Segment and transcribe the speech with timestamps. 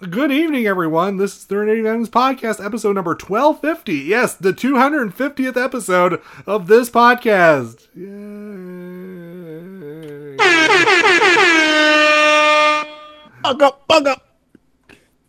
[0.00, 1.16] Good evening, everyone.
[1.16, 3.94] This is the Nerdy Venoms Podcast, episode number 1250.
[3.94, 7.88] Yes, the 250th episode of this podcast.
[7.96, 8.06] Yay.
[13.42, 14.24] Bug up, bug up.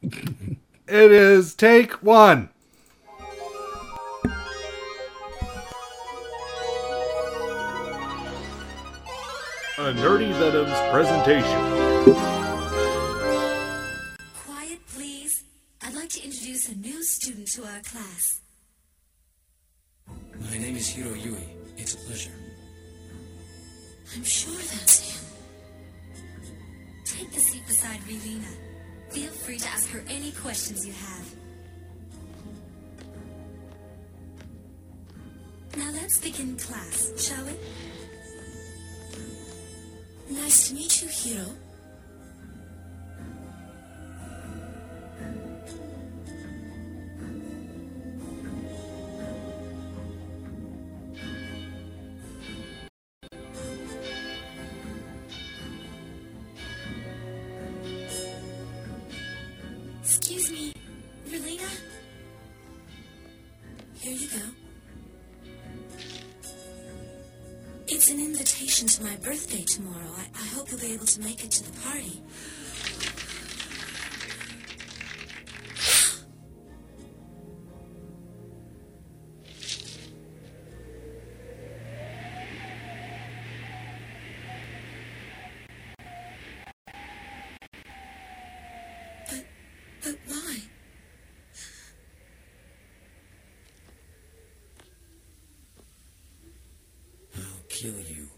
[0.04, 2.50] It is take one.
[9.80, 12.39] A Nerdy Venoms presentation.
[17.60, 18.40] To our class.
[20.08, 21.44] My name is Heero Yuy.
[21.76, 22.32] It's a pleasure.
[24.16, 25.26] I'm sure that's him.
[27.04, 28.56] Take the seat beside Relena.
[29.10, 31.36] Feel free to ask her any questions you have.
[35.76, 37.56] Now let's begin class, shall we?
[40.34, 41.69] Nice to meet you, Heero.
[69.22, 70.12] Birthday tomorrow.
[70.18, 72.22] I, I hope you'll be able to make it to the party.
[97.70, 98.29] Kill you.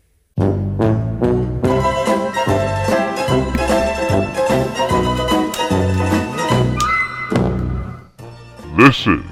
[8.92, 9.24] This is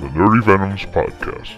[0.00, 1.54] the Nerdy Venoms Podcast.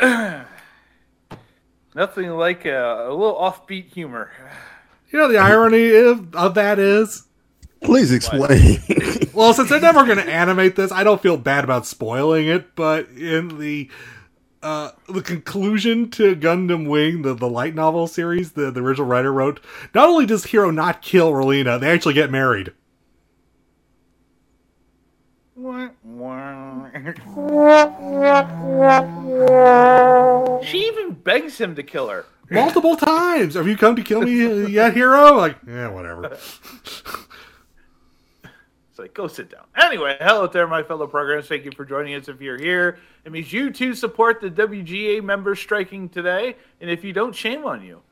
[1.94, 4.32] Nothing like a, a little offbeat humor.
[5.12, 7.28] You know, the irony of, of that is,
[7.80, 8.80] Please explain.
[9.32, 12.74] well, since they're never going to animate this, I don't feel bad about spoiling it,
[12.74, 13.88] but in the.
[14.64, 19.30] Uh, the conclusion to Gundam Wing, the, the light novel series, the, the original writer
[19.30, 19.60] wrote,
[19.94, 22.72] not only does Heero not kill Relena, they actually get married.
[30.66, 32.24] She even begs him to kill her.
[32.50, 33.56] multiple times.
[33.56, 35.36] Have you come to kill me yet, Heero?
[35.36, 36.38] Like, yeah, whatever.
[38.94, 39.64] It's like, go sit down.
[39.74, 41.48] Anyway, hello there, my fellow programmers.
[41.48, 42.28] Thank you for joining us.
[42.28, 46.54] If you're here, it means you too support the WGA members striking today.
[46.80, 48.02] And if you don't, shame on you.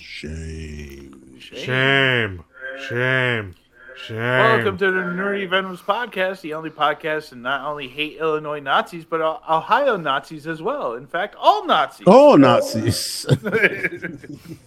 [0.00, 1.38] Shame.
[1.38, 2.42] Shame,
[2.88, 3.54] shame,
[3.96, 4.16] shame.
[4.18, 9.04] Welcome to the Nerdy Venoms podcast, the only podcast to not only hate Illinois Nazis,
[9.04, 10.94] but Ohio Nazis as well.
[10.94, 12.08] In fact, all Nazis.
[12.08, 13.24] All Nazis.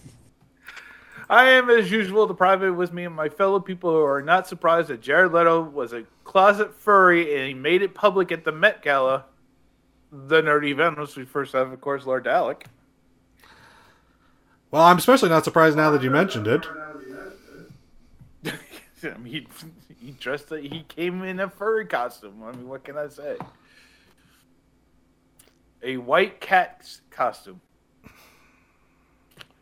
[1.30, 4.48] I am, as usual, the private with me and my fellow people who are not
[4.48, 8.50] surprised that Jared Leto was a closet furry and he made it public at the
[8.50, 9.26] Met Gala.
[10.10, 11.16] The Nerdy Venoms.
[11.16, 12.64] We first have, of course, Lord Dalek.
[14.72, 16.66] Well, I'm especially not surprised now that you mentioned it.
[19.04, 19.46] I mean, he,
[20.06, 20.50] he dressed.
[20.50, 22.42] He came in a furry costume.
[22.44, 23.36] I mean, what can I say?
[25.84, 27.60] A white cat costume.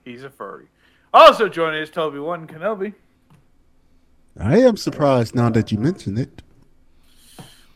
[0.03, 0.69] He's a furry.
[1.13, 2.95] Also joining us, Toby Wan Kenobi.
[4.39, 6.43] I am surprised now that you mention it.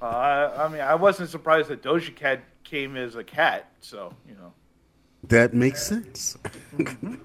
[0.00, 3.70] Uh, I, I mean, I wasn't surprised that Doja Cat came as a cat.
[3.80, 4.52] So you know.
[5.24, 6.36] That makes sense.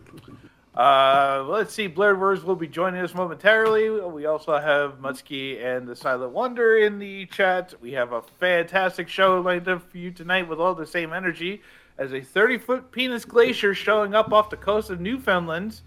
[0.77, 1.87] Uh, let's see.
[1.87, 3.89] Blurred Words will be joining us momentarily.
[3.89, 7.73] We also have Mutsky and the Silent Wonder in the chat.
[7.81, 11.63] We have a fantastic show lined up for you tonight with all the same energy
[11.97, 15.81] as a 30 foot penis glacier showing up off the coast of Newfoundland.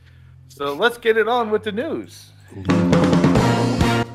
[0.51, 2.31] So let's get it on with the news.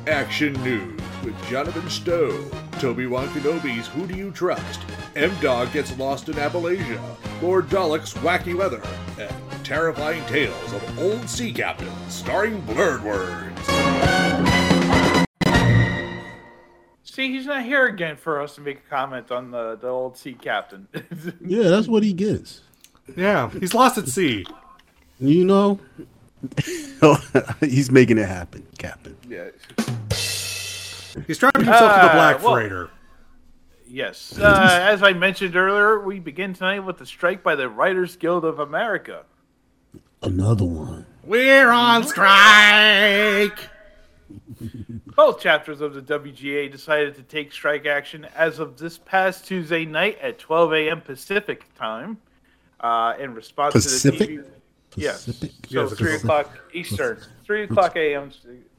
[0.06, 4.80] Action News with Jonathan Stowe, Toby Wan Kenobi's Who Do You Trust,
[5.16, 7.00] M Dog Gets Lost in Appalachia,
[7.40, 8.82] Lord Dalek's Wacky Weather,
[9.18, 13.58] and Terrifying Tales of Old Sea Captains, starring Blurred Words.
[17.02, 20.18] See, he's not here again for us to make a comment on the, the old
[20.18, 20.86] sea captain.
[21.40, 22.60] Yeah, that's what he gets.
[23.16, 24.44] Yeah, he's lost at sea.
[25.18, 25.80] You know,
[27.60, 29.16] he's making it happen, Captain.
[29.28, 29.48] yeah.
[31.26, 32.90] He's trying to himself to the Black well- Freighter.
[33.88, 34.36] Yes.
[34.38, 38.44] Uh, as I mentioned earlier, we begin tonight with the strike by the Writers Guild
[38.44, 39.22] of America.
[40.22, 41.06] Another one.
[41.24, 43.58] We're on strike.
[45.14, 49.84] Both chapters of the WGA decided to take strike action as of this past Tuesday
[49.84, 51.00] night at 12 a.m.
[51.00, 52.18] Pacific time.
[52.80, 54.18] Uh, in response Pacific?
[54.18, 54.46] to the TV.
[54.96, 55.24] Yes.
[55.24, 55.52] Pacific?
[55.68, 57.20] So Yes, it's 3 o'clock Eastern.
[57.44, 58.32] 3 o'clock a.m.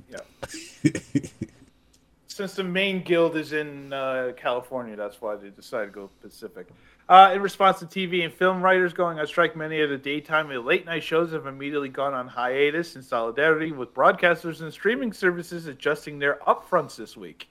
[0.09, 0.91] Yeah.
[2.27, 6.67] Since the main guild is in uh, California, that's why they decided to go Pacific.
[7.09, 10.51] Uh, in response to TV and film writers going on strike, many of the daytime
[10.51, 15.13] and late night shows have immediately gone on hiatus in solidarity with broadcasters and streaming
[15.13, 17.49] services adjusting their upfronts this week.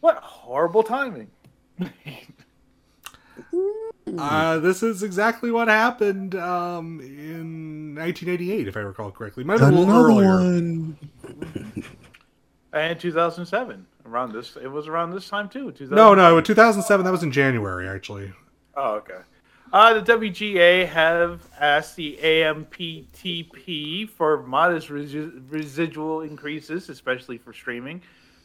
[0.00, 1.30] What horrible timing!
[4.18, 9.44] Uh, this is exactly what happened um, in 1988, if I recall correctly.
[9.44, 10.54] Might have been a little Another earlier.
[10.54, 10.98] one.
[12.72, 15.72] And 2007, around this, it was around this time too.
[15.72, 15.90] 2000.
[15.92, 17.04] No, no, in 2007.
[17.04, 18.32] That was in January, actually.
[18.76, 19.18] Oh, okay.
[19.72, 28.00] Uh, the WGA have asked the AMPTP for modest resi- residual increases, especially for streaming,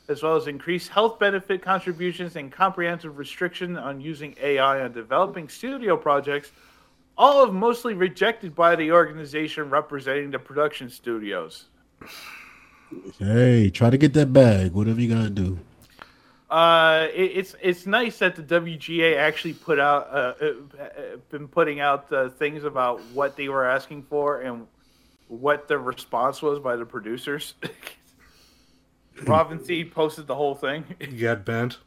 [0.08, 5.50] as well as increased health benefit contributions and comprehensive restriction on using AI on developing
[5.50, 6.52] studio projects,
[7.18, 11.66] all of mostly rejected by the organization representing the production studios.
[13.18, 14.74] Hey, try to get that bag.
[14.74, 15.60] Whatever you gotta do.
[16.50, 20.34] Uh, it, it's it's nice that the WGA actually put out uh,
[20.80, 24.68] uh, been putting out uh, things about what they were asking for and
[25.28, 27.56] what the response was by the producers.
[29.24, 30.84] Robin C posted the whole thing.
[31.18, 31.78] Get bent.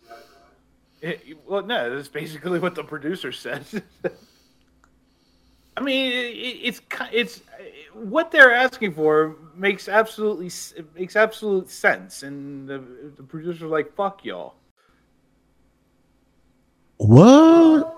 [1.00, 3.64] It- well, no, that's basically what the producer said.
[5.76, 6.80] I mean, it, it's
[7.12, 7.40] it's
[7.94, 12.82] what they're asking for makes absolutely it makes absolute sense, and the,
[13.16, 14.54] the producer's like, "Fuck y'all."
[16.96, 17.96] What?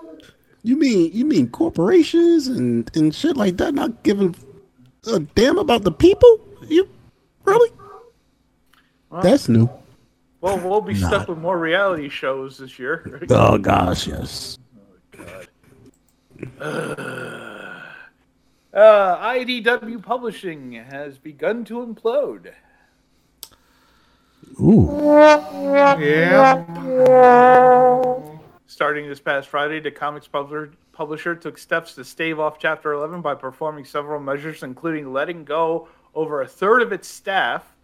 [0.61, 4.35] You mean you mean corporations and and shit like that not giving
[5.07, 6.39] a damn about the people?
[6.67, 6.87] You
[7.45, 7.71] really?
[9.11, 9.69] That's new.
[10.39, 13.21] Well, we'll be stuck with more reality shows this year.
[13.29, 14.57] Oh gosh, yes.
[18.73, 22.53] Uh, IDW Publishing has begun to implode.
[24.61, 24.89] Ooh.
[25.99, 26.63] Yeah.
[28.67, 33.21] Starting this past Friday, the comics publisher, publisher took steps to stave off Chapter 11
[33.21, 37.75] by performing several measures, including letting go over a third of its staff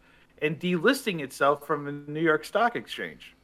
[0.42, 3.36] and delisting itself from the New York Stock Exchange.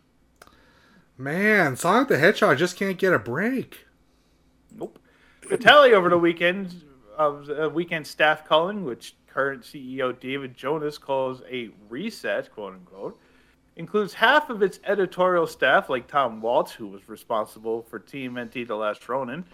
[1.18, 3.86] Man, Sonic the Hedgehog just can't get a break.
[4.76, 5.00] Nope.
[5.50, 6.84] The tally over the weekend
[7.18, 13.20] of the weekend staff culling, which current CEO Davidi Jonas calls a reset, quote unquote,
[13.76, 18.76] includes half of its editorial staff, like Tom Waltz, who was responsible for TMNT The
[18.76, 19.46] Last Ronin,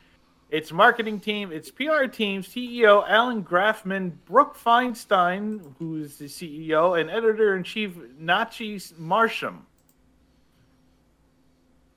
[0.49, 6.99] its marketing team, its PR team, CEO Allan Grafman, Brooke Feinstein, who is the CEO,
[6.99, 9.65] and editor in chief Nachi Marsham.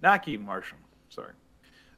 [0.02, 0.78] Nachie Marsham,
[1.08, 1.32] sorry.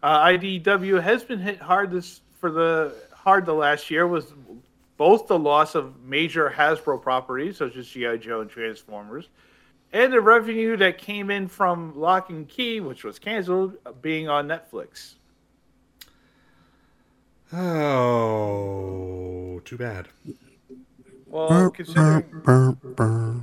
[0.02, 4.34] Uh, IDW has been hit hard this for the hard the last year was
[4.96, 9.30] both the loss of major Hasbro properties such as GI Joe and Transformers,
[9.92, 14.46] and the revenue that came in from Locke and Key, which was canceled, being on
[14.46, 15.14] Netflix.
[17.56, 20.08] Oh, too bad.
[21.26, 23.36] Well, considering Burr, burr.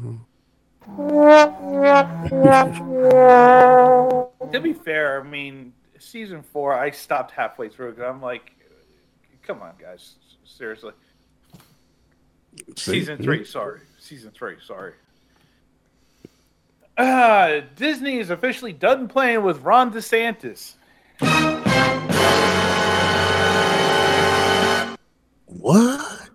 [4.51, 8.51] to be fair, I mean season four, I stopped halfway through because I'm like,
[9.43, 10.91] come on, guys, seriously.
[12.75, 13.79] Season three, sorry.
[13.97, 14.91] Season three, sorry.
[16.97, 20.75] Uh, Disney is officially done playing with Ron DeSantis.
[25.59, 26.29] What?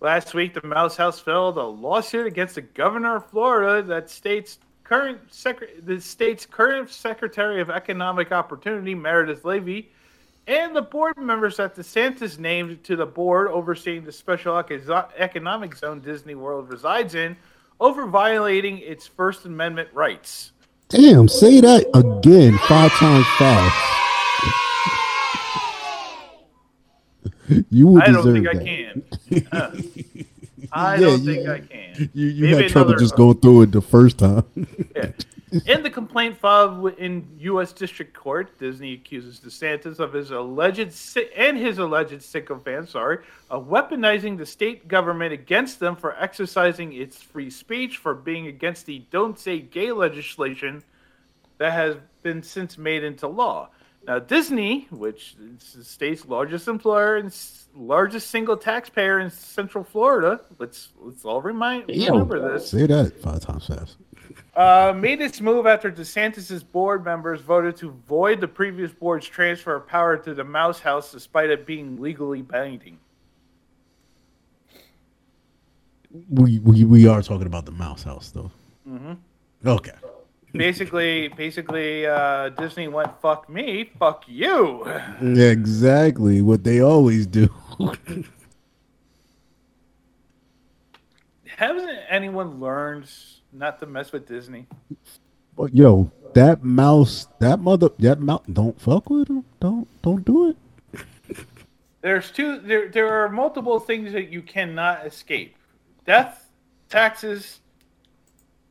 [0.00, 4.58] Last week, the Mouse House filed a lawsuit against the governor of Florida that states
[4.84, 9.90] current sec- the state's current Secretary of Economic Opportunity, Meredith Ivey,
[10.46, 16.00] and the board members that DeSantis named to the board overseeing the special economic zone
[16.00, 17.36] Disney World resides in
[17.80, 20.52] over violating its First Amendment rights.
[20.88, 23.95] Damn, say that again five times fast.
[27.70, 28.64] You would I don't deserve think I that.
[28.64, 29.48] can.
[29.52, 30.22] Uh,
[30.72, 32.10] I Yeah, don't think I can.
[32.12, 34.44] You you Maybe had trouble another- just going through it the first time.
[34.94, 35.10] Yeah.
[35.64, 37.72] In the complaint filed in U.S.
[37.72, 43.68] District Court, Disney accuses DeSantis of his alleged si- and his alleged sycophant, sorry, of
[43.68, 49.04] weaponizing the state government against them for exercising its free speech, for being against the
[49.12, 50.82] "Don't Say Gay" legislation,
[51.58, 53.68] that has been since made into law.
[54.06, 57.36] Now, Disney, which is the state's largest employer and
[57.74, 62.70] largest single taxpayer in Central Florida, let's let's all remind remember this.
[62.70, 63.96] Say that five times fast.
[64.54, 69.74] Uh, made its move after DeSantis' board members voted to void the previous board's transfer
[69.74, 72.98] of power to the Mouse House, despite it being legally binding.
[76.30, 78.52] We we, we are talking about the mouse house though.
[78.86, 79.14] hmm
[79.64, 79.92] Okay.
[80.56, 84.84] Basically, basically, uh, Disney went "fuck me, fuck you."
[85.20, 87.48] Exactly what they always do.
[91.56, 93.10] Hasn't anyone learned
[93.52, 94.66] not to mess with Disney?
[95.56, 99.44] But yo, that mouse, that mother, that mouse, don't fuck with him.
[99.58, 100.56] Don't don't do it.
[102.02, 102.60] There's two.
[102.60, 105.56] There, there are multiple things that you cannot escape:
[106.04, 106.50] death,
[106.90, 107.60] taxes,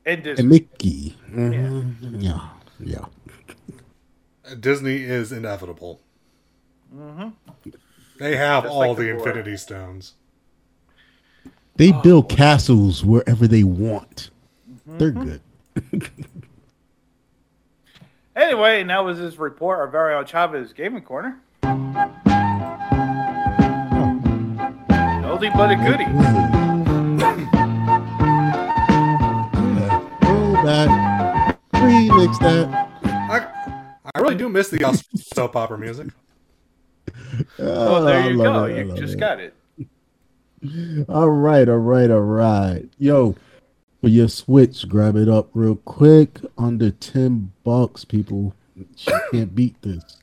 [0.05, 0.41] and Disney.
[0.41, 1.17] And Mickey.
[1.31, 2.21] Mhm.
[2.21, 2.49] Yeah.
[2.79, 3.05] Yeah.
[4.59, 5.99] Disney is inevitable.
[6.93, 7.29] hmm
[8.19, 9.09] They have Just all like the the.
[9.17, 10.13] Infinity Stones.
[11.77, 12.01] They Oh.
[12.01, 14.29] build castles wherever they want.
[14.85, 15.37] They're Mm-hmm.
[15.91, 16.09] good.
[18.37, 19.79] Anyway, and that was his report.
[19.79, 21.39] Our very own Chavez Gaming Corner.
[25.23, 26.64] Oldie but a goodie.
[30.65, 31.57] That.
[31.73, 32.91] Remix that.
[33.03, 33.81] I,
[34.13, 34.79] I really do miss the
[35.33, 36.07] soap opera music.
[37.59, 38.65] Oh, there I you go.
[38.65, 39.19] it, You just it.
[39.19, 39.53] got it.
[41.07, 42.85] All right, all right, all right.
[42.97, 43.35] Yo,
[44.01, 46.39] for your Switch, grab it up real quick.
[46.57, 48.55] Under 10 bucks, people.
[48.75, 48.85] You
[49.31, 50.17] can't beat this.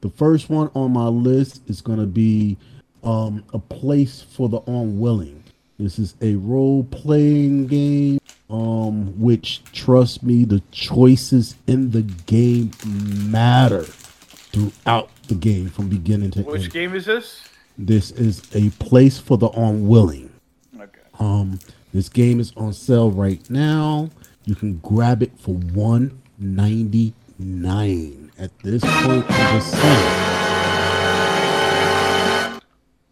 [0.00, 2.56] The first one on my list is going to be
[3.02, 5.42] um, A Place for the Unwilling.
[5.78, 8.18] This is a role playing game,
[8.50, 16.30] um, which, trust me, the choices in the game matter throughout the game from beginning
[16.32, 16.72] to Which end.
[16.72, 17.44] game is this?
[17.76, 20.30] This is A Place for the Unwilling.
[20.74, 21.00] Okay.
[21.18, 21.58] Um,
[21.92, 24.10] this game is on sale right now.
[24.44, 28.32] You can grab it for one ninety nine.
[28.38, 30.24] At this point, I'm just saying.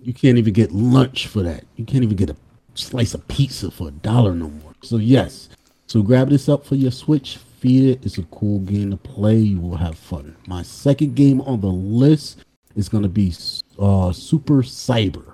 [0.02, 1.64] You can't even get lunch for that.
[1.76, 2.36] You can't even get a
[2.76, 4.72] slice of pizza for a dollar no more.
[4.82, 5.48] So yes,
[5.86, 7.38] so grab this up for your Switch.
[7.60, 8.04] Feed it.
[8.04, 9.36] It's a cool game to play.
[9.36, 10.36] You will have fun.
[10.46, 13.32] My second game on the list is gonna be
[13.78, 15.32] uh, Super Cyber.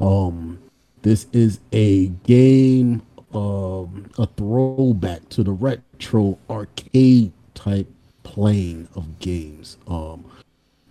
[0.00, 0.58] Um,
[1.02, 7.88] this is a game, um, a throwback to the retro arcade type
[8.24, 9.76] playing of games.
[9.86, 10.24] Um,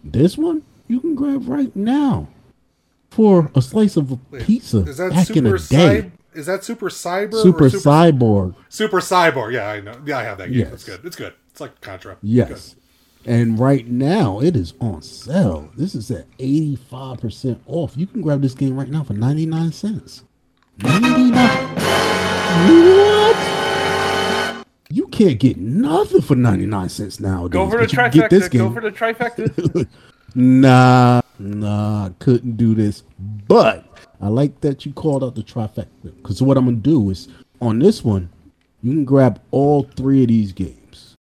[0.04, 2.28] this one you can grab right now
[3.16, 6.02] for a slice of a pizza Is that back in Super the day.
[6.02, 7.42] Cy- Is that Super Cyber?
[7.42, 9.54] Super or Super Cyborg, Super Cyborg.
[9.54, 10.00] Yeah, I know.
[10.06, 10.60] Yeah, I have that game.
[10.60, 10.74] Yes.
[10.74, 11.06] It's good.
[11.06, 11.34] It's good.
[11.52, 12.18] It's like Contra.
[12.22, 12.76] yes.
[13.28, 15.72] And right now it is on sale.
[15.76, 17.98] This is at 85% off.
[17.98, 20.24] You can grab this game right now for 99 cents.
[20.84, 21.34] 99
[22.68, 24.66] What?
[24.92, 27.54] You can't get nothing for 99 cents nowadays.
[27.54, 28.58] Go for the but get this trifecta.
[28.60, 29.88] Go for the trifecta.
[30.38, 33.04] Nah, nah, couldn't do this.
[33.48, 33.86] But
[34.20, 35.88] I like that you called out the trifecta.
[36.04, 37.30] Because what I'm gonna do is
[37.62, 38.30] on this one,
[38.84, 41.16] you can grab all three of these games.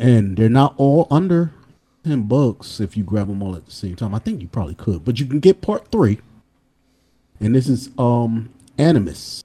[0.00, 1.52] And they're not all under
[2.04, 4.14] 10 bucks if you grab them all at the same time.
[4.14, 6.20] I think you probably could, but you can get part three.
[7.40, 9.44] And this is um Animus.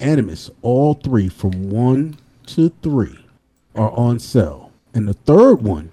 [0.00, 3.18] Animus, all three from one to three
[3.74, 4.72] are on sale.
[4.94, 5.90] And the third one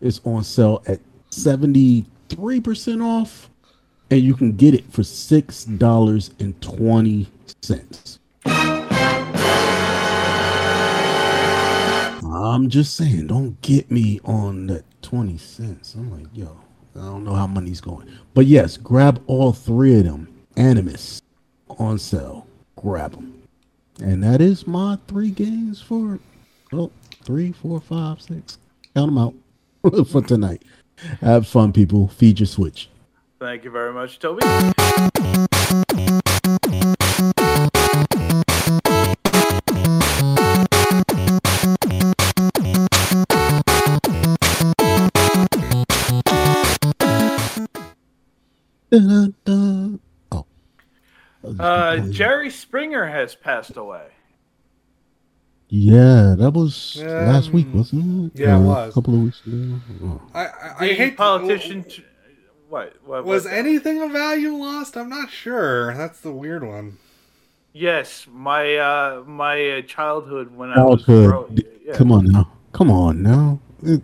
[0.00, 1.00] is on sale at
[1.30, 3.50] 73% off.
[4.10, 7.26] And you can get it for $6.20.
[12.56, 15.94] I'm just saying, don't get me on that 20 cents.
[15.94, 16.56] I'm like, yo,
[16.94, 18.08] I don't know how money's going.
[18.34, 20.28] But yes, grab all three of them.
[20.56, 21.20] Animus
[21.78, 22.46] on sale.
[22.76, 23.42] Grab them.
[24.00, 26.18] And that is my three games for,
[26.70, 26.92] well,
[27.24, 28.58] three, four, five, six.
[28.94, 29.34] Count them out
[30.08, 30.62] for tonight.
[31.20, 32.08] Have fun, people.
[32.08, 32.88] Feed your Switch.
[33.38, 34.42] Thank you very much, Toby.
[50.32, 50.46] Oh.
[51.58, 54.08] Uh, Jerry Springer has passed away.
[55.68, 58.40] Yeah, that was last week, Um, wasn't it?
[58.40, 58.90] yeah, it was.
[58.90, 59.80] A couple of weeks ago.
[60.04, 60.20] Oh.
[60.32, 61.82] I, I, I hate politician.
[61.84, 62.04] t-
[62.68, 62.94] what?
[63.04, 64.96] what Was what- anything of value lost?
[64.96, 65.92] I'm not sure.
[65.94, 66.98] That's the weird one.
[67.72, 71.28] Yes, my uh, my uh, childhood when I was Childhood.
[71.30, 71.62] growing.
[71.84, 71.94] Yeah.
[71.94, 72.50] Come on now.
[72.72, 73.60] Come on now.
[73.82, 74.02] It-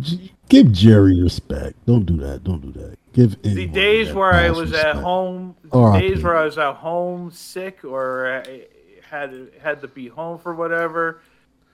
[0.00, 1.74] G- give Jerry respect.
[1.86, 2.44] Don't do that.
[2.44, 2.96] Don't do that.
[3.12, 6.08] Give The days where I pass was at home, the R.I.P.
[6.08, 8.66] days where I was at home sick or I
[9.12, 11.20] had had to be home for whatever,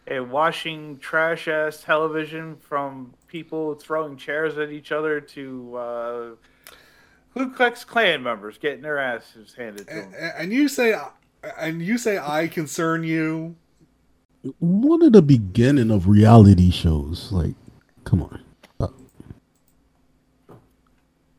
[0.09, 6.30] and watching trash ass television from people throwing chairs at each other to uh,
[7.33, 10.12] Ku Klux Klan members getting their asses handed to them.
[10.18, 10.95] And, and you say,
[11.59, 13.54] and you say, I concern you.
[14.59, 17.30] One of the beginning of reality shows.
[17.30, 17.54] Like,
[18.02, 18.42] come on.
[18.80, 18.88] Uh,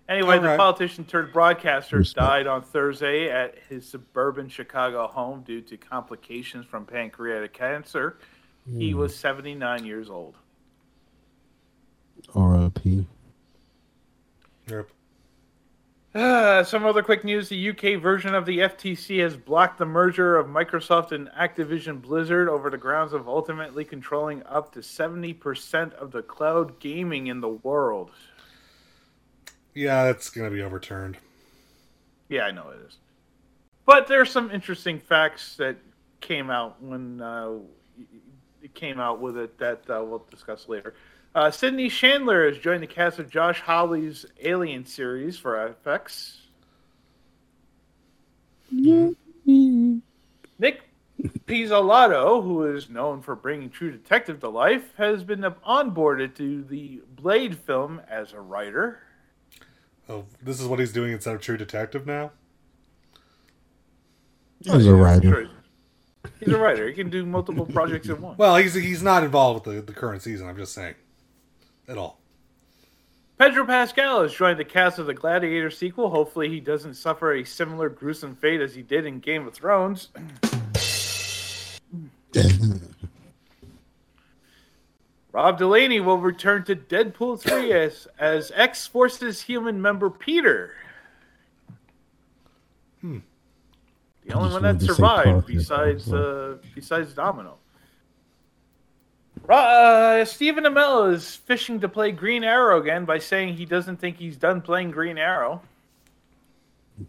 [0.10, 0.58] Anyway, All the right.
[0.58, 2.26] politician turned broadcaster Respect.
[2.26, 8.18] died on Thursday at his suburban Chicago home due to complications from pancreatic cancer.
[8.68, 10.36] He was 79 years old.
[12.36, 13.06] R.I.P.
[14.68, 14.90] Yep.
[16.14, 17.50] Uh, some other quick news.
[17.50, 22.50] The UK version of the FTC has blocked the merger of Microsoft and Activision Blizzard
[22.50, 27.50] over the grounds of ultimately controlling up to 70% of the cloud gaming in the
[27.50, 28.12] world.
[29.80, 31.16] Yeah, that's gonna be overturned.
[32.28, 32.98] Yeah, I know it is.
[33.86, 35.78] But there are some interesting facts that
[36.20, 37.60] came out when uh,
[38.62, 40.96] it came out with it that uh, we'll discuss later.
[41.34, 46.40] Uh, Sydney Chandler has joined the cast of Josh Hawley's Alien series for FX.
[50.60, 50.82] Nic
[51.48, 57.00] Pizzolatto, who is known for bringing True Detective to life, has been onboarded to the
[57.16, 59.00] Blade film as a writer.
[60.10, 62.32] Oh, this is what he's doing instead of True Detective now.
[64.62, 65.30] He's a writer.
[65.30, 65.48] Sure.
[66.40, 66.88] He's a writer.
[66.88, 68.38] He can do multiple projects at once.
[68.38, 70.48] Well, he's he's not involved with the, the current season.
[70.50, 70.96] I'm just saying,
[71.88, 72.20] at all.
[73.38, 76.10] Pedro Pascal has joined the cast of the Gladiator sequel.
[76.10, 80.10] Hopefully, he doesn't suffer a similar gruesome fate as he did in Game of Thrones.
[85.32, 90.74] Rob Delaney will return to Deadpool 3 as, as X Forces human member Peter.
[93.02, 97.58] The only one that wanted to say survived besides uh, besides Domino.
[99.48, 104.18] Uh, Stephen Amell is fishing to play Green Arrow again by saying he doesn't think
[104.18, 105.62] he's done playing Green Arrow.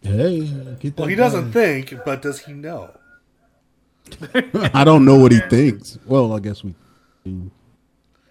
[0.01, 0.47] Hey,
[0.79, 1.21] get that Well, he guy.
[1.23, 2.89] doesn't think, but does he know?
[4.73, 5.99] I don't know what he thinks.
[6.07, 6.73] Well, I guess we
[7.25, 7.51] do.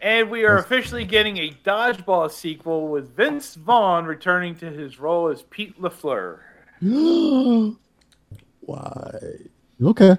[0.03, 5.29] And we are officially getting a Dodgeball sequel with Vince Vaughn returning to his role
[5.29, 6.39] as Pete LaFleur.
[8.61, 9.19] Why?
[9.83, 10.17] Okay,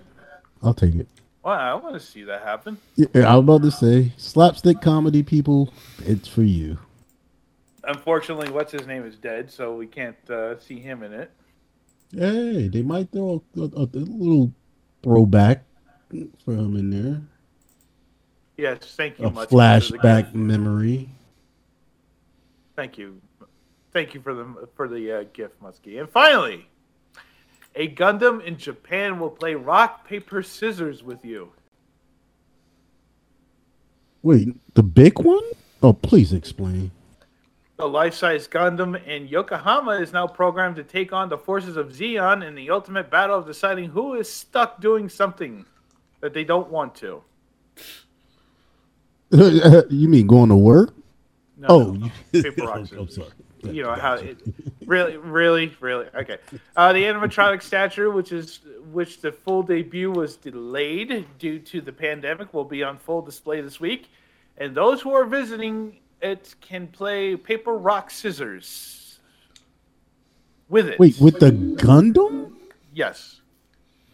[0.61, 1.07] I'll take it.
[1.43, 2.77] Wow, I want to see that happen.
[2.95, 5.73] Yeah, I was about to say slapstick comedy people.
[6.05, 6.77] It's for you.
[7.83, 11.31] Unfortunately, what's his name is dead, so we can't uh, see him in it.
[12.13, 14.53] Hey, they might throw a, a, a little
[15.01, 15.63] throwback
[16.45, 17.21] for him in there.
[18.61, 19.49] Yes, thank you A much.
[19.49, 21.09] flashback memory.
[22.75, 23.19] Thank you,
[23.91, 25.99] thank you for the for the uh, gift, Muskie.
[25.99, 26.67] And finally,
[27.75, 31.51] a Gundam in Japan will play rock paper scissors with you.
[34.21, 35.41] Wait, the big one?
[35.81, 36.91] Oh, please explain.
[37.77, 42.45] The life-size Gundam in Yokohama is now programmed to take on the forces of Zeon
[42.47, 45.65] in the ultimate battle of deciding who is stuck doing something
[46.19, 47.23] that they don't want to.
[49.89, 50.93] you mean going to work?
[51.57, 53.29] No, oh, no, you- paper rock, I'm sorry.
[53.63, 54.39] you know how it
[54.87, 56.37] really really really okay
[56.75, 61.91] uh, the animatronic statue which is which the full debut was delayed due to the
[61.93, 64.09] pandemic will be on full display this week
[64.57, 69.19] and those who are visiting it can play paper rock scissors
[70.67, 72.53] with it Wait, with the Gundam?
[72.95, 73.40] yes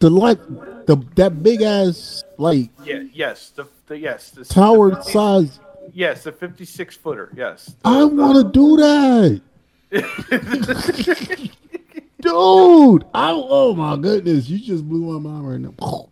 [0.00, 0.38] The like
[0.86, 5.58] the that big ass like yeah yes the, the yes the tower the, size.
[5.92, 9.40] yes the 56 footer yes I want to do that,
[12.20, 13.04] dude.
[13.12, 16.08] I oh my goodness, you just blew my mind right now.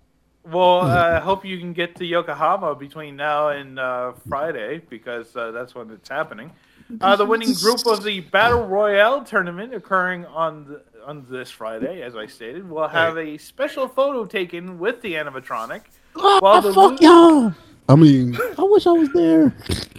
[0.51, 5.51] Well, I hope you can get to Yokohama between now and uh, Friday because uh,
[5.51, 6.53] that's when it's happening.
[7.01, 12.03] Uh, the winning group of the Battle Royale tournament occurring on the, on this Friday,
[12.03, 15.83] as I stated, we'll have a special photo taken with the animatronic.
[16.15, 17.55] While the fuck lo- y'all.
[17.89, 19.55] I mean, I wish I was there.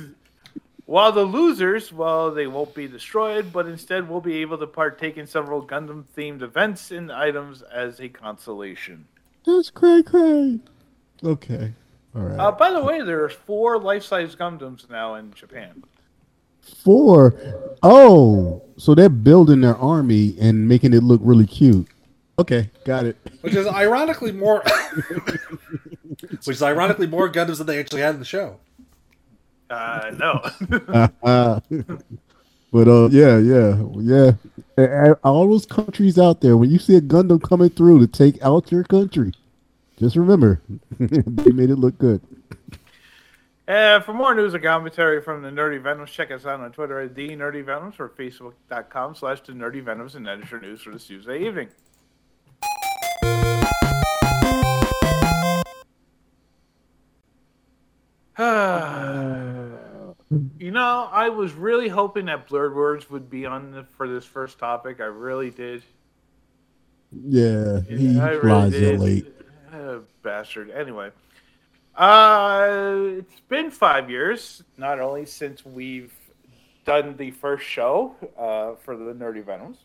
[0.85, 5.17] While the losers, well, they won't be destroyed, but instead will be able to partake
[5.17, 9.07] in several Gundam-themed events and items as a consolation.
[9.47, 10.61] That's cray cray.
[11.25, 11.73] Okay,
[12.15, 12.39] all right.
[12.39, 15.85] Uh, by the way, there's four life-size Gundams now in Japan.
[16.63, 17.35] Four.
[17.83, 21.89] Oh, so they're building their army and making it look really cute.
[22.39, 23.17] Okay, got it.
[23.43, 24.63] which is ironically more,
[26.45, 28.59] which is ironically more Gundams than they actually had in the show.
[29.69, 30.41] Uh, no.
[31.23, 31.61] Uh,
[32.73, 34.33] but uh, yeah, yeah, yeah.
[34.79, 38.07] A- a- All those countries out there, when you see a Gundam coming through to
[38.07, 39.33] take out your country,
[39.99, 40.61] just remember
[40.99, 42.21] they made it look good.
[43.69, 46.99] And for more news and commentary from the Nerdy Venoms, check us out on Twitter
[47.01, 51.07] at the Nerdy Venoms or Facebook.com slash the Nerdy Venoms and editor news for this
[51.07, 51.69] Tuesday evening.
[60.59, 64.25] you know, I was really hoping that Blurred Words would be on the, for this
[64.25, 65.01] first topic.
[65.01, 65.85] I really did.
[67.13, 69.01] Yeah, he Yeah, I really did.
[69.01, 69.27] late.
[69.73, 70.71] Uh, bastard.
[70.71, 71.11] Anyway,
[71.97, 76.15] uh, it's been five years, not only since we've
[76.85, 79.79] done the first show uh, for the Nerdy Venoms,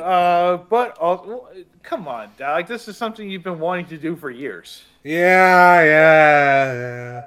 [0.00, 1.48] uh, but also,
[1.82, 4.82] come on, Doug, this is something you've been wanting to do for years.
[5.02, 7.22] Yeah, yeah, yeah.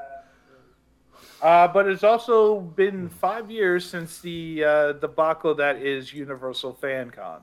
[1.41, 7.41] Uh, but it's also been five years since the uh, debacle that is Universal FanCon.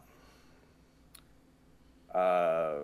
[2.14, 2.75] Uh,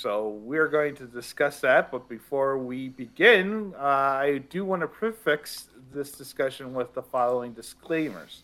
[0.00, 1.90] so we're going to discuss that.
[1.90, 7.52] But before we begin, uh, I do want to prefix this discussion with the following
[7.52, 8.42] disclaimers.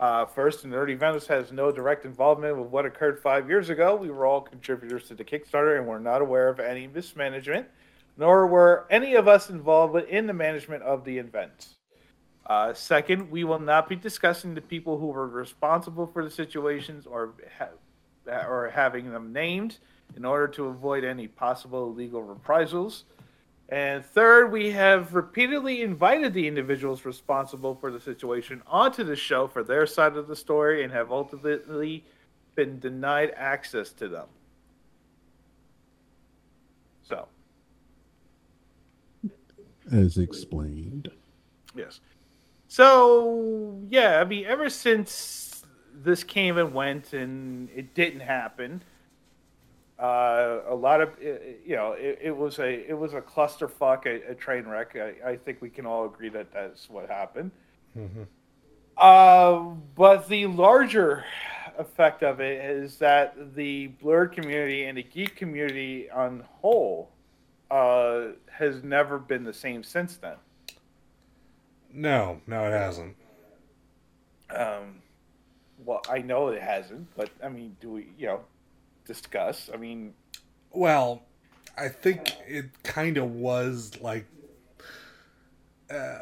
[0.00, 3.96] Uh, first, Nerdy Venoms has no direct involvement with what occurred five years ago.
[3.96, 7.66] We were all contributors to the Kickstarter and we're not aware of any mismanagement
[8.18, 11.68] nor were any of us involved in the management of the event.
[12.44, 17.06] Uh, second, we will not be discussing the people who were responsible for the situations
[17.06, 17.68] or ha-
[18.26, 19.78] or having them named
[20.16, 23.04] in order to avoid any possible legal reprisals.
[23.68, 29.46] And third, we have repeatedly invited the individuals responsible for the situation onto the show
[29.46, 32.04] for their side of the story and have ultimately
[32.54, 34.26] been denied access to them.
[37.02, 37.28] So,
[39.92, 41.10] As explained.
[41.74, 42.00] Yes.
[42.68, 48.82] So yeah, I mean, ever since this came and went and it didn't happen,
[49.98, 51.30] uh, a lot of uh,
[51.64, 54.96] you know, it, it was a it was a clusterfuck, a, a train wreck.
[54.96, 57.50] I, I think we can all agree that that's what happened.
[57.96, 58.22] Mm-hmm.
[58.96, 61.24] Uh, but the larger
[61.78, 67.10] effect of it is that the blerd community and the geek community on whole
[67.70, 70.36] uh, has never been the same since then.
[71.92, 73.16] No, no, it hasn't.
[74.50, 75.00] Um,
[75.84, 78.40] well, I know it hasn't, but I mean, do we, you know,
[79.08, 79.68] discuss?
[79.74, 80.14] I mean,
[80.70, 81.22] Well,
[81.76, 84.26] I think it kind of was like.
[85.90, 86.18] Uh,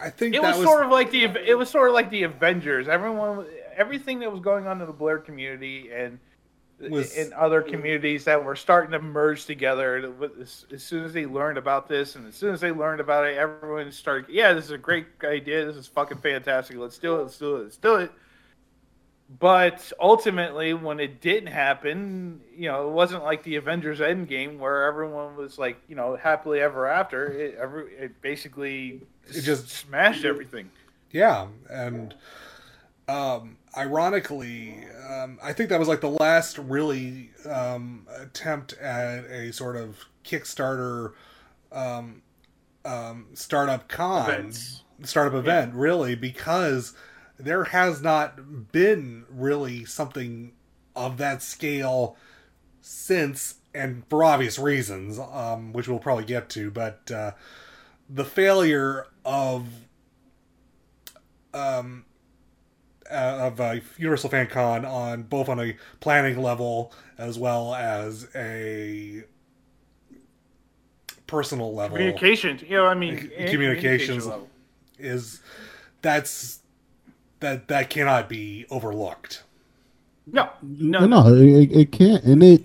[0.00, 2.22] I think it that was, sort of like the it was sort of like the
[2.24, 2.88] Avengers.
[2.88, 6.18] Everyone, everything that was going on in the blerd community and
[6.80, 10.14] Was- in other communities that were starting to merge together.
[10.40, 13.26] As, as soon as they learned about this, and as soon as they learned about
[13.26, 14.30] it, everyone started.
[14.30, 15.66] Yeah, this is a great idea.
[15.66, 16.78] This is fucking fantastic.
[16.78, 17.22] Let's do it.
[17.24, 17.62] Let's do it.
[17.64, 18.12] Let's do it.
[19.38, 24.84] But ultimately, when it didn't happen, you know, it wasn't like the Avengers Endgame where
[24.84, 27.26] everyone was like, you know, happily ever after.
[27.26, 30.70] It, every, it basically It just- smashed everything.
[31.12, 32.14] Yeah, and
[33.08, 39.52] um, ironically, um, I think that was like the last really um, attempt at a
[39.52, 41.12] sort of Kickstarter
[41.72, 42.22] um,
[42.84, 44.52] um, startup con,
[45.02, 46.94] startup event, really, because
[47.44, 50.52] there has not been really something
[50.96, 52.16] of that scale
[52.80, 57.32] since, and for obvious reasons, um, which we'll probably get to, but uh,
[58.08, 59.66] the failure of
[61.52, 62.04] um,
[63.10, 68.28] uh, of uh, Universal Fan Con on both on a planning level as well as
[68.34, 69.24] a
[71.26, 74.48] personal level Communication, you know, I mean, communications level.
[74.98, 75.40] is
[76.02, 76.59] that's
[77.40, 79.42] that that cannot be overlooked.
[80.26, 82.64] No, No, no, no, it, it can't, and it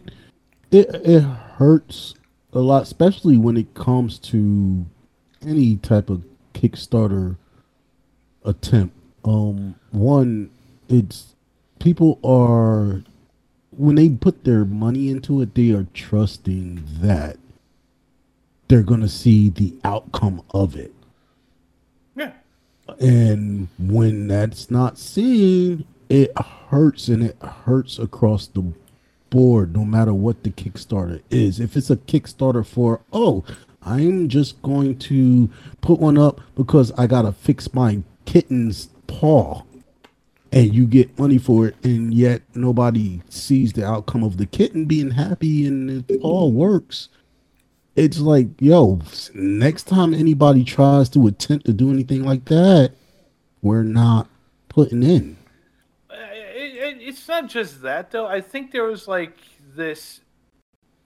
[0.72, 2.14] it it hurts
[2.54, 4.86] a lot, especially when it comes to
[5.46, 7.38] any type of Kickstarter
[8.44, 8.96] attempt.
[9.24, 10.52] Um, one,
[10.88, 11.36] it's
[11.80, 13.04] people are
[13.72, 17.38] when they put their money into it, they are trusting that
[18.68, 20.94] they're going to see the outcome of it.
[23.00, 26.32] And when that's not seen, it
[26.70, 28.74] hurts and it hurts across the
[29.30, 31.60] board, no matter what the Kickstarter is.
[31.60, 33.44] If it's a Kickstarter for, oh,
[33.82, 35.50] I'm just going to
[35.82, 39.64] put one up because I got to fix my kitten's paw.
[40.52, 44.86] and you get money for it, and yet nobody sees the outcome of the kitten
[44.86, 47.10] being happy and it all works.
[47.96, 49.00] It's like, yo,
[49.34, 52.92] next time anybody tries to attempt to do anything like that,
[53.62, 54.28] we're not
[54.68, 55.38] putting in.
[56.10, 58.28] Uh, it, it, it's not just that though.
[58.28, 59.38] I think there was like
[59.76, 60.20] this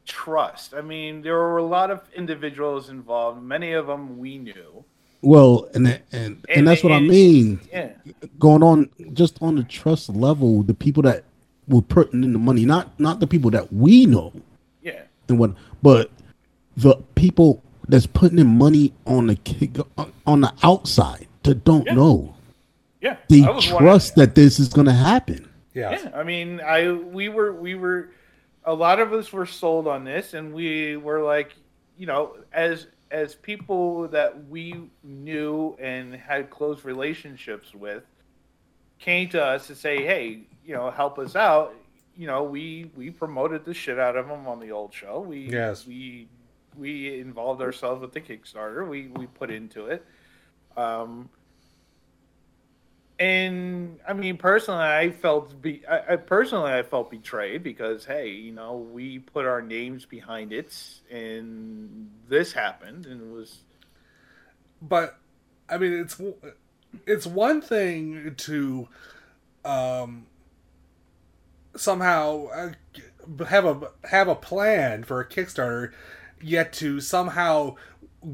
[0.06, 0.74] trust.
[0.74, 3.42] I mean, there were a lot of individuals involved.
[3.44, 4.84] Many of them we knew.
[5.22, 7.60] Well, and and and, And- that's what I mean.
[7.72, 7.92] Yeah.
[8.40, 11.24] Going on just on the trust level, the people that
[11.68, 14.34] were putting in the money, not not the people that we know
[14.82, 15.02] Yeah.
[15.28, 15.52] and what,
[15.84, 16.10] but
[16.82, 21.86] the people that's putting in money on the kick uh, on the outside that don't
[21.86, 21.94] Yeah.
[21.96, 22.36] know.
[23.02, 23.18] Yeah.
[23.30, 25.50] They I was one- trust that this is going to happen.
[25.74, 25.92] Yeah.
[25.92, 28.10] Yeah, I mean, I we were we were
[28.66, 31.54] a lot of us were sold on this, and we were like,
[31.98, 38.04] you know, as as people that we knew and had close relationships with,
[39.00, 41.74] came to us to say, hey, you know, help us out.
[42.18, 45.22] You know, we we promoted the shit out of them on the old show.
[45.22, 45.88] We Yes.
[45.88, 46.28] we
[46.78, 48.88] we involved ourselves with the Kickstarter.
[48.88, 50.06] We we put into it.
[50.78, 51.30] Um,
[53.20, 58.30] and I mean, personally, I felt be I, I personally I felt betrayed because hey,
[58.30, 60.74] you know, we put our names behind it,
[61.12, 63.64] and this happened, and it was
[64.82, 65.18] but
[65.68, 66.20] I mean, it's
[67.06, 68.88] it's one thing to
[69.66, 70.26] um,
[71.76, 75.92] somehow uh, have a have a plan for a Kickstarter,
[76.42, 77.76] yet to somehow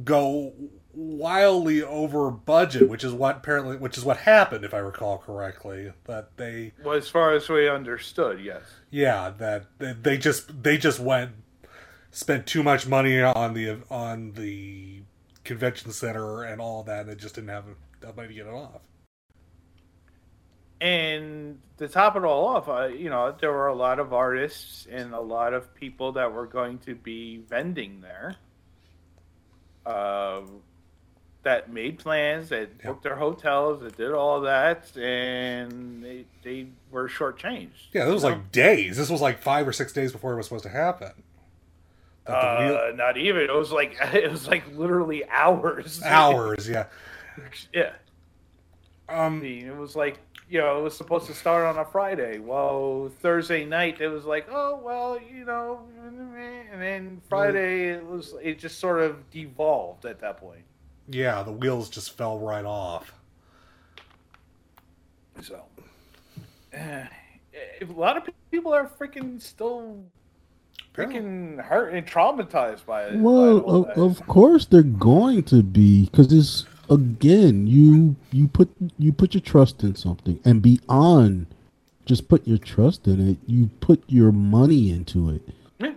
[0.03, 0.53] go
[0.93, 5.91] wildly over budget, which is what apparently which is what happened, if I recall correctly.
[6.05, 8.63] That they well, as far as we understood, yes.
[8.89, 11.31] yeah that they, they just they just went
[12.11, 15.01] spent too much money on the on the
[15.43, 17.65] convention center and all that and they just didn't have
[18.01, 18.81] enough money to get it off
[20.85, 24.87] And to top it all off, uh, you know, there were a lot of artists
[24.91, 28.35] and a lot of people that were going to be vending there.
[29.85, 30.41] Uh,
[31.43, 37.07] that made plans, that booked their hotels, that did all that, and they they were
[37.07, 37.87] shortchanged.
[37.93, 38.29] yeah this was know?
[38.29, 41.11] like days this was like five or six days before it was supposed to happen
[42.25, 43.43] Uh, real- not even.
[43.43, 46.01] It was like it was like literally hours.
[46.03, 46.85] hours yeah
[47.73, 47.91] yeah.
[49.07, 50.17] I um mean, it was like
[50.49, 52.39] you know, it was supposed to start on a Friday.
[52.39, 58.33] Well, Thursday night it was like, oh well, you know, and then Friday it was
[58.41, 60.63] it just sort of devolved at that point.
[61.07, 63.13] yeah the wheels just fell right off
[65.41, 65.61] So,
[66.73, 67.07] eh,
[67.81, 70.03] a lot of people are freaking still
[70.93, 73.19] freaking hurt and traumatized by it.
[73.19, 78.69] Well, by of, of course they're going to be because it's again you you put
[78.97, 81.47] you put your trust in something and beyond
[82.05, 85.41] just put your trust in it you put your money into it
[85.79, 85.93] Yeah.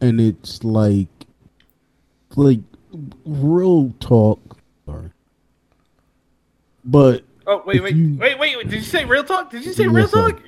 [0.00, 1.08] and it's like
[2.36, 2.60] like
[3.24, 5.10] real talk sorry
[6.84, 8.68] but Oh wait, wait, you- wait, wait, wait!
[8.68, 9.50] Did you say real talk?
[9.50, 10.30] Did you say real Yes, sir.
[10.30, 10.42] talk?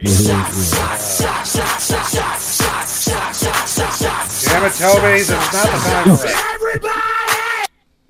[3.32, 6.16] Damn it toby this not the time
[6.58, 7.11] for it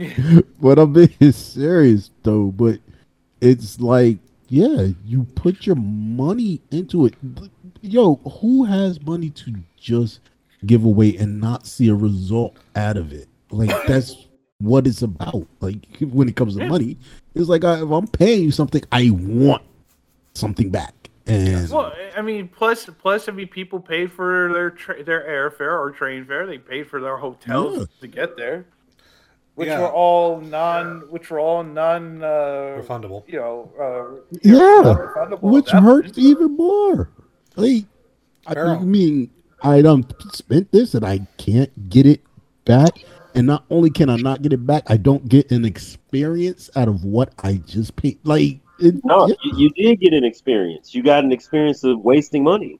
[0.60, 2.46] But I'm being serious though.
[2.46, 2.78] But
[3.40, 7.14] it's like, yeah, you put your money into it.
[7.80, 10.20] Yo, who has money to just
[10.64, 13.28] give away and not see a result out of it?
[13.50, 15.46] Like that's what it's about.
[15.60, 16.96] Like when it comes to money,
[17.34, 19.62] it's like I, if I'm paying you something, I want
[20.34, 20.94] something back.
[21.26, 25.78] And Well, I mean, plus, plus, I mean, people paid for their tra- their airfare
[25.78, 26.46] or train fare.
[26.46, 27.84] They paid for their hotels Yeah.
[28.00, 28.66] to get there,
[29.54, 29.80] which Yeah.
[29.80, 35.70] were all non, which were all non, uh, refundable you know, uh, yeah, non-refundable which
[35.72, 36.18] that hurts point.
[36.18, 37.10] even more.
[37.56, 37.84] Like,
[38.46, 39.30] I mean,
[39.62, 42.20] I done spent this and I can't get it
[42.64, 43.04] back.
[43.34, 46.88] And not only can I not get it back, I don't get an experience out
[46.88, 48.18] of what I just paid.
[48.24, 49.34] Like, it, No, yeah.
[49.42, 50.94] you, you did get an experience.
[50.94, 52.78] You got an experience of wasting money.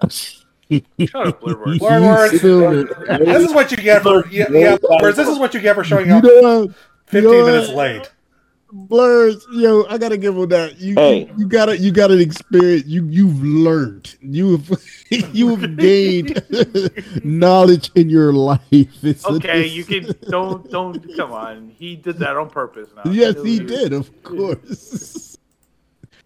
[0.70, 1.78] Shut up, Blurword.
[1.80, 2.38] Blur words.
[2.38, 2.84] still-
[3.24, 5.84] this is what you get for yeah, yeah Blurs, this is what you get for
[5.84, 6.72] showing you up know,
[7.06, 8.10] 15 you know minutes late
[8.72, 10.78] Blurs, yo, I gotta give him that.
[10.78, 11.24] You, Hey.
[11.26, 12.86] you, you gotta, you got an experience.
[12.86, 14.14] You, you've learned.
[14.20, 14.70] You've,
[15.10, 16.40] you've gained
[17.24, 18.60] knowledge in your life.
[18.70, 21.72] It's Okay, it's- you can don't don't come on.
[21.76, 22.88] He did that on purpose.
[22.94, 23.10] Now.
[23.10, 23.92] Yes, he did.
[23.92, 25.29] Of course.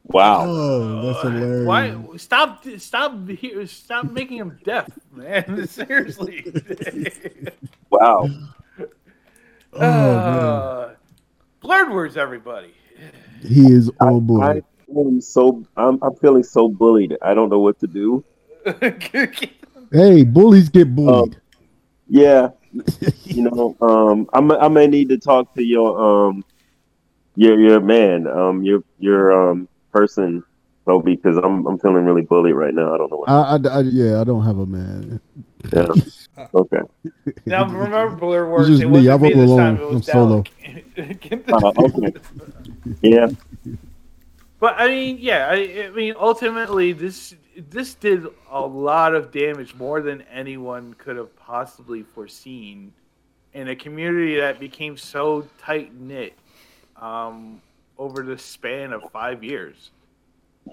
[0.04, 0.44] Wow.
[0.46, 1.66] Oh, that's hilarious.
[1.66, 3.14] Why stop stop
[3.66, 5.66] stop making him deaf, man?
[5.68, 6.52] Seriously.
[7.90, 8.28] Wow.
[9.72, 10.48] Oh, man.
[10.48, 10.94] uh,
[11.60, 12.74] blurred words, everybody.
[13.40, 14.62] He is on
[14.96, 17.16] I'm so I'm I'm feeling so bullied.
[17.22, 18.24] I don't know what to do.
[19.92, 21.40] Hey, bullies get bullied.
[22.08, 22.48] Yeah,
[23.24, 26.44] you know, um, I'm I may need to talk to your um
[27.36, 30.42] your your man, um your your um person,
[30.86, 32.92] though, because I'm I'm feeling really bullied right now.
[32.94, 33.28] I don't know what.
[33.30, 35.20] I, I, I- yeah, I don't have a man.
[35.72, 35.86] Yeah.
[36.52, 36.80] Okay.
[37.46, 38.66] Now remember, Blur Works.
[38.68, 39.06] just It me.
[39.06, 39.76] wasn't I'm me all this time.
[39.76, 39.92] alone.
[39.92, 40.44] It was I'm solo.
[41.54, 42.12] Uh, okay.
[43.02, 43.28] Yeah.
[44.58, 47.34] But I mean, yeah, I, I mean, ultimately, this
[47.70, 52.92] this did a lot of damage, more than anyone could have possibly foreseen,
[53.52, 56.34] in a community that became so tight knit
[57.00, 57.60] um,
[57.98, 59.90] over the span of five years.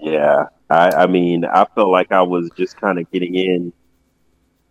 [0.00, 3.72] Yeah, I, I mean, I felt like I was just kind of getting in,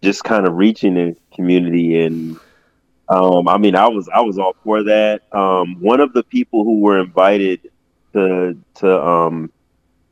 [0.01, 2.39] just kind of reaching the community, and
[3.07, 5.21] um, I mean, I was I was all for that.
[5.33, 7.71] Um, one of the people who were invited
[8.13, 9.51] to to um,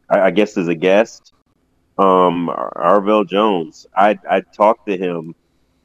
[0.10, 1.34] I, I guess as a guest,
[1.98, 3.88] um, Ar- Arvell Jones.
[3.96, 5.34] I I talked to him,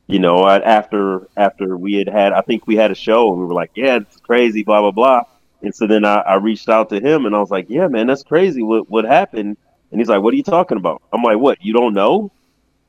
[0.07, 3.47] you know, after after we had had, I think we had a show, and we
[3.47, 5.23] were like, yeah, it's crazy, blah blah blah.
[5.64, 8.09] And so then I, I reached out to him and I was like, Yeah, man,
[8.09, 8.62] that's crazy.
[8.62, 9.57] What what happened?
[9.92, 11.03] And he's like, What are you talking about?
[11.12, 11.59] I'm like, What?
[11.62, 12.33] You don't know?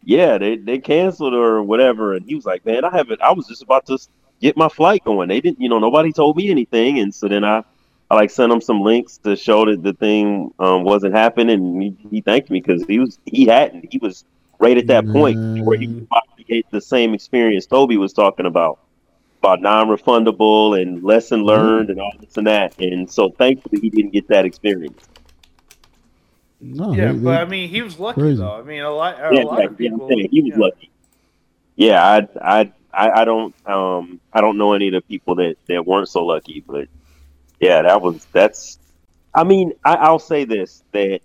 [0.03, 2.13] Yeah, they they canceled or whatever.
[2.13, 3.97] And he was like, Man, I haven't I was just about to
[4.41, 5.29] get my flight going.
[5.29, 6.99] They didn't you know, nobody told me anything.
[6.99, 7.63] And so then I
[8.09, 11.83] I like sent him some links to show that the thing um, wasn't happening and
[11.83, 13.85] he, he thanked me because he was he hadn't.
[13.91, 14.25] He was
[14.59, 18.13] right at that point where he was about to get the same experience Toby was
[18.13, 18.79] talking about
[19.45, 22.73] about non-refundable and lesson learned and all this and that.
[22.79, 25.07] And so thankfully he didn't get that experience.
[26.59, 28.37] No, yeah, they- but I mean, he was lucky crazy.
[28.37, 28.53] though.
[28.53, 30.07] I mean, a lot, a Yeah, lot yeah, of yeah, I'm people.
[30.09, 30.57] saying he was yeah.
[30.57, 30.91] lucky.
[31.75, 35.55] Yeah, I, I, I, I don't, um, I don't know any of the people that
[35.67, 36.87] that weren't so lucky, but
[37.59, 38.79] yeah, that was that's.
[39.33, 41.19] I mean, I, I'll say this that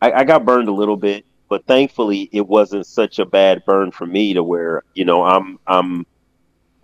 [0.00, 3.90] I, I got burned a little bit, but thankfully it wasn't such a bad burn
[3.92, 6.06] for me to where you know I'm I'm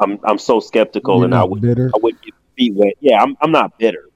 [0.03, 1.91] I'm I'm so skeptical You're and I would bitter.
[1.95, 2.95] I would get feet wet.
[3.01, 4.09] Yeah, I'm I'm not bitter.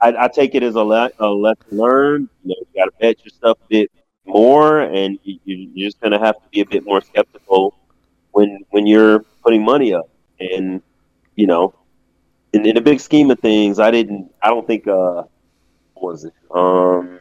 [0.00, 2.28] I, I take it as a, le- a lesson learned.
[2.44, 3.90] You know, you got to bet your stuff a bit
[4.26, 7.74] more, and you, you- you're just gonna have to be a bit more skeptical
[8.32, 10.08] when when you're putting money up.
[10.40, 10.82] And
[11.36, 11.74] you know,
[12.52, 14.32] in, in the big scheme of things, I didn't.
[14.42, 14.86] I don't think.
[14.88, 15.24] Uh,
[15.94, 16.34] what was it?
[16.54, 17.20] Um,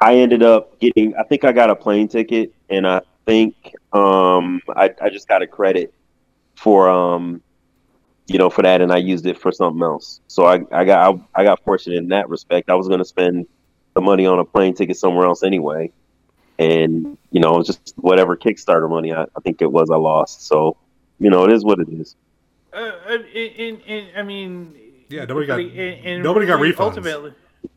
[0.00, 1.14] I ended up getting.
[1.16, 5.42] I think I got a plane ticket, and I think um, I I just got
[5.42, 5.92] a credit
[6.58, 7.40] for um,
[8.26, 10.20] you know, for that, and I used it for something else.
[10.28, 12.68] So I I got I, I got fortunate in that respect.
[12.70, 13.46] I was going to spend
[13.94, 15.90] the money on a plane ticket somewhere else anyway,
[16.58, 19.96] and you know, it was just whatever Kickstarter money I, I think it was I
[19.96, 20.46] lost.
[20.46, 20.76] So
[21.20, 22.16] you know, it is what it is.
[22.72, 24.74] Uh, in, in, in, I mean,
[25.08, 26.80] Yeah, nobody got- in, in, nobody got refunds.
[26.80, 27.32] Ultimately,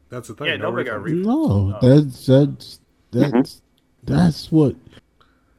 [0.10, 0.48] That's the thing.
[0.48, 1.26] Yeah, no nobody got refunds.
[1.26, 1.88] No, Oh.
[1.88, 2.80] that's that's
[3.12, 3.62] that's
[4.04, 4.76] that's what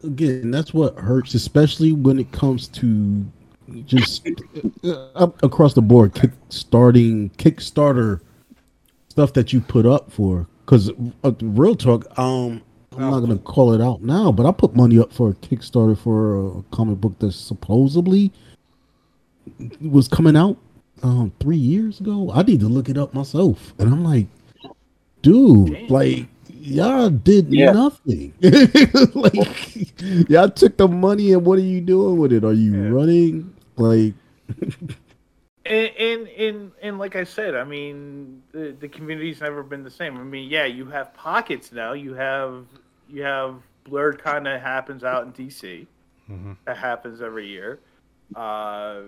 [0.05, 0.51] again.
[0.51, 3.25] That's what hurts, especially when it comes to
[3.85, 4.29] just
[4.85, 8.21] uh, across the board, kick starting Kickstarter
[9.09, 10.47] stuff that you put up for.
[10.65, 10.91] Because
[11.25, 12.62] uh, real talk, um,
[12.93, 15.99] I'm not gonna call it out now, but I put money up for a Kickstarter
[15.99, 18.33] for a comic book that supposedly
[19.81, 20.57] was coming out
[21.03, 22.31] um three years ago.
[22.33, 24.27] I need to look it up myself, and I'm like,
[25.23, 26.27] dude, like
[26.62, 27.72] y'all did Yeah.
[27.72, 28.33] nothing.
[29.14, 32.44] like y'all took the money, and what are you doing with it?
[32.44, 32.88] Are you Yeah.
[32.90, 33.55] running?
[33.77, 34.14] Like,
[35.64, 39.90] and, and and and like I said, I mean, the the community's never been the
[39.90, 40.16] same.
[40.18, 41.92] I mean, yeah, you have pockets now.
[41.92, 42.66] You have
[43.09, 45.87] you have Blurred kind of happens out in DC.
[46.64, 47.81] That happens every year.
[48.35, 49.01] Uh,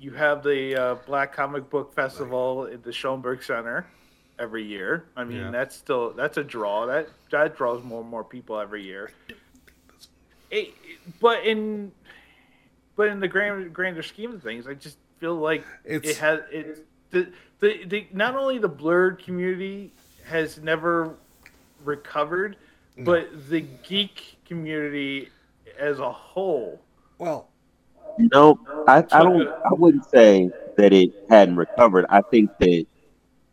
[0.00, 3.86] you have the uh, Black Comic Book Festival at the Schomburg Center
[4.38, 5.04] every year.
[5.16, 5.50] I mean, Yeah.
[5.50, 6.86] that's still that's a draw.
[6.86, 9.10] That that draws more and more people every year.
[10.50, 10.74] It,
[11.20, 11.92] but in
[12.96, 16.40] but in the grand grander scheme of things, I just feel like It's- it has
[16.50, 17.28] it the,
[17.60, 19.92] the the not only the blerd community
[20.24, 21.14] has never
[21.84, 22.56] recovered,
[22.98, 25.30] but the geek community
[25.78, 26.80] as a whole.
[27.18, 27.48] Well,
[28.18, 28.58] No,
[28.88, 29.48] I, I don't.
[29.48, 32.04] I wouldn't say that it hadn't recovered.
[32.08, 32.86] I think that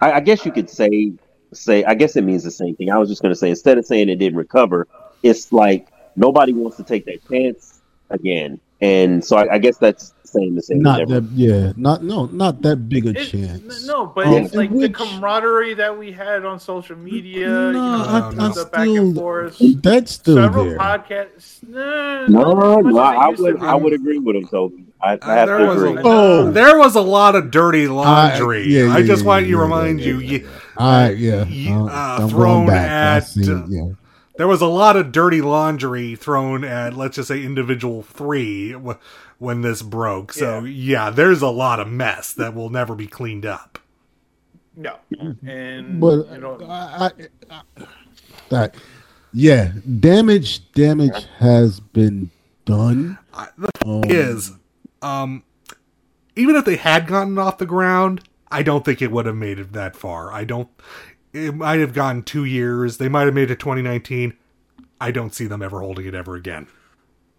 [0.01, 1.13] I, I guess you could say
[1.53, 1.83] say.
[1.83, 2.91] I guess it means the same thing.
[2.91, 4.87] I was just going to say instead of saying it didn't recover,
[5.23, 10.13] it's like nobody wants to take that chance again, and so I, I guess that's
[10.25, 11.21] saying the same as saying not never.
[11.21, 11.31] that.
[11.31, 13.87] Yeah, not no, not that big a It- chance.
[13.87, 17.47] no, but Um, it's like which- the camaraderie that we had on social media.
[17.47, 19.61] No, you know, I- I the back still- and forth.
[19.81, 20.77] That's still Several there.
[20.77, 21.63] podcasts.
[21.67, 23.59] No, No, not as much no, as it I used would.
[23.61, 24.83] I would agree with him, Toby.
[25.06, 26.51] I, I Uh, have there to was a- Oh.
[26.51, 28.68] There was a lot of dirty laundry.
[28.68, 31.86] yeah, I just yeah, want to yeah, remind yeah, you, yeah, you I yeah, uh,
[31.86, 32.89] uh, thrown back.
[33.24, 33.89] At, see, uh, yeah.
[34.38, 38.97] there was a lot of dirty laundry thrown at, let's just say, individual three w-
[39.38, 40.34] when this broke.
[40.34, 43.78] So yeah, there's a lot of mess that will never be cleaned up.
[44.78, 44.97] No,
[45.45, 47.12] and But you know, I, I,
[47.49, 47.86] I,
[48.49, 48.76] that,
[49.34, 52.30] yeah, damage, damage has been
[52.66, 53.18] done.
[53.34, 54.51] I, the Um, is,
[55.01, 55.43] um,
[56.35, 58.21] even if they had gotten off the ground,
[58.51, 60.31] I don't think it would have made it that far.
[60.31, 60.69] I don't.
[61.33, 62.97] It might have gone two years.
[62.97, 64.33] They might have made it 2019.
[65.01, 66.67] I don't see them ever holding it ever again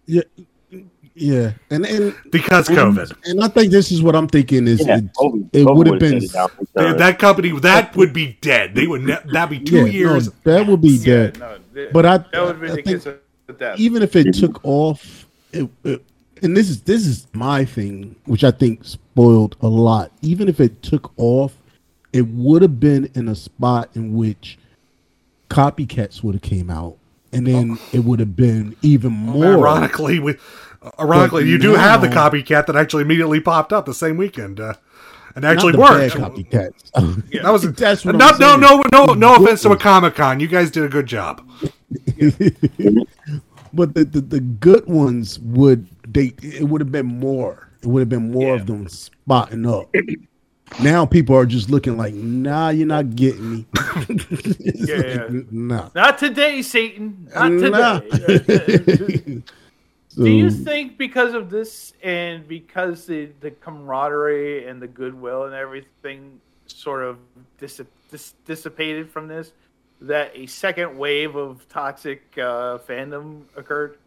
[0.07, 0.21] yeah,
[1.13, 3.11] yeah, and and because COVID.
[3.25, 5.87] and I think this is what I'm thinking is Yeah, it, Toby, it Toby would
[5.87, 6.97] have been shut down big They- time.
[6.97, 8.73] that company that would be dead.
[8.73, 10.27] They would ne- that'd be two yeah, years.
[10.27, 11.39] No, that would be yeah, dead.
[11.39, 13.19] no, th- But I- that would be I the think case of
[13.77, 16.03] even if it took off, it, it,
[16.43, 20.11] and this is this is my thing, which I think spoiled a lot.
[20.21, 21.57] Even if it took off,
[22.13, 24.57] it would have been in a spot in which
[25.49, 26.97] copycats would have came out,
[27.31, 29.45] and then it would have been even more.
[29.45, 30.35] Ironically, we,
[30.99, 34.59] ironically, But you do have the copycat that actually immediately popped up the same weekend,
[34.59, 34.73] uh,
[35.35, 36.15] and Not actually the worked.
[36.15, 36.91] bad copycats.
[37.43, 39.77] That was That's what no, I'm no, no, no, no offense to a.
[39.77, 40.39] Comic Con.
[40.39, 41.47] You guys did a good job.
[43.73, 47.99] but the, the the good ones would they it would have been more it would
[48.01, 49.93] have been more of them spotting up
[50.81, 53.65] now people are just looking like nah you're not getting me
[54.59, 57.29] Yeah, like, nah Not today, Satan.
[57.33, 57.99] Not Nah.
[57.99, 59.41] today.
[60.09, 65.43] So, Do you think because of this and because the, the camaraderie and the goodwill
[65.43, 67.17] and everything sort of
[67.59, 67.81] dis-
[68.45, 69.51] dissipated from this,
[70.01, 73.97] that a second wave of toxic uh, fandom occurred?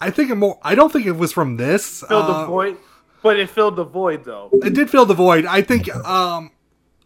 [0.00, 0.58] I think it more.
[0.62, 2.02] I don't think it was from this.
[2.08, 2.76] Filled uh, the void,
[3.22, 4.48] but it filled the void though.
[4.52, 5.44] It did fill the void.
[5.44, 6.50] I think, um,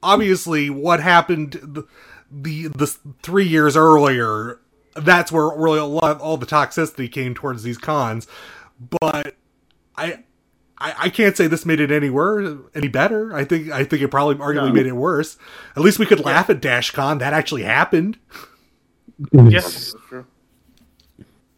[0.02, 1.86] obviously, what happened the,
[2.30, 2.86] the the
[3.22, 4.60] three years earlier,
[4.94, 8.26] that's where really a lot of all the toxicity came towards these cons.
[9.00, 9.34] But
[9.96, 10.24] I,
[10.78, 13.34] I, I can't say this made it any worse, any better.
[13.34, 14.72] I think I think it probably arguably No.
[14.72, 15.36] made it worse.
[15.76, 17.18] At least we could laugh at DashCon.
[17.18, 18.18] That actually happened.
[19.32, 20.26] Yes, that's true.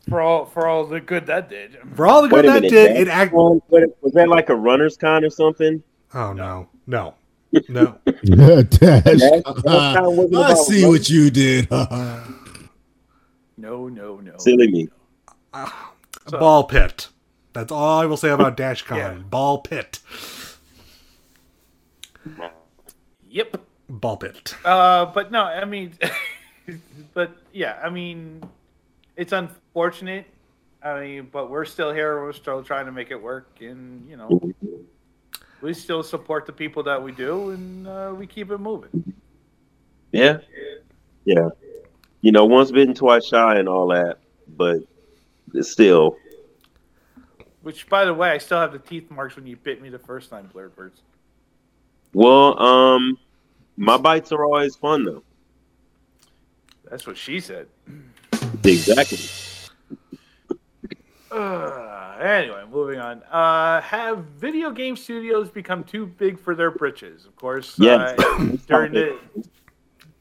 [0.09, 1.79] For all for all the good that did.
[1.95, 3.33] For all the good that minute, did, it act.
[3.33, 3.61] was
[4.15, 5.83] that like a runner's con or something?
[6.15, 7.15] Oh no, no,
[7.69, 7.99] no.
[8.23, 8.71] yeah, Dash.
[8.71, 10.89] That- that I about see running.
[10.89, 11.69] what you did
[13.59, 14.35] No, no, no.
[14.39, 14.89] Silly me.
[16.31, 17.09] Ball pit.
[17.53, 18.97] That's all I will say about DashCon.
[18.97, 19.15] Yeah.
[19.15, 20.01] Ball pit.
[23.31, 23.57] Yep.
[23.89, 24.55] Ball pit.
[24.65, 25.95] Uh, but no, I mean,
[27.15, 28.43] but yeah, I mean,
[29.17, 30.27] it's unfortunate.
[30.83, 32.23] I mean, but we're still here.
[32.23, 34.41] We're still trying to make it work, and you know,
[35.61, 39.15] we still support the people that we do, and uh, we keep it moving.
[40.13, 40.39] Yeah.
[41.25, 41.49] Yeah.
[42.21, 44.19] You know, once bitten, twice shy and all that,
[44.57, 44.79] but
[45.55, 46.17] it's still.
[47.63, 49.99] Which, by the way, I still have the teeth marks when you bit me the
[49.99, 51.03] first time, Blair Birds.
[52.13, 53.19] Well, um,
[53.77, 55.23] my bites are always fun though.
[56.89, 57.67] That's what she said.
[58.65, 59.19] Exactly.
[61.31, 63.23] Uh, anyway, moving on.
[63.25, 67.27] Uh, have video game studios become too big for their britches?
[67.27, 67.75] Of course.
[67.79, 68.19] Yes.
[68.19, 69.19] Uh, during the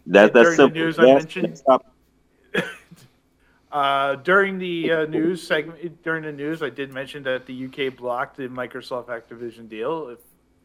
[0.07, 1.61] That that's During the news I mentioned-
[3.71, 7.93] Uh, during the uh, news segment, during the news, I did mention that the UK
[7.93, 10.19] blocked the Microsoft Activision deal, if,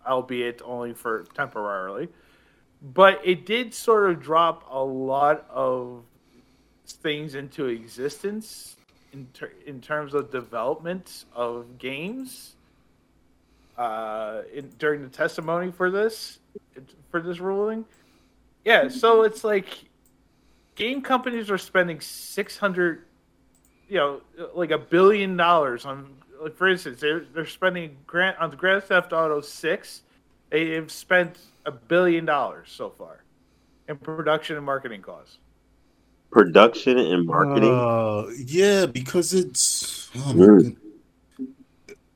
[0.06, 2.06] albeit only for temporarily.
[2.80, 6.04] But it did sort of drop a lot of
[6.92, 8.76] things into existence
[9.12, 12.56] in, ter- in terms of development of games.
[13.78, 16.38] Uh, in, during the testimony for this,
[17.10, 17.86] for this ruling,
[18.64, 18.88] yeah.
[18.88, 19.68] So it's like
[20.74, 23.04] game companies are spending 600
[23.88, 24.20] you know
[24.54, 29.12] like a billion dollars on like for instance they're, they're spending grant on grand theft
[29.12, 30.02] auto 6
[30.48, 33.22] they've spent a billion dollars so far
[33.88, 35.38] in production and marketing costs
[36.30, 37.70] Production and marketing.
[37.72, 40.76] Uh, yeah, because it's oh Mm.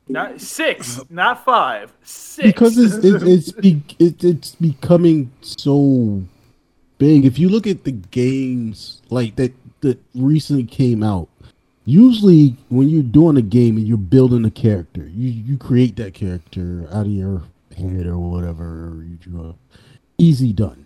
[0.08, 6.22] not six not five six because it's it, it's be, it, it's becoming so
[6.98, 7.24] big.
[7.24, 11.28] If you look at the games like that that recently came out,
[11.84, 16.14] usually when you're doing a game and you're building a character, you you create that
[16.14, 17.42] character out of your
[17.76, 19.02] head or whatever.
[19.08, 19.54] You draw.
[20.18, 20.83] Easy done.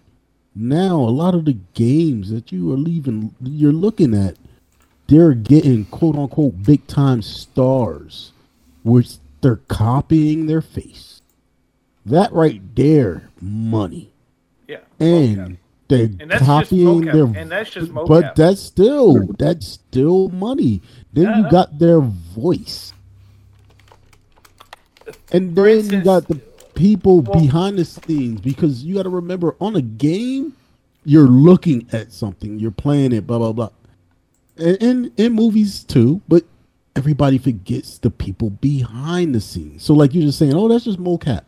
[0.60, 4.36] Now a lot of the games that you are leaving, you're looking at,
[5.06, 8.32] they're getting quote unquote big time stars,
[8.82, 11.22] which they're copying their face.
[12.04, 14.10] That right there, money,
[14.66, 14.78] Yeah.
[14.98, 17.26] and they're And that's copying their.
[17.26, 20.82] And that's just but that's still that's still money.
[21.12, 22.92] Then I you got their voice,
[25.30, 26.40] and then you got the
[26.78, 30.54] people Well- behind the scenes because you got to remember on a game,
[31.04, 33.70] you're looking at something, you're playing it, blah blah blah,
[34.56, 36.44] and in in movies too, but.
[36.96, 39.84] Everybody forgets the people behind the scenes.
[39.84, 41.42] So, like you're just saying, oh, that's just mocap.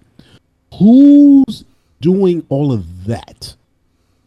[0.78, 1.64] Who's
[2.00, 3.56] doing all of that?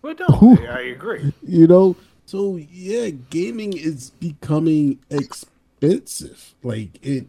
[0.02, 1.32] Well, no, I, I agree.
[1.48, 1.96] you know
[2.26, 7.28] so yeah gaming is becoming expensive like it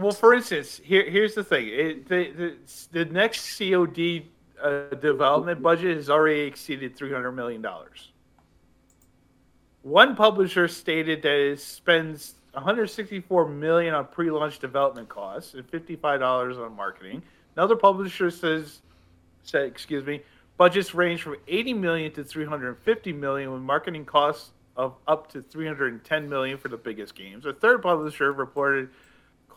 [0.00, 2.56] Well, for instance, here here's the thing: it, the, the
[2.90, 4.24] the next COD
[4.62, 8.12] uh, development budget has already exceeded three hundred million dollars.
[9.82, 16.56] One publisher stated that it spends 164 million on pre-launch development costs and 55 dollars
[16.56, 17.22] on marketing.
[17.56, 18.80] Another publisher says,
[19.42, 20.22] said, excuse me,
[20.56, 26.28] budgets range from 80 million to 350 million, with marketing costs of up to 310
[26.28, 27.44] million for the biggest games.
[27.44, 28.88] A third publisher reported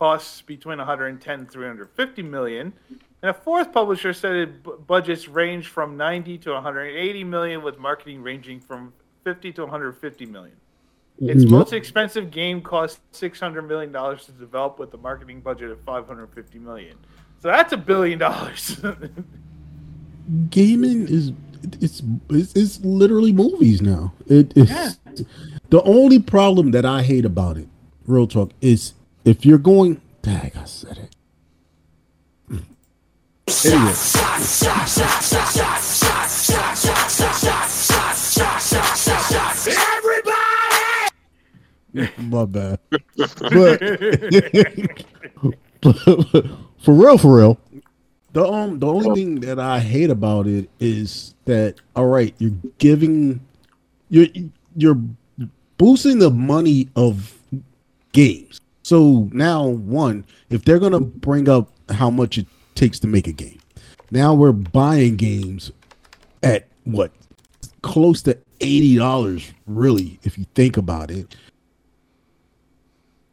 [0.03, 2.73] costs between 110 and 350 million.
[3.21, 7.79] And a fourth publisher said it, bu- budgets range from 90 to 180 million, with
[7.79, 8.91] marketing ranging from
[9.23, 10.57] 50 to 150 million.
[11.19, 11.51] Its Yep.
[11.51, 16.59] most expensive game cost 600 million dollars to develop, with a marketing budget of 550
[16.59, 16.97] million.
[17.39, 18.81] So that's a billion dollars.
[20.49, 21.31] gaming is
[21.81, 24.91] it's it's, it's literally movies now it is Yeah.
[25.69, 27.67] the only problem that i hate about it
[28.07, 28.93] real talk is
[29.25, 31.15] if you're going dang i said it
[33.65, 33.93] anyway
[42.17, 42.79] my bad
[43.51, 43.79] but
[45.83, 47.59] for real, for real.
[48.31, 52.55] The um the only thing that I hate about it is that all right, you're
[52.77, 53.41] giving
[54.09, 54.27] you're
[54.75, 54.99] you're
[55.77, 57.37] boosting the money of
[58.11, 58.59] games.
[58.83, 63.31] So now one, if they're gonna bring up how much it takes to make a
[63.31, 63.59] game,
[64.11, 65.71] now we're buying games
[66.43, 67.11] at what
[67.81, 71.35] close to eighty dollars, really, if you think about it.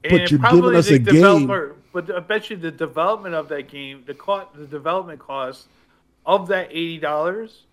[0.03, 1.47] But you're giving us a game-
[1.93, 5.67] But I bet you the development of that game, the cost, the development cost
[6.25, 7.65] of that eighty dollars,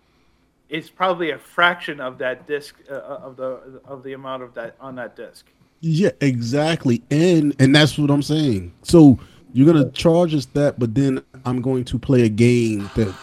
[0.68, 4.74] is probably a fraction of that disc uh, of the of the amount of that
[4.80, 5.46] on that disc.
[5.80, 7.02] Yeah, exactly.
[7.10, 8.72] And and that's what I'm saying.
[8.82, 9.18] So
[9.52, 13.14] you're gonna charge us that, but then I'm going to play a game that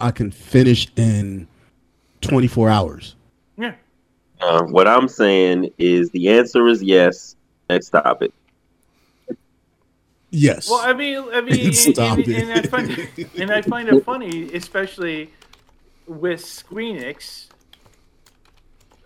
[0.00, 1.48] I can finish in
[2.20, 3.14] 24 hours.
[3.56, 3.74] Yeah.
[4.40, 7.34] Uh, what I'm saying is the answer is yes.
[7.68, 8.32] Let's stop it.
[10.30, 10.68] Yes.
[10.68, 14.04] Well, I mean, I mean, and, Stop and, and, I find, and I find it
[14.04, 15.30] funny, especially
[16.06, 17.46] with Squeenix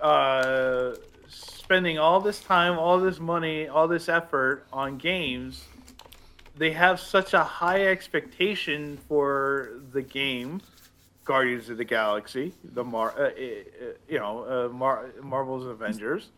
[0.00, 0.94] uh,
[1.70, 5.66] spending all this time, all this money, all this effort on games.
[6.56, 10.62] They have such a high expectation for the game,
[11.24, 13.30] Guardians of the Galaxy, the Mar, uh, uh,
[14.08, 16.30] you know, uh, Mar- Marvel's Avengers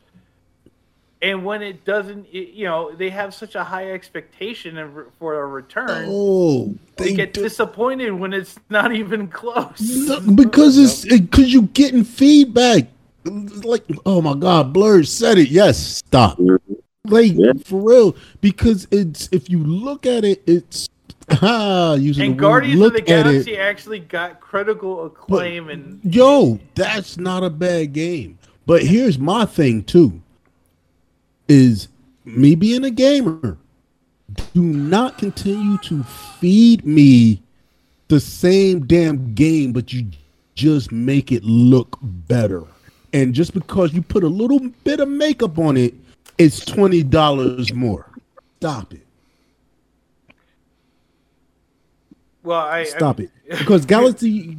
[1.23, 4.77] and when it doesn't it, you know they have such a high expectation
[5.19, 10.21] for a return oh, they they get do- disappointed when it's not even close No,
[10.35, 12.89] because it's because you're getting feedback.
[13.25, 15.49] Like, oh my god, Blur said it.
[15.49, 16.39] Yes, stop.
[17.05, 17.53] Like Yeah.
[17.65, 20.89] for real, because it's if you look at it, it's
[21.43, 23.07] ah using and the word guardians of the at it.
[23.33, 28.39] galaxy actually got critical acclaim and Yo, that's not a bad game.
[28.67, 30.21] But here's my thing too.
[31.49, 31.89] Is
[32.25, 33.59] me being a gamer,
[34.55, 37.43] do not continue to feed me
[38.09, 40.07] the same damn game, but you
[40.55, 42.65] just make it look better.
[43.13, 45.95] And just because you put a little bit of makeup on it,
[46.39, 48.09] it's twenty dollars more.
[48.59, 49.07] Stop it.
[52.43, 53.31] well i Stop I, it.
[53.59, 54.57] Because Galaxy,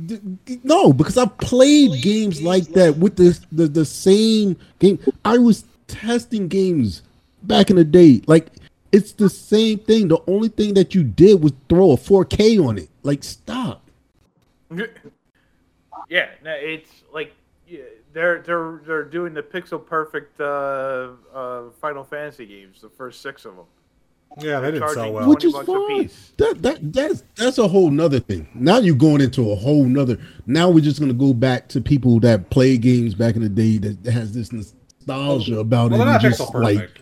[0.63, 4.99] no, because I've played games like that with the, the the same game.
[5.25, 7.01] I was testing games
[7.43, 8.21] back in the day.
[8.27, 8.47] Like
[8.91, 10.07] it's the same thing.
[10.07, 12.89] The only thing that you did was throw a 4K on it.
[13.03, 13.81] Like stop.
[16.09, 17.33] yeah no, it's like
[17.67, 17.81] yeah,
[18.13, 23.45] they're they're they're doing the pixel perfect uh, uh, Final Fantasy games, the first six
[23.45, 23.65] of them.
[24.39, 25.29] Yeah, they didn't sell well.
[25.29, 26.09] which is 20 bucks a fine.
[26.37, 28.47] That that that's that's a whole nother thing.
[28.55, 30.17] Now you're going into a whole nother.
[30.47, 33.77] Now we're just gonna go back to people that played games back in the day
[33.77, 36.05] that has this nostalgia about Well, it.
[36.05, 36.99] they're not and pixel just like perfect.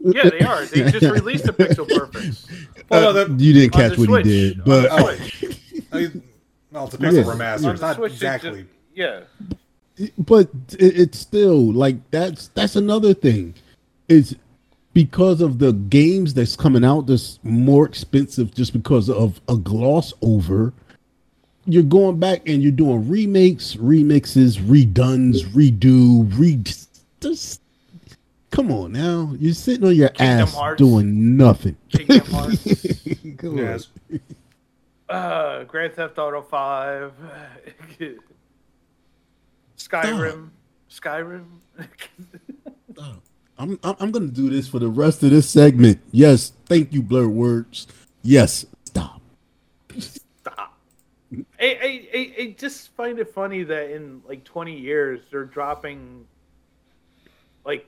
[0.00, 0.64] Yeah, they are.
[0.66, 2.46] They just released the pixel perfect.
[2.88, 4.26] well, no, you didn't catch what Switch.
[4.26, 6.12] he did, but the oh,
[6.70, 7.22] well, it's a pixel Yeah.
[7.22, 7.64] remaster.
[7.66, 8.66] On It's not Switch, they exactly.
[8.96, 9.02] Ju-
[9.98, 10.08] yeah.
[10.18, 13.54] but it, it's still like that's that's another thing.
[14.08, 14.36] Is
[14.92, 20.12] because of the games that's coming out that's more expensive just because of a gloss
[20.22, 20.72] over.
[21.68, 26.62] You're going back and you're doing remakes, remixes, redones, redo, re.
[27.20, 27.60] Just
[28.52, 29.34] come on now.
[29.40, 30.78] You're sitting on your Kingdom ass Hearts.
[30.78, 31.76] doing nothing.
[31.90, 32.64] Kingdom Hearts.
[33.38, 33.56] Come on.
[33.58, 33.88] Yes.
[35.08, 37.12] Uh, Grand Theft Auto Five,
[39.76, 40.50] Skyrim,
[40.90, 41.46] Skyrim.
[43.58, 46.00] I'm, I'm I'm gonna do this for the rest of this segment.
[46.12, 47.86] Yes, thank you, blurred words.
[48.22, 49.20] Yes, stop.
[49.98, 50.78] Stop.
[51.32, 56.26] I, I, I, I just find it funny that in like 20 years they're dropping
[57.64, 57.86] like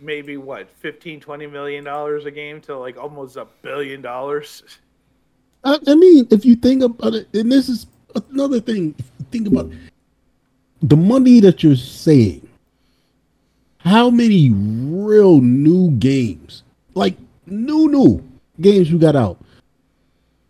[0.00, 4.62] maybe what 15 20 million dollars a game to like almost a billion dollars
[5.64, 7.86] I, I mean, if you think about it, and this is
[8.30, 8.94] another thing.
[9.30, 9.70] Think about
[10.82, 12.48] the money that you're saying.
[13.78, 16.62] How many real new games,
[16.94, 17.16] like
[17.46, 18.22] new new
[18.60, 19.38] games, you got out?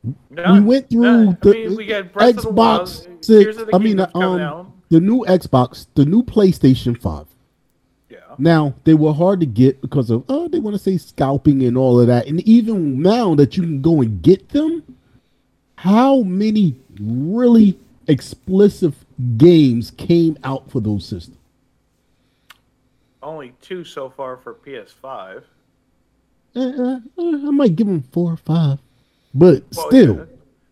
[0.05, 3.57] we went through the I mean, we got Breath the Xbox Six.
[3.57, 7.27] the I mean, um, the new Xbox, the new PlayStation Five.
[8.11, 11.63] yeah Now they were hard to get because of oh they want to say scalping
[11.63, 14.83] and all of that, and even now that you can go and get them,
[15.77, 17.79] how many really
[18.09, 18.95] explicit
[19.37, 21.37] games came out for those systems?
[23.23, 25.43] only two so far for ps5
[26.55, 28.79] Eh, eh, eh, I might give them four or five,
[29.33, 30.17] but Well, still,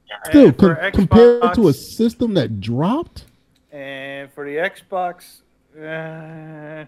[0.08, 0.16] yeah.
[0.24, 3.24] still com- compared to a system that dropped.
[3.72, 5.40] and for the xbox
[5.80, 6.84] uh,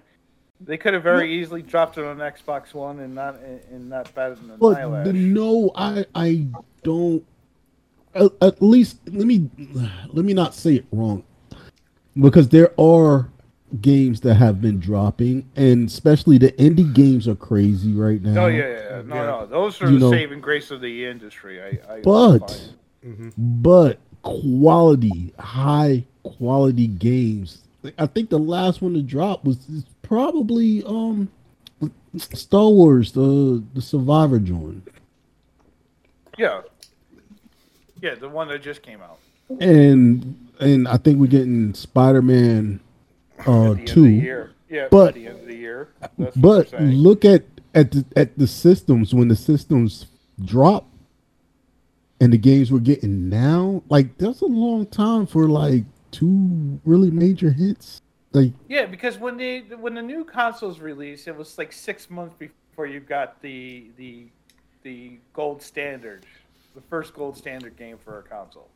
[0.60, 3.36] they could have very easily dropped it on xbox one and not
[3.70, 6.46] and not batted an But the, no, I I
[6.82, 7.24] don't.
[8.14, 9.48] At, at least let me
[10.12, 11.24] let me not say it wrong,
[12.20, 13.28] because there are
[13.80, 18.44] games that have been dropping, and especially the indie games are crazy right now.
[18.44, 19.02] Oh yeah, yeah, yeah.
[19.06, 19.22] no, Yeah.
[19.24, 19.46] no.
[19.46, 21.62] Those are You the know- saving grace of the industry.
[21.62, 22.50] I, I But
[23.02, 23.32] find.
[23.36, 27.62] but quality, high quality games.
[27.98, 29.58] I think the last one to drop was
[30.02, 31.28] probably um
[32.18, 34.86] Star Wars, the the Survivor joint.
[36.38, 36.60] yeah,
[38.02, 39.18] yeah, the one that just came out.
[39.60, 42.80] and and I think we're getting Spider Man
[43.38, 44.06] uh At the end of the two.
[44.08, 44.50] year.
[44.68, 45.88] Yeah, But- at the end of the year.
[46.18, 47.44] That's But look at
[47.74, 50.06] at the at the systems when the systems
[50.44, 50.86] drop
[52.20, 53.82] and the games we're getting now.
[53.88, 58.00] Like that's a long time for like two really major hits.
[58.32, 62.34] Like Yeah, because when the when the new consoles released, it was like six months
[62.38, 64.26] before you got the the
[64.84, 66.24] the gold standard,
[66.74, 68.68] the first gold standard game for a console.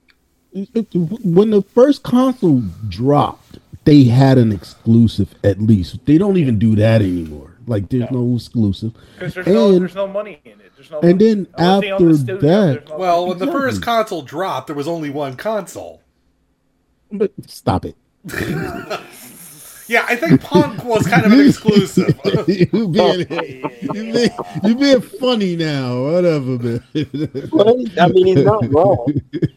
[0.52, 0.94] it- it-
[1.24, 5.98] when the first console dropped, they had an exclusive at least.
[6.06, 7.52] They don't even do that anymore.
[7.66, 8.92] Like there's no, exclusive.
[9.18, 10.72] Because there's no And- there's no money in it.
[10.76, 11.00] There's no.
[11.00, 13.28] and then unless they the after studio, that- no Well, money.
[13.40, 16.00] when the first console dropped, there was only one console.
[17.12, 17.96] But stop it.
[19.88, 22.18] Yeah, I think Punk was kind of an exclusive.
[22.48, 23.44] you being oh,
[23.80, 24.30] you being,
[24.64, 26.82] you being funny now, whatever, man.
[27.52, 29.06] Well, I mean, he's not wrong.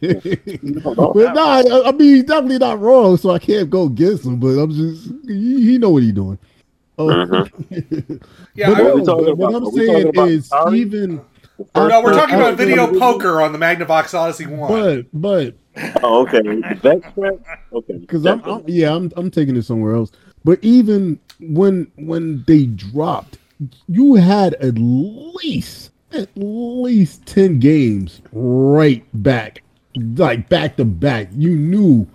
[0.00, 4.38] but no, I, I mean he's definitely not wrong, so I can't go against him.
[4.38, 6.38] But I'm just he, he know what he's doing.
[6.98, 8.16] Oh, mm-hmm.
[8.54, 10.76] Yeah, but I- no, we talking but what I'm saying is Atari?
[10.76, 11.20] even
[11.74, 14.70] Oh, no, we're talking about video poker on the Magnavox Odyssey One.
[14.70, 15.54] But but
[16.02, 16.40] Oh, okay.
[16.40, 17.40] Vectrex?
[17.72, 17.98] Okay.
[17.98, 20.10] because I'm, I'm yeah I'm I'm taking it somewhere else.
[20.44, 23.38] But even when when they dropped,
[23.88, 29.62] you had at least at least ten games right back,
[29.96, 31.28] like back to back.
[31.32, 32.06] You knew,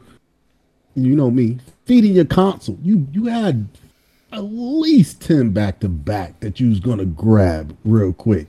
[0.96, 2.78] you know me, feeding your console.
[2.82, 3.68] You you had
[4.32, 8.48] at least ten back to back that you was gonna grab real quick.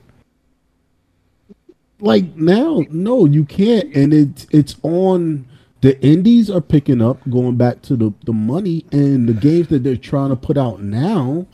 [1.99, 5.47] Like now, no, you can't, and it's it's on.
[5.81, 9.83] The indies are picking up, going back to the the money, and the games that
[9.83, 11.47] they're trying to put out now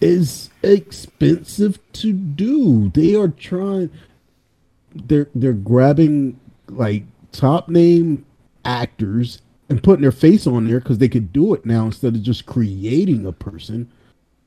[0.00, 2.90] is expensive to do.
[2.90, 3.90] They are trying.
[4.94, 6.38] They're they're grabbing
[6.68, 8.26] like top name
[8.64, 12.22] actors and putting their face on there because they could do it now instead of
[12.22, 13.90] just creating a person.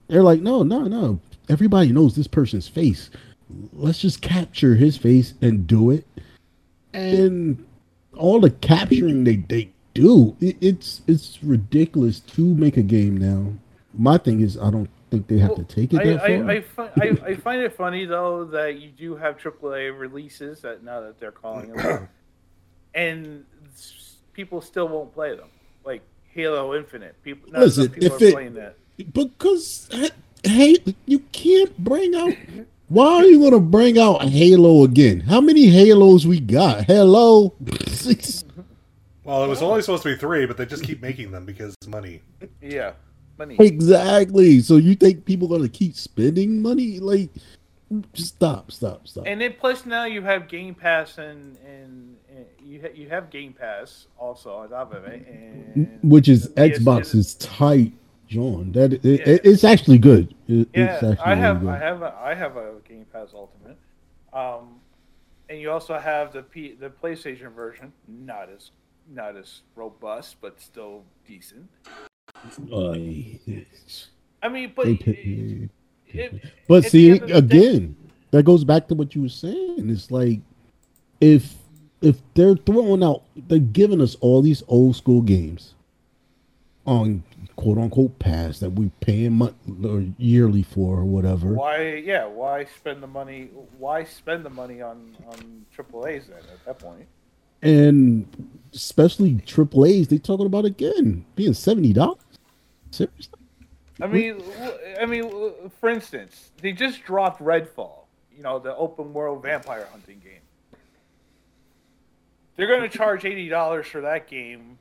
[0.07, 1.19] They're like, no, no, no.
[1.49, 3.09] Everybody knows this person's face.
[3.73, 6.05] Let's just capture his face and do it.
[6.93, 7.65] And
[8.15, 13.53] all the capturing they, they do, it, it's it's ridiculous to make a game now.
[13.93, 16.49] My thing is, I don't think they have to take it I, far.
[16.49, 20.61] I, I, fi- I, I find it funny though that you do have AAA releases
[20.61, 22.07] that now that they're calling them,
[22.93, 23.45] and
[24.33, 25.49] people still won't play them.
[25.83, 26.01] Like
[26.33, 28.75] Halo Infinite, people, not Listen, people if are it- playing that.
[29.13, 29.89] because
[30.43, 32.33] hey, you can't bring out.
[32.89, 35.19] Why are you gonna bring out Halo again?
[35.19, 36.85] How many Halos we got?
[36.85, 37.55] Hello.
[39.23, 41.75] Well, it was only supposed to be three, but they just keep making them because
[41.87, 42.21] money.
[42.63, 42.93] Yeah,
[43.37, 43.57] money.
[43.59, 44.59] exactly.
[44.61, 46.99] So you think people are gonna keep spending money?
[46.99, 47.29] Like,
[48.15, 49.25] stop, stop, stop.
[49.27, 53.29] And then plus now you have Game Pass and and, and you ha- you have
[53.29, 57.93] Game Pass also on top of it, and Which is the Xbox is tight,
[58.29, 58.71] John.
[58.73, 60.33] That it, it- it's actually good.
[60.47, 63.29] It- Yeah, it's actually I have really I have a, I have a Game Pass
[63.33, 63.77] Ultimate,
[64.31, 64.79] um,
[65.49, 68.71] and you also have the P, the PlayStation version, not as
[69.11, 71.67] not as robust, but still decent.
[72.73, 73.39] Ay,
[74.43, 75.69] I mean, but it,
[76.07, 77.95] it- But see, end of day- again,
[78.31, 79.89] that goes back to what you were saying.
[79.89, 80.39] It's like
[81.19, 81.55] if
[82.01, 85.73] if they're throwing out, they're giving us all these old school games
[86.85, 87.23] on
[87.55, 91.53] quote unquote pass that we paying month or yearly for or whatever.
[91.53, 91.95] why?
[91.95, 93.49] Yeah, why spend the money?
[93.77, 97.07] Why spend the money on on AAA's then at that point?
[97.61, 98.27] And
[98.73, 102.17] especially triple A's, they talking about again being seventy dollars.
[102.91, 103.39] Seriously?
[104.01, 104.41] I mean,
[105.01, 105.29] I mean,
[105.79, 108.05] for instance, they just dropped Redfall.
[108.35, 110.39] You know, the open world vampire hunting game.
[112.55, 114.77] They're going to charge eighty dollars for that game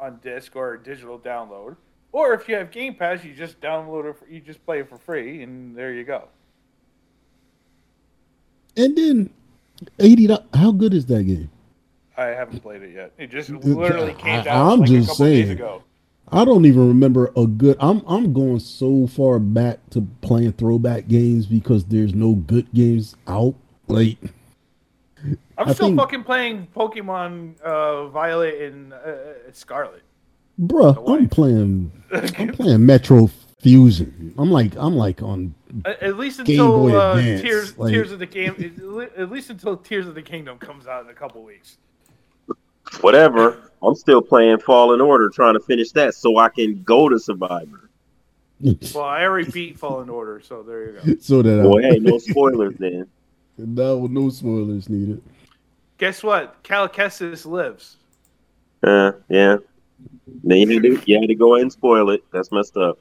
[0.00, 1.76] on disc or a digital download.
[2.12, 4.16] Or if you have Game Pass, you just download it.
[4.18, 6.28] For, you just play it for free, and there you go.
[8.76, 9.30] And then
[9.98, 10.28] eighty.
[10.54, 11.50] How good is that game?
[12.16, 13.12] I haven't played it yet.
[13.18, 15.50] It just literally came I, I'm like just a couple days saying.
[15.50, 15.82] ago.
[16.30, 17.76] I don't even remember a good.
[17.80, 23.16] I'm I'm going so far back to playing throwback games because there's no good games
[23.26, 23.54] out.
[23.86, 24.18] Like
[25.56, 30.02] I'm I still think- fucking playing Pokemon uh, Violet and uh, Scarlet.
[30.60, 31.92] Bruh, I'm playing.
[32.12, 33.30] I'm playing Metroid
[33.60, 34.34] Fusion.
[34.38, 35.54] I'm like, I'm like on.
[35.84, 39.08] At at least Game until Boy uh, Advance, Tears like- Tears of the Game.
[39.16, 41.78] At least until Tears of the Kingdom comes out in a couple weeks.
[43.00, 43.70] Whatever.
[43.82, 47.88] I'm still playing Fallen Order, trying to finish that so I can go to Survivor.
[48.92, 51.16] Well, I already beat Fallen Order, so there you go.
[51.20, 53.06] So that Boy, hey, no spoilers then.
[53.56, 55.22] no, no spoilers needed.
[55.98, 56.56] Guess what?
[56.64, 56.90] Cal
[57.44, 57.96] lives.
[58.82, 59.58] Uh, yeah.
[60.44, 62.22] Then you had, to, you had to go ahead and spoil it.
[62.32, 62.98] That's messed up.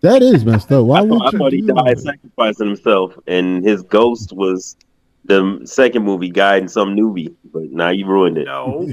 [0.00, 0.86] That is messed up.
[0.86, 1.98] Why I would thought, I thought he died that?
[1.98, 4.76] sacrificing himself, and his ghost was
[5.24, 7.34] the second movie guiding some newbie.
[7.52, 8.46] But now you ruined it.
[8.46, 8.88] No.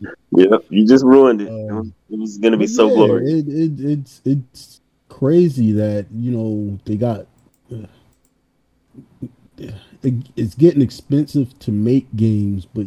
[0.38, 1.48] Yep, you just ruined it.
[1.48, 3.32] Um, it was, gonna be But so yeah, glorious.
[3.32, 7.26] It, it, it's it's crazy that you know they got.
[7.72, 7.86] uh,
[9.56, 12.86] it, it's getting expensive to make games, but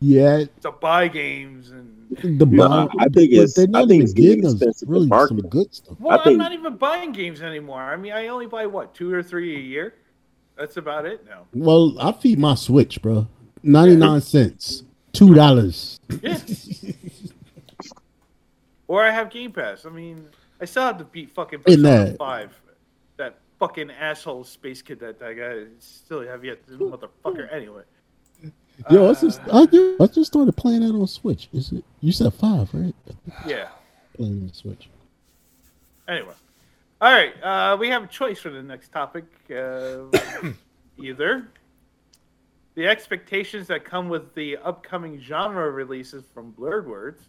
[0.00, 4.12] yet to buy games and the No, buy- I think it's- they're I think it's
[4.12, 5.28] getting getting us expensive to really market.
[5.28, 5.96] some good stuff.
[6.00, 7.80] well, I think- I'm not even buying games anymore.
[7.82, 9.94] I mean, I only buy what two or three a year.
[10.56, 11.46] That's about it now.
[11.54, 13.26] Well, I feed my Switch, bro.
[13.62, 15.98] Ninety nine cents, two dollars.
[16.22, 16.38] Yeah.
[18.86, 19.84] or I have Game Pass.
[19.86, 20.24] I mean,
[20.60, 22.60] I still have to beat fucking In Persona that- Five.
[23.58, 27.52] That fucking asshole space kid that that guy still have yet to motherfucker.
[27.52, 27.82] Anyway,
[28.90, 31.48] Yo, I just I just, I just started playing that on Switch.
[31.52, 31.84] Is it?
[32.00, 32.94] You said five, right?
[33.46, 33.68] yeah.
[34.16, 34.88] Playing on Switch.
[36.06, 36.32] Anyway,
[37.00, 37.42] all right.
[37.42, 39.24] Uh, we have a choice for the next topic.
[39.50, 40.04] Uh,
[40.98, 41.48] either
[42.76, 47.24] the expectations that come with the upcoming genre releases from Blurred Words,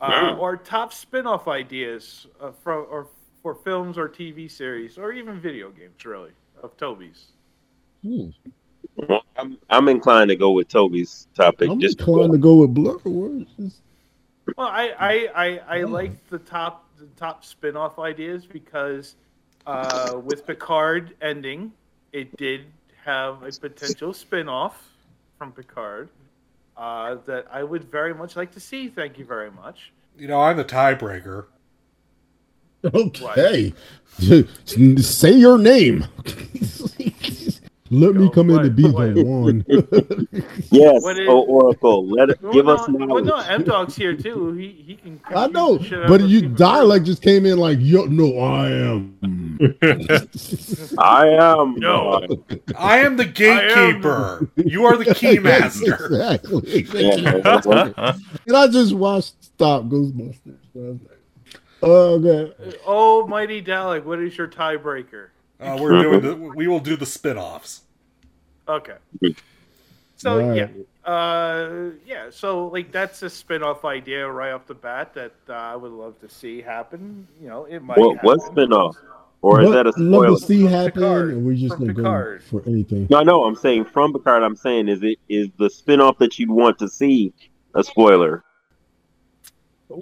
[0.00, 3.08] uh, or top spin-off ideas uh, from or
[3.46, 6.32] for films or TV series or even video games, really,
[6.64, 7.26] of Toby's.
[8.02, 8.30] Hmm.
[8.96, 11.70] Well, I'm, I'm inclined to go with Toby's topic.
[11.70, 13.80] I'm just inclined to go with Blur Words.
[14.56, 19.14] Well, I I, I, I like the top the top spin-off ideas because
[19.64, 21.72] uh, with Picard ending,
[22.12, 22.64] it did
[23.04, 24.90] have a potential spin-off
[25.38, 26.08] from Picard
[26.76, 28.88] uh, that I would very much like to see.
[28.88, 29.92] Thank you very much.
[30.18, 31.44] You know, I'm the tiebreaker.
[32.94, 33.72] Okay.
[35.02, 36.06] Say your name.
[37.88, 38.30] Let me Go.
[38.30, 39.64] come in to be what- the one.
[40.72, 43.94] Yes, What is- oh, Oracle, let it, Well, give no, us well, no, M Dog's
[43.94, 44.52] here too.
[44.54, 45.20] He he can.
[45.34, 48.38] I know, the shit out but of you dialect just came in like, yo, no,
[48.40, 49.16] I am.
[50.98, 51.76] I am.
[51.76, 52.26] No.
[52.76, 54.48] I am the gatekeeper.
[54.56, 55.94] You are the keymaster.
[56.74, 56.82] exactly.
[57.12, 58.16] Yeah.
[58.48, 60.56] and I just watched Stop Ghostbusters.
[60.74, 61.15] So I was like,
[61.82, 62.52] Oh, man.
[62.86, 65.28] Oh, mighty Dalek, what is your tiebreaker?
[65.60, 66.34] Uh, we're doing the.
[66.56, 67.82] We will do the spin-offs.
[68.68, 68.96] Okay.
[70.16, 70.56] So Right.
[70.56, 72.30] yeah, uh, yeah.
[72.30, 76.18] So like that's a spin-off idea right off the bat that uh, I would love
[76.20, 77.26] to see happen.
[77.40, 77.98] You know, it might.
[77.98, 78.68] What, what happen.
[78.70, 78.96] spinoff?
[79.42, 80.38] Or is But that a love spoiler?
[80.38, 81.30] to see From happen, Picard.
[81.34, 83.06] and we're just From gonna go for anything.
[83.10, 84.42] No, no, I'm saying from Picard.
[84.42, 87.32] I'm saying is it is the spinoff that you'd want to see
[87.74, 88.42] a spoiler?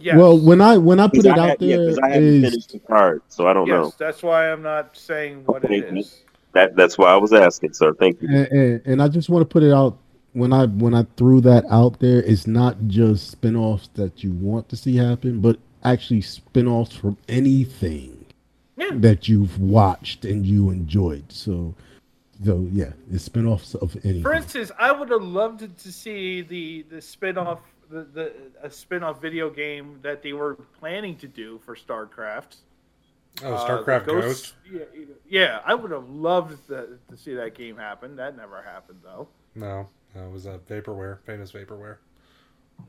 [0.00, 0.16] Yes.
[0.16, 2.72] Well, when I when I put it I, out had- yeah, I haven't is- finished
[2.72, 3.92] Picard, so I don't yes, know.
[3.98, 5.98] that's why I'm not saying what it Okay.
[6.00, 6.22] is.
[6.52, 7.92] That that's why I was asking, sir.
[7.94, 8.28] Thank you.
[8.28, 9.98] and, and, and I just want to put it out
[10.32, 12.22] when I when I threw that out there.
[12.22, 18.24] It's not just spin-offs that you want to see happen, but actually spin-offs from anything
[18.78, 18.90] Yeah.
[18.94, 21.30] that you've watched and you enjoyed.
[21.30, 21.74] So,
[22.42, 24.22] so yeah, it's spin-offs of anything.
[24.22, 27.60] For instance, I would have loved to see the the spin-off
[27.94, 28.32] the, the
[28.62, 32.56] a spin-off video game that they were planning to do for StarCraft.
[33.42, 34.54] Oh, Uh, StarCraft the Ghost.
[34.70, 34.80] Yeah,
[35.28, 38.16] yeah, I would have loved to, to see that game happen.
[38.16, 39.28] That never happened though.
[39.54, 41.96] No, no, it was uh, vaporware, famous vaporware.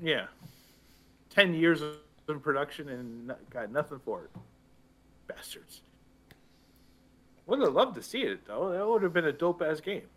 [0.01, 0.25] Yeah,
[1.29, 1.81] ten years
[2.27, 4.31] in production and got nothing for it.
[5.27, 5.81] Bastards.
[7.47, 8.71] Would have loved to see it though.
[8.71, 10.07] That would have been a dope ass game.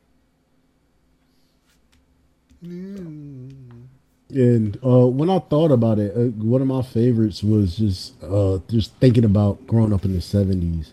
[4.31, 8.59] And uh, when I thought about it, uh, one of my favorites was just uh,
[8.69, 10.93] just thinking about growing up in the '70s,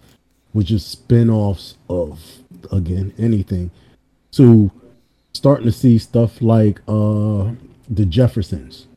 [0.53, 2.19] which is spin-offs of
[2.71, 3.71] again anything.
[4.31, 4.71] So
[5.33, 7.51] starting to see stuff like uh,
[7.89, 8.87] the Jeffersons.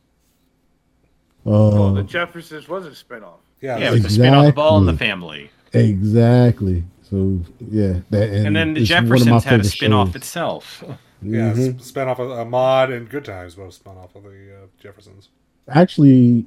[1.45, 3.39] Oh, Uh, the Jeffersons was a spinoff.
[3.61, 5.07] Yeah, Yeah, it it was- was a spin-off of All in the Exactly.
[5.07, 5.49] Family.
[5.73, 6.83] exactly.
[7.09, 9.65] So yeah, that and, And then the it's one of my Jeffersons had a favorite
[9.71, 10.15] spin-off shows.
[10.15, 10.83] itself.
[11.21, 11.73] yeah, Mhm.
[11.73, 14.67] mm spin off of uh, Maud and Good Times both spun off of the uh,
[14.79, 15.29] Jeffersons.
[15.67, 16.45] Actually,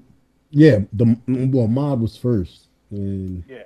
[0.50, 3.64] yeah, the well, Maud was first, and Yeah.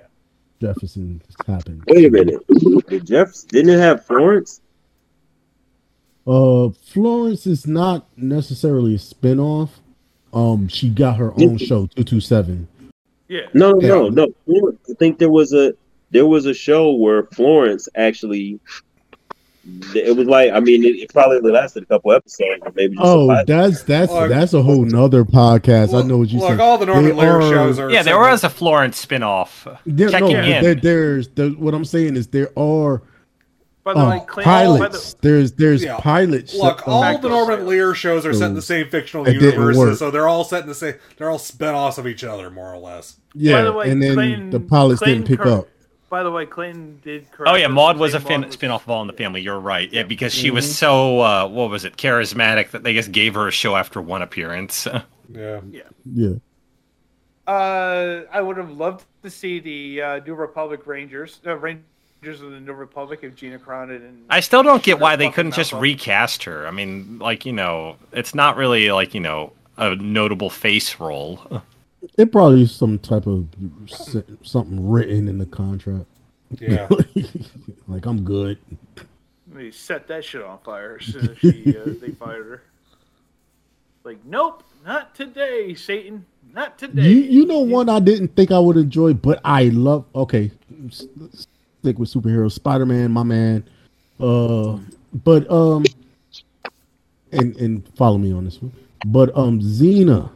[0.61, 1.83] Jefferson happened.
[1.87, 2.39] Wait a minute.
[2.87, 4.61] Did Jeff didn't it have Florence?
[6.25, 9.69] Uh, Florence is not necessarily a spinoff.
[10.33, 12.67] Um, she got her own show, two two seven.
[13.27, 13.41] Yeah.
[13.53, 14.73] No, no, no, no.
[14.89, 15.73] I think there was a
[16.11, 18.59] there was a show where Florence actually.
[19.95, 23.05] It was like I mean it, it probably lasted a couple episodes or maybe just
[23.05, 23.47] a Oh, pilot.
[23.47, 25.93] that's that's Look- that's a whole nother podcast.
[25.97, 26.59] I know what you Look, said.
[26.59, 27.89] all the Norman They Lear are- shows are.
[27.89, 29.67] Yeah, there was a Florence spin-off.
[29.85, 30.63] There, Checking no, in.
[30.63, 33.01] there, there's there, what I'm saying is there are
[33.83, 35.13] By the uh, way, Clint, by pilots.
[35.13, 35.97] the, There's there's Yeah.
[35.99, 36.53] pilots.
[36.55, 37.69] Look, set all the to Norman sales.
[37.69, 40.63] Lear shows are set in the same fictional it didn't universes, so they're all set
[40.63, 40.95] in the same.
[41.17, 43.17] They're all spin-offs of each other, more or less.
[43.33, 45.67] yeah, by the way, and then Clinton- the pilots Clinton didn't pick cor- up.
[46.09, 47.51] By the way, Clinton did correct.
[47.51, 49.41] Oh yeah, Maud was a fin- was- spin-off of All in the Family.
[49.41, 49.91] You're right.
[49.91, 50.55] Yeah, because she Mm-hmm.
[50.55, 54.01] was so uh, what was it, charismatic that they just gave her a show after
[54.01, 54.87] one appearance.
[55.29, 55.59] Yeah.
[56.05, 56.35] Yeah,
[57.45, 61.83] Uh, I would have loved to see the uh, New Republic Rangers, uh, Rangers
[62.41, 65.53] of the New Republic, if Gina Carano and I still don't get why they couldn't
[65.53, 66.65] just mouth recast her.
[66.65, 71.61] I mean, like you know, it's not really like you know a notable face role.
[72.17, 73.47] it probably is some type of
[74.43, 76.05] something written in the contract.
[76.59, 76.87] Yeah.
[77.87, 78.57] like I'm good.
[79.47, 82.63] they set that shit on fire as soon as she uh, they fired her.
[84.03, 87.09] Like, nope, not today, Satan, not today.
[87.09, 90.05] You you know one I didn't think I would enjoy, but I love.
[90.15, 90.49] Okay,
[90.89, 92.53] stick with superheroes.
[92.53, 93.67] Spider Man, my man.
[94.19, 94.77] Uh,
[95.23, 95.83] but um,
[97.31, 98.71] and and follow me on this one.
[99.05, 100.31] But um, Xena,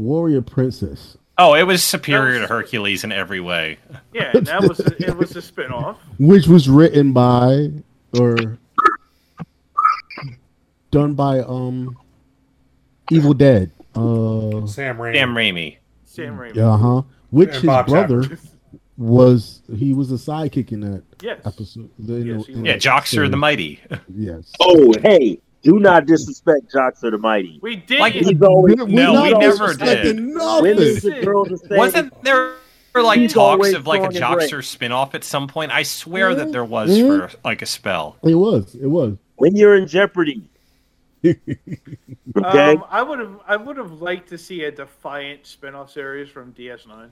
[0.00, 1.16] Warrior Princess.
[1.38, 3.78] Oh, it was superior to Hercules in every way.
[4.12, 5.96] Yeah, that was it was a spinoff.
[6.18, 7.70] which was written by
[8.18, 8.58] or
[10.90, 11.96] done by um
[13.10, 13.70] Evil Dead.
[13.94, 15.12] Uh Sam Raimi.
[15.14, 15.76] Damn Raimi.
[16.04, 16.58] Sam Raimi.
[16.58, 17.02] uh huh.
[17.30, 18.38] Which And his Bob brother Chapman.
[18.98, 21.40] was he was a sidekick in that Yes.
[21.44, 21.90] episode.
[21.98, 23.80] in Yes, the- he in Yeah, that Joxer the Mighty.
[24.14, 24.52] Yes.
[24.60, 27.58] Oh, hey, do not disrespect Joxer the Mighty.
[27.62, 28.00] We did.
[28.00, 30.16] Like, He's always We're No, not we never disrespecting did.
[30.16, 30.76] when Nothing.
[30.76, 32.52] the girl to say Wasn't there
[32.94, 34.50] like He's talks of like a strong and great.
[34.50, 35.70] Joxer spin-off at some point?
[35.72, 37.30] I swear that there was Mhm.
[37.30, 38.16] for like a spell.
[38.22, 38.74] It was.
[38.74, 39.16] It was.
[39.36, 40.42] when you're in jeopardy?
[41.24, 46.28] Okay, Um, I would have I would have liked to see a Defiant spinoff series
[46.30, 47.10] from DS9.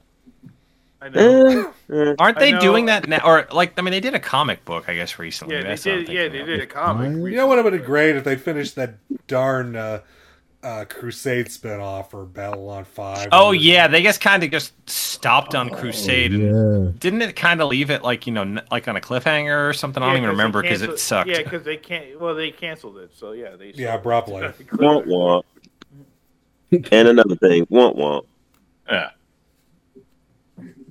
[1.01, 1.73] I know.
[1.91, 2.15] Eh.
[2.19, 3.21] Aren't they know- doing that now?
[3.25, 5.55] Or like, I mean, they did a comic book, I guess, recently.
[5.57, 6.09] Yeah, they That's what did.
[6.09, 7.13] Yeah, they did a comic.
[7.13, 7.23] Fine.
[7.27, 8.95] You know what would have been great if they finished that
[9.29, 10.01] darn uh,
[10.65, 13.29] uh, Crusade spinoff or Babylon Five.
[13.31, 16.43] Oh yeah, they just kind of just stopped on Crusade, and
[16.87, 16.93] Yeah.
[16.99, 19.73] didn't it kind of leave it like you know, n- like on a cliffhanger or
[19.73, 20.03] something?
[20.03, 21.31] I don't Yeah, even 'cause they remember because it sucked.
[21.31, 22.21] Yeah, because they can't.
[22.21, 23.13] Well, they canceled it.
[23.15, 23.71] So yeah, they.
[23.77, 24.43] Yeah, abruptly.
[24.73, 25.45] Womp womp.
[26.73, 28.25] And another thing, womp womp.
[28.91, 29.11] Yeah.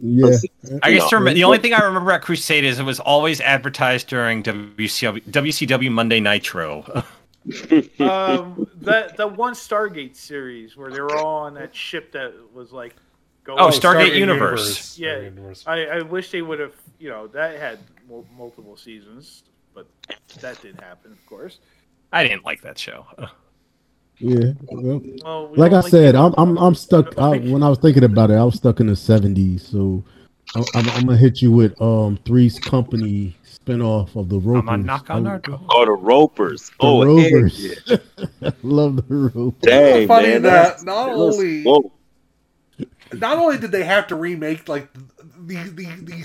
[0.01, 0.37] Yeah.
[0.83, 1.33] I guess No.
[1.33, 5.91] the only thing I remember about Crusade is it was always advertised during WCW, WCW
[5.91, 6.83] Monday Nitro.
[7.99, 12.71] um, that the one Stargate series where they were all on that ship that was
[12.71, 12.95] like
[13.43, 13.59] going.
[13.59, 14.97] Oh, Stargate Universe.
[14.99, 15.63] Yeah, Stargate Universe.
[15.65, 16.73] I, I wish they would have.
[16.99, 17.79] You know, that had
[18.09, 19.43] mul- multiple seasons,
[19.73, 19.87] but
[20.41, 21.59] that didn't happen, of course.
[22.11, 23.05] I didn't like that show.
[24.19, 24.53] Yeah.
[24.71, 27.17] Well, Well, we like I don't said, I'm I'm I'm stuck.
[27.17, 29.61] I, when I was thinking about it, I was stuck in the '70s.
[29.61, 30.03] So
[30.55, 34.61] I'm, I'm, I'm gonna hit you with um Three's Company spinoff of the Ropers.
[34.61, 35.59] I'm gonna knock on our door.
[35.69, 36.69] Oh, the Ropers.
[36.69, 37.79] The oh, heck Rovers.
[37.85, 37.97] yeah.
[38.63, 39.61] Love the Ropers.
[39.61, 41.91] Dang, funny man, that not only- whoa.
[43.13, 46.23] not only did they have to remake like the the the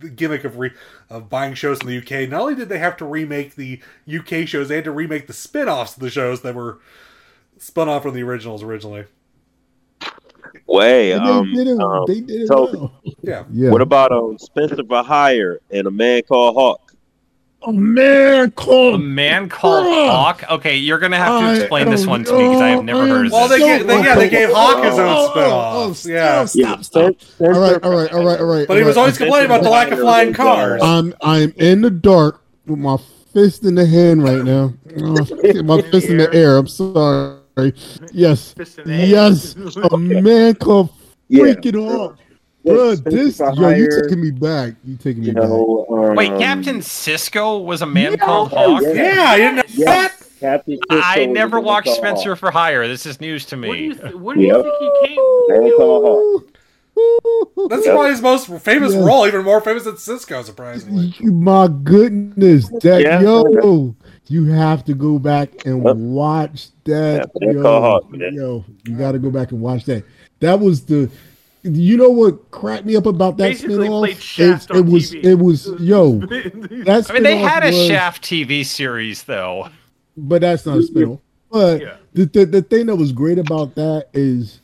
[0.00, 0.70] seventies gimmick of re,
[1.08, 4.46] of buying shows in the UK, not only did they have to remake the UK
[4.46, 6.78] shows, they had to remake the spin-offs of the shows that were
[7.58, 9.04] spun off from the originals originally.
[10.66, 11.80] Way, um, they did it.
[11.80, 12.92] um, they did it so- well.
[13.22, 13.44] Yeah.
[13.52, 13.70] Yeah.
[13.70, 16.89] what about um Spenser for Hire and a man called Hawk?
[17.62, 20.08] A man called A man called Bruh.
[20.10, 20.44] Hawk.
[20.50, 23.06] Okay, you're gonna have to explain this one to me because I have never oh,
[23.06, 23.58] heard of Well, this.
[23.60, 26.06] they gave- they- yeah, they gave Hawk his own Oh, oh, spin-offs.
[26.06, 26.44] oh, Yeah.
[26.46, 27.40] Stop, stop, stop.
[27.40, 28.66] All right, all right, all right, all right.
[28.66, 29.02] But he was right.
[29.02, 30.80] always complaining about the lack of flying cars.
[30.82, 32.96] I'm I'm in the dark with my
[33.34, 34.72] fist in the hand right now.
[34.98, 36.56] Oh, my fist in the air.
[36.56, 37.36] I'm sorry.
[38.12, 39.54] Yes, Fist in the yes.
[39.92, 40.88] A man called
[41.28, 41.44] Yeah.
[41.44, 42.16] freaking off.
[42.18, 42.29] Yeah,
[42.64, 44.74] Bro, this for yo, you Hire, taking me back.
[44.84, 45.44] You taking me You back.
[45.44, 48.82] um, Wait, Captain Sisko was a man Yeah, called Hawk.
[48.82, 48.92] yeah.
[48.92, 49.84] yeah, you didn't know Yeah.
[49.86, 50.12] that?
[50.40, 52.38] Captain I never was a man watched Spenser Hawk.
[52.38, 52.86] for Hire.
[52.88, 53.94] This is news to What do you me.
[53.94, 55.18] th- what do you think he came?
[55.62, 56.44] Man called Hawk.
[57.70, 57.94] That's Yep.
[57.94, 59.04] probably his most famous Yeah.
[59.04, 61.14] role, even more famous than Sisko, surprisingly.
[61.22, 63.20] My goodness, that Yeah.
[63.22, 63.94] yo,
[64.26, 65.96] you have to go back and Yep.
[65.96, 67.30] watch that.
[67.40, 68.02] Yeah, yo, Call
[68.32, 70.04] yo, you got to go back and watch that.
[70.40, 71.08] That was the.
[71.62, 73.98] You know what cracked me up about that Basically spinoff?
[74.00, 75.12] played Shaft It, it was.
[75.12, 75.24] TV.
[75.24, 75.66] It was.
[75.80, 76.12] Yo,
[76.84, 77.10] that's.
[77.10, 79.68] I mean, they had a Shaft TV series though.
[80.16, 81.20] but that's not a spinoff.
[81.50, 81.96] But Yeah.
[82.14, 84.60] the, the the thing that was great about that is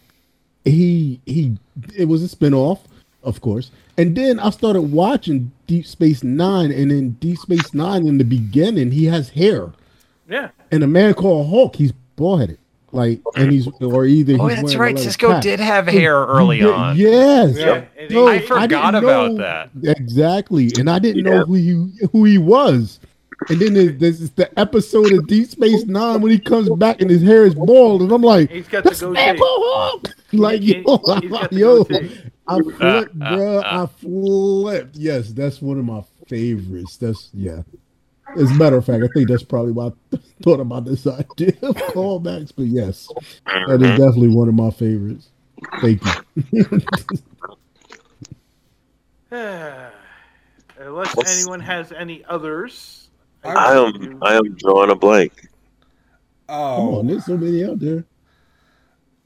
[0.64, 1.58] he he
[1.96, 2.80] it was a spinoff,
[3.22, 3.70] of course.
[3.98, 8.24] And then I started watching Deep Space Nine, and in Deep Space Nine, in the
[8.24, 9.72] beginning, he has hair,
[10.28, 10.50] yeah.
[10.70, 12.58] and a man called Hawk, he's bald headed,
[12.96, 14.36] like, and he's or either.
[14.40, 14.94] Oh, that's right.
[14.96, 15.42] leather Sisko cap.
[15.42, 16.96] did have hair early Yeah, on.
[16.96, 17.56] Yes.
[17.56, 17.84] Yeah.
[17.98, 19.70] And No, I forgot didn't about know- that.
[19.84, 21.30] Exactly, and I didn't Yeah.
[21.38, 22.98] know who he who he was.
[23.50, 27.10] And then there's, there's the episode of Deep Space Nine when he comes back and
[27.10, 29.12] his hair is bald, and I'm like, He's got the "That's goatee.
[29.34, 31.86] Michael Like He- yo, he's got yo.
[32.48, 33.62] I flipped, bro.
[33.62, 34.96] I flipped.
[34.96, 36.96] Yes, that's one of my favorites.
[36.96, 37.62] That's yeah.
[38.36, 41.52] As a matter of fact, I think that's probably why I thought about this idea
[41.62, 42.52] of callbacks.
[42.54, 43.08] But yes,
[43.46, 43.96] that is mm-hmm.
[43.96, 45.28] definitely one of my favorites.
[45.80, 46.02] Thank
[46.52, 46.80] you.
[50.78, 53.02] Unless What's- anyone has any others.
[53.44, 55.48] I am I am drawing a blank.
[56.48, 56.76] Oh.
[56.76, 58.04] Come Oh, on, there's so many out there.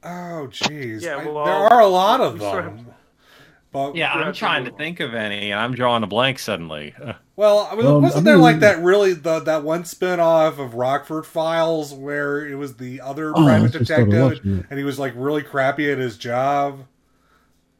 [0.02, 1.02] oh, jeez.
[1.02, 2.86] Yeah, I- well, there are a lot of we sort them.
[3.72, 6.94] But Yeah, I'm trying to think of any, and I'm drawing a blank suddenly.
[7.36, 10.58] Well, I mean, Um, wasn't I there mean- like that really the that one spin-off
[10.58, 14.98] of Rockford Files where it was the other Oh, private detective watching and he was
[14.98, 16.84] like really crappy at his job?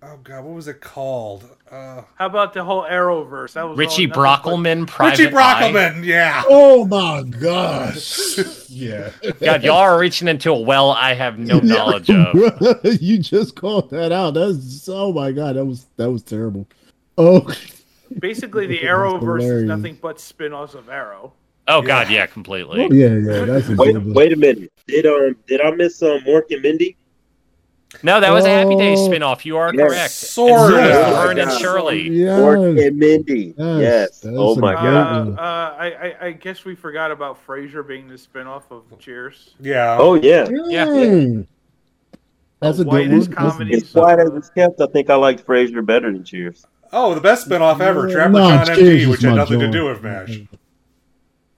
[0.03, 1.45] Oh god, what was it called?
[1.71, 3.53] Uh, How about the whole Arrowverse?
[3.53, 5.73] That was Richie all nothing Brockelman, Private Richie Eye.
[5.73, 6.43] Brockelman, yeah.
[6.49, 8.39] Oh my gosh!
[8.71, 12.35] yeah, God, y'all are reaching into a well I have no knowledge of.
[13.03, 14.33] you just called that out.
[14.33, 16.67] That's oh my god, that was that was terrible.
[17.19, 17.47] Oh,
[18.19, 21.35] Basically, the That's Arrowverse is nothing but spin-offs of Arrow.
[21.69, 22.89] Oh God, yeah, completely.
[22.91, 24.73] yeah, yeah, that's Wait wait a minute.
[24.87, 26.97] Did um did I miss um Mork and Mindy?
[28.05, 29.09] No, that was a Happy Days Oh.
[29.09, 29.45] spinoff.
[29.45, 29.89] You are Yes.
[29.89, 30.11] correct.
[30.13, 31.15] Sort And of.
[31.17, 32.09] so and Shirley.
[32.11, 33.55] Mork Yes, and Mindy.
[33.59, 34.27] Yes, Yes.
[34.37, 35.29] Oh my god.
[35.37, 39.55] Uh, uh, I, I, I guess we forgot about Frasier being the spin-off of Cheers.
[39.61, 39.97] Yeah.
[39.99, 40.47] Oh yeah.
[40.69, 41.43] Yeah.
[42.61, 42.97] That's a good one.
[43.11, 43.75] Whitest That's a- comedy.
[43.75, 46.65] As quiet as it's kept, I think I liked Frasier better than Cheers.
[46.93, 49.61] Oh, the best spin-off ever, Yeah, Trapper no, John Cheers MD, which had my nothing
[49.61, 50.41] to do with MASH.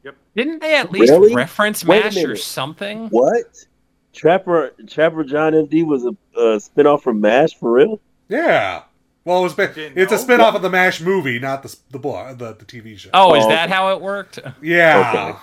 [0.05, 0.15] Yep.
[0.37, 1.35] Didn't they at least Really?
[1.35, 3.09] reference Wait MASH or something?
[3.09, 3.65] What?
[4.13, 8.01] Trapper Trapper John MD was a uh, spinoff from MASH for real?
[8.29, 8.83] Yeah.
[9.25, 10.21] Well, it was ba- Didn't it's a know?
[10.21, 13.11] spin-off of the MASH movie, not the the book, the, the TV show.
[13.15, 14.39] Oh, is Oh, that how it worked?
[14.61, 15.37] yeah,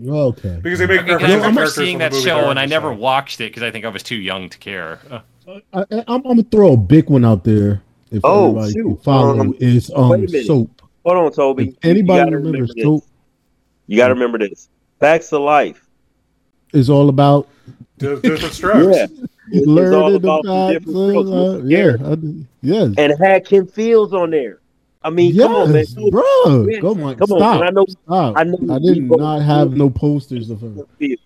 [0.00, 0.58] Okay.
[0.62, 2.98] because they make Okay, 'cause references I remember seeing that show and I never so-
[2.98, 4.98] watched it because I think I was too young to care.
[5.10, 5.20] Uh,
[5.74, 7.82] I, I, I'm, I'm gonna throw a big one out there.
[8.10, 8.84] If Oh, everybody shoot.
[8.84, 10.82] can follow Um, is um soap.
[11.04, 11.62] Hold on, Toby.
[11.62, 13.04] If You- you anybody remembers remember soap
[13.88, 14.68] You got to remember this.
[15.00, 15.84] Facts of life.
[16.72, 17.48] Is all about
[17.98, 18.96] Di- different strokes.
[18.96, 19.06] Yeah.
[19.54, 21.30] It's all about the about different strokes.
[21.30, 22.12] uh, yeah, I,
[22.62, 22.94] yes.
[22.96, 24.60] And it had Kim Fields on there.
[25.02, 25.84] I mean, yes, come on, man.
[26.10, 26.66] bro.
[26.70, 26.80] Yeah.
[26.80, 27.60] Come on, Come stop.
[27.60, 27.62] man.
[27.64, 27.84] I know.
[27.86, 28.34] stop.
[28.38, 30.72] I know I did not have no posters of her.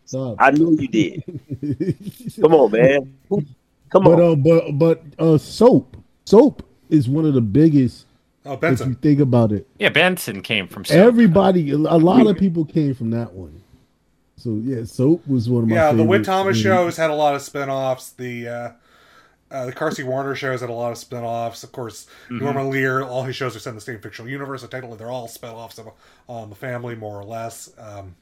[0.07, 0.37] Stop.
[0.41, 1.23] I knew you did.
[2.41, 3.15] Come on, man.
[3.91, 4.33] Come But on.
[4.33, 8.07] uh, but but uh, soap, soap is one of the biggest.
[8.45, 8.87] Oh, Benson.
[8.93, 10.85] If you think about it, yeah, Benson came from.
[10.85, 10.97] Soap.
[10.97, 13.63] everybody, a lot of people came from that one.
[14.47, 15.75] So yeah, soap was one of my.
[15.75, 16.27] Yeah, the Whit favorites.
[16.29, 18.11] Thomas And- shows had a lot of spin-offs.
[18.11, 18.71] The uh,
[19.51, 21.65] uh, the Carsey Werner shows had a lot of spin-offs.
[21.65, 22.45] Of course, Mm-hmm.
[22.45, 25.11] Norman Lear, all his shows are set in the same fictional universe, so technically they're
[25.11, 25.89] all spin-offs of
[26.29, 27.71] um, the family, more or less.
[27.77, 28.15] Um,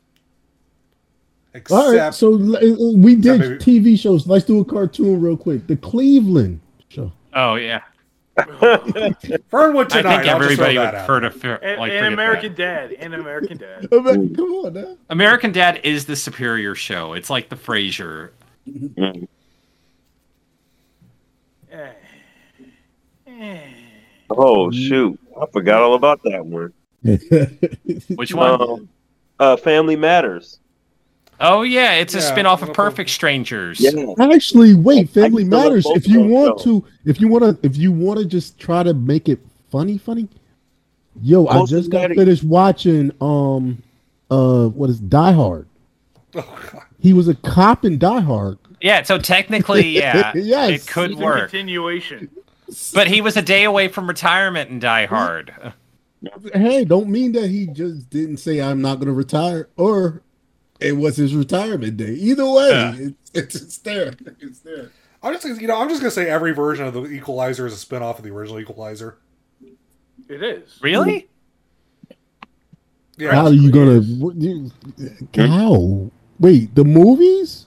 [1.52, 4.26] except All right, so uh, we did maybe- TV shows.
[4.26, 5.66] Let's do a cartoon real quick.
[5.66, 7.12] The Cleveland show.
[7.34, 7.82] Oh yeah,
[9.48, 10.16] Fernwood I tonight.
[10.22, 12.90] think I'll everybody would prefer to fear, And, like and American that.
[12.90, 12.92] Dad.
[12.98, 13.88] And American Dad.
[13.92, 14.96] I mean, come on now.
[15.08, 17.12] American Dad is the superior show.
[17.12, 18.30] It's like the Frasier.
[24.30, 25.18] Oh shoot!
[25.40, 26.72] I forgot all about that one.
[28.16, 28.60] Which one?
[28.60, 28.88] Um,
[29.38, 30.58] uh, Family Matters.
[31.40, 33.80] Oh yeah, it's a Yeah, spin-off of no Perfect Strangers.
[33.80, 33.90] Yeah.
[34.18, 35.86] Actually, wait, I- I Family used to love Matters.
[35.86, 36.64] If you want shows.
[36.64, 39.98] to, if you want to, if you want to just try to make it funny,
[39.98, 40.28] funny.
[41.22, 43.82] Yo, I just got Maddie- finished watching um,
[44.30, 45.66] uh, what is Die Hard?
[46.34, 46.58] Oh,
[46.98, 48.58] He was a cop in Die Hard.
[48.80, 50.70] Yeah, so technically, yeah, Yes.
[50.84, 51.50] it could It's a work.
[51.50, 52.28] continuation.
[52.92, 55.54] But he was a day away from retirement in Die Hard.
[56.54, 60.22] Hey, don't mean that he just didn't say I'm not going to retire, or
[60.80, 62.12] it was his retirement day.
[62.14, 62.94] Either way, Yeah.
[62.98, 64.12] it's, it's, it's there.
[64.40, 64.90] It's there.
[65.22, 67.72] I'm just gonna- you know I'm just gonna say every version of the Equalizer is
[67.72, 69.18] a spin-off of the original Equalizer.
[70.28, 70.78] It is.
[70.82, 71.28] Really?
[73.16, 74.00] Yeah, How are you gonna?
[74.00, 74.70] What, you,
[75.36, 76.10] how?
[76.40, 77.66] Wait, the movies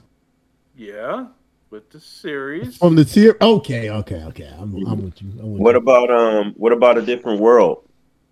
[0.76, 1.28] Yeah.
[1.70, 2.76] With the series.
[2.78, 3.36] from the tier?
[3.40, 4.50] Okay, okay, okay.
[4.58, 5.30] I'm, I'm with you.
[5.40, 5.78] I'm with What you.
[5.78, 6.54] about um?
[6.56, 7.84] What about a different world?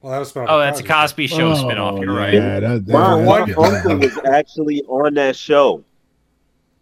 [0.06, 1.98] Well, that was spin-off Oh, of that's a Cosby Show Oh, spin-off.
[1.98, 2.32] You're right.
[2.34, 5.82] Yeah, that, that, My, that- my one- uncle was actually on that show.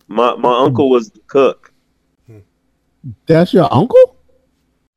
[0.08, 1.72] My my uncle was the cook.
[3.26, 4.16] that's your uncle.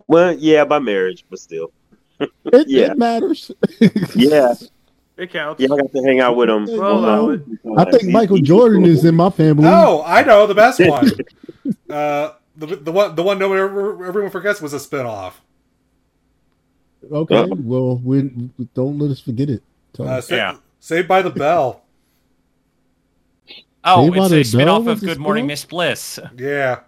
[0.08, 1.72] Well, yeah, by marriage, but still,
[2.20, 2.30] It,
[2.68, 2.92] Yeah.
[2.92, 3.50] it matters.
[4.16, 4.54] yeah,
[5.16, 5.62] It counts.
[5.62, 5.68] yeah.
[5.72, 6.66] I got to hang out with him.
[6.66, 7.32] Well,
[7.78, 8.92] I think he's- Michael he's Jordan cool.
[8.92, 9.66] is in my family.
[9.68, 11.10] Oh, I know the best one.
[11.90, 15.42] uh, the the one the one nobody ever, everyone forgets was a spin-off.
[17.12, 18.24] Okay, Uh, well, we,
[18.74, 19.64] don't let us forget it.
[19.94, 20.28] Tell Uh, us.
[20.28, 20.58] Sa- Yeah.
[20.80, 21.82] Saved by the Bell.
[23.84, 25.48] Oh, Saved it's a spin-off of Good Morning?
[25.48, 26.20] Miss Bliss.
[26.38, 26.80] Yeah.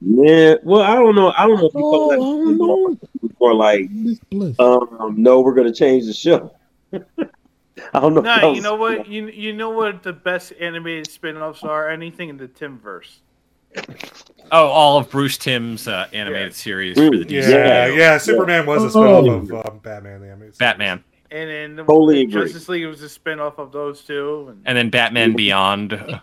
[0.00, 1.32] Yeah, well, I don't know.
[1.36, 2.98] I don't know if you Oh, call I that don't know.
[3.40, 4.54] or like, Miss Bliss.
[4.60, 6.52] um, no, we're gonna change the show.
[6.92, 6.98] I
[8.00, 8.20] don't know.
[8.20, 9.08] if that No, was- you know what?
[9.08, 11.88] You you know what the best animated spin-offs are?
[11.88, 13.20] Anything in the Timmverse.
[14.52, 17.48] Oh, all of Bruce Timm's uh, animated series for the DC.
[17.50, 18.18] Yeah, yeah, Yeah.
[18.18, 19.22] Superman was a Oh.
[19.40, 20.58] spin-off of um, Batman the Animated Series.
[20.58, 22.44] Batman, And then the Totally agree.
[22.44, 24.46] Justice League was a spin-off of those two.
[24.50, 26.20] And and then Batman Beyond.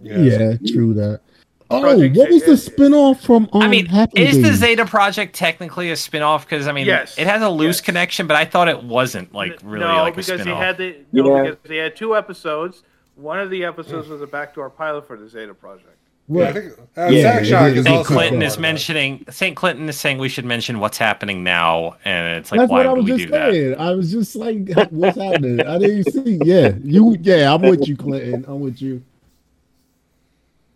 [0.00, 0.60] Yes.
[0.62, 1.20] Yeah, true that.
[1.68, 2.76] Oh, Project what was the Zeta.
[2.76, 3.48] spinoff from?
[3.52, 6.48] Um, I mean, Happy is the Zeta Project technically a spin-off?
[6.48, 7.18] Because I mean, Yes.
[7.18, 7.80] it has a loose Yes.
[7.80, 10.62] connection, but I thought it wasn't like really no, like a because they spin-off.
[10.62, 11.50] had the no, Yeah.
[11.50, 12.84] because they had two episodes.
[13.16, 15.95] One of the episodes was a backdoor pilot for the Zeta Project.
[16.28, 17.78] Yeah, I think uh, Yeah, Zach it Shock is.
[17.78, 18.06] is St.
[18.06, 19.54] Clinton is mentioning St.
[19.56, 22.86] Clinton is saying we should mention what's happening now, and it's like, That's why what
[22.86, 23.30] I was we just do
[23.70, 23.80] that?
[23.80, 25.60] I was just like, what's happening?
[25.64, 26.38] I didn't see.
[26.44, 27.16] Yeah, you.
[27.20, 28.44] Yeah, I'm with you, Clinton.
[28.48, 29.02] I'm with you.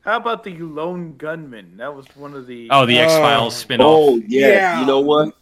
[0.03, 1.77] How about the Lone Gunmen?
[1.77, 2.69] That was one of the.
[2.71, 3.57] Oh, the X Files Oh.
[3.57, 3.87] spin-off.
[3.89, 4.49] Oh yeah.
[4.49, 4.81] Yeah.
[4.81, 5.35] You know what?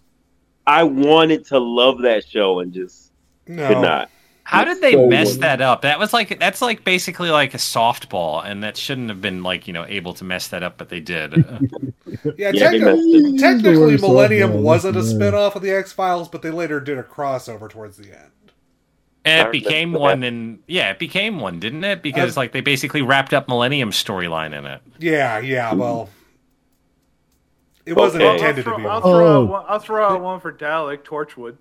[0.66, 3.12] I wanted to love that show and just
[3.46, 3.68] No.
[3.68, 4.10] could not.
[4.48, 5.40] How did they So mess wonderful.
[5.40, 5.82] that up?
[5.82, 9.66] That was like that's like basically like a softball, and that shouldn't have been like
[9.68, 11.34] you know able to mess that up, but they did.
[12.36, 15.06] Yeah, Yeah, they technically, technically Millennium open, wasn't a yeah.
[15.14, 18.32] spin-off of the X-Files, but they later did a crossover towards the end.
[19.24, 22.02] And it became one, and yeah, it became one, didn't it?
[22.02, 24.80] Because Uh, like they basically wrapped up Millennium's storyline in it.
[24.98, 26.10] Yeah, yeah, well...
[27.86, 28.32] It wasn't Okay.
[28.34, 29.42] intended I'll to be I'll throw, Oh.
[29.42, 31.56] out one, I'll throw out one for Dalek, Torchwood.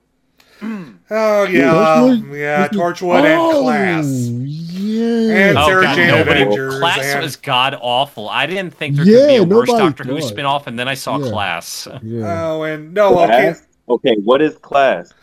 [0.61, 2.37] Oh, yeah, Torchwood?
[2.39, 4.05] yeah, Torchwood and oh, Class.
[4.07, 5.49] Yeah, yeah.
[5.49, 6.41] And Oh Sarah god, Jane nobody.
[6.41, 6.79] Avengers.
[6.79, 8.27] Class and- was god awful.
[8.29, 10.27] I didn't think there Yeah, could be a worse Doctor Who thought.
[10.29, 11.31] spin-off, and then I saw Yeah.
[11.31, 11.87] Class.
[12.03, 12.43] yeah.
[12.51, 13.27] Oh, and no, okay.
[13.27, 13.67] Class?
[13.89, 15.13] Okay, what is class?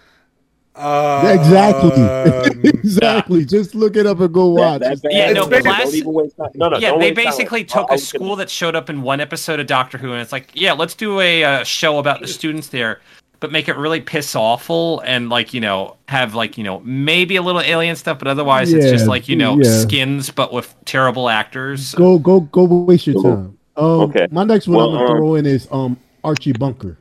[0.77, 2.71] Uh, exactly.
[2.71, 3.45] exactly.
[3.45, 4.81] Just look it up and go watch.
[4.81, 6.49] That- that- Yeah, that- no, don't Class- even waste time.
[6.55, 8.75] No, no, yeah, don't they waste basically I- took a was gonna- school that showed
[8.75, 11.65] up in one episode of Doctor Who, and it's like, yeah, let's do a uh,
[11.65, 13.01] show about the students there,
[13.45, 17.37] but make it really piss awful and like you know have like you know maybe
[17.37, 19.71] a little alien stuff, but otherwise it's just like you know yeah.
[19.81, 21.95] skins but with terrible actors.
[21.95, 23.59] Go go go waste your time.
[23.77, 24.29] Um, Okay.
[24.31, 26.97] My next one Well, I'm gonna um, throw in is um Archie Bunker.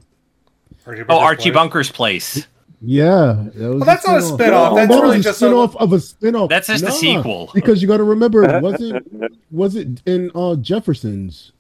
[1.08, 2.46] Oh, Archie Bunker's place.
[2.82, 4.40] Yeah, that was Well, that's not a spin-off.
[4.42, 4.76] spin-off.
[4.76, 6.50] That's that really a just a- spin-off of a spin-off.
[6.50, 7.52] That's just the Nah, sequel.
[7.54, 9.02] Because you got to remember, was it
[9.50, 11.54] was it in uh, Jefferson's?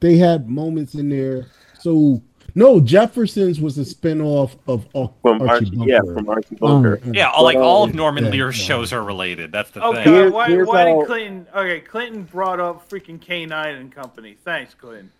[0.00, 1.46] They had moments in there.
[1.80, 2.20] So
[2.58, 5.90] no, Jefferson's was a spin-off of Ar- From Archie Archie, Bunker.
[5.92, 7.00] yeah, from Archie Bunker.
[7.04, 8.64] Um, Yeah, all, like all of Norman yeah, Lear's yeah.
[8.66, 9.52] shows are related.
[9.52, 10.12] That's the Okay, thing.
[10.14, 11.46] Here's- why, why how- did Clinton?
[11.54, 14.36] Okay, Clinton brought up freaking K9 and Company.
[14.44, 15.10] Thanks, Clinton.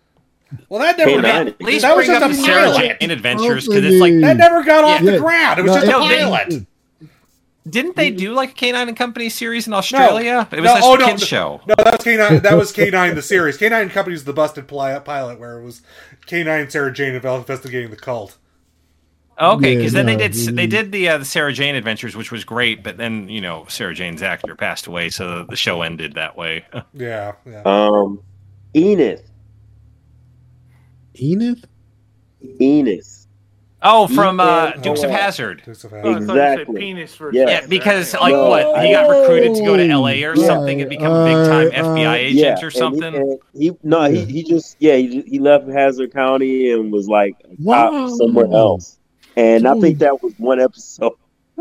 [0.67, 2.99] Well, that never Hey, got, At least that was just a Sarah pilot.
[2.99, 5.59] Jane Adventures because it's like That never got off the ground.
[5.59, 6.65] It was No, just a no, they- pilot.
[7.67, 10.47] Didn't they do like a K9 and Company series in Australia?
[10.51, 11.25] it was No, just oh, a no, kids no.
[11.25, 11.61] show.
[11.67, 12.41] No, that was K9.
[12.41, 13.57] That was K9 the series.
[13.57, 15.81] K9 and Company's the busted pilot where it was
[16.25, 18.37] K9 and Sarah Jane investigating the cult.
[19.41, 21.75] Okay, Yeah, because then no, they did we- they did the uh, the Sarah Jane
[21.75, 25.55] Adventures, which was great, but then you know Sarah Jane's actor passed away, so the
[25.55, 26.65] show ended that way.
[26.93, 27.61] Yeah, yeah.
[27.65, 28.21] Um,
[28.75, 29.23] Enid.
[31.15, 31.63] Enith.
[32.59, 33.18] Enith.
[33.81, 35.61] Oh, from uh, Dukes of Hazzard.
[35.65, 36.21] Dukes of Oh, I you said
[36.59, 36.79] Exactly.
[36.81, 37.47] penis for Yeah.
[37.47, 40.21] Yeah, because like No, what he got recruited to go to L.A.
[40.25, 42.73] or Right, something and become a big time uh, FBI uh, agent yeah, or and
[42.73, 43.15] he- something.
[43.15, 47.35] and He, no, he, he just yeah he, he left Hazzard County and was like
[47.45, 47.57] a cop
[47.93, 48.07] Wow.
[48.09, 48.99] somewhere else,
[49.37, 51.13] and I think that was one episode.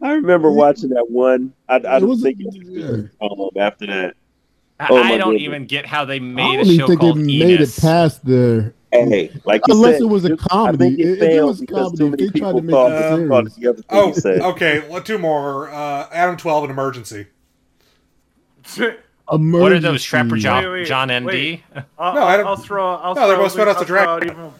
[0.00, 1.52] I remember watching that one.
[1.68, 4.14] I, I don't think it was good, um, after that.
[4.78, 5.42] I, oh I don't goodness.
[5.42, 7.76] even get how they I made don't a show think it called made Enos.
[7.78, 8.72] it past the.
[8.90, 10.78] Hey, like you Unless said, it was a comedy.
[10.78, 13.16] think it If it was because comedy, if they tried to make thought, it uh,
[13.16, 13.54] serious.
[13.56, 14.40] the other thing Oh, you said.
[14.40, 14.88] okay.
[14.88, 15.68] Well, two more.
[15.70, 17.26] Uh, Adam 12 and Emergency.
[18.76, 18.98] Emergency.
[19.60, 21.26] What are those Trapper John, Wait, wait, John ND?
[21.26, 21.62] wait.
[21.98, 22.94] I'll, No, I don't- I'll throw.
[22.94, 24.08] I'll No, they're both spin-offs I'll of Dragon.
[24.10, 24.52] out even.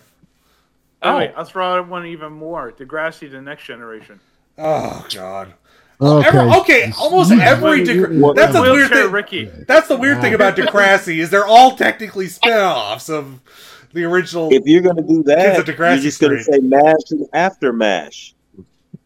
[1.00, 1.16] Oh.
[1.16, 2.72] Wait, I'll throw out one even more.
[2.72, 4.20] Degrassi, the next generation.
[4.58, 5.54] Oh, God.
[6.00, 6.28] Okay.
[6.28, 7.82] Every, okay, almost every.
[7.84, 9.10] Deg- What- that's the weird thing.
[9.10, 9.44] Ricky.
[9.46, 13.40] That's the weird thing about Degrassi is they're all technically spin-offs of
[13.92, 14.48] the original.
[14.52, 18.34] If you're gonna do that, Kids at you're just gonna say Mash and After Mash.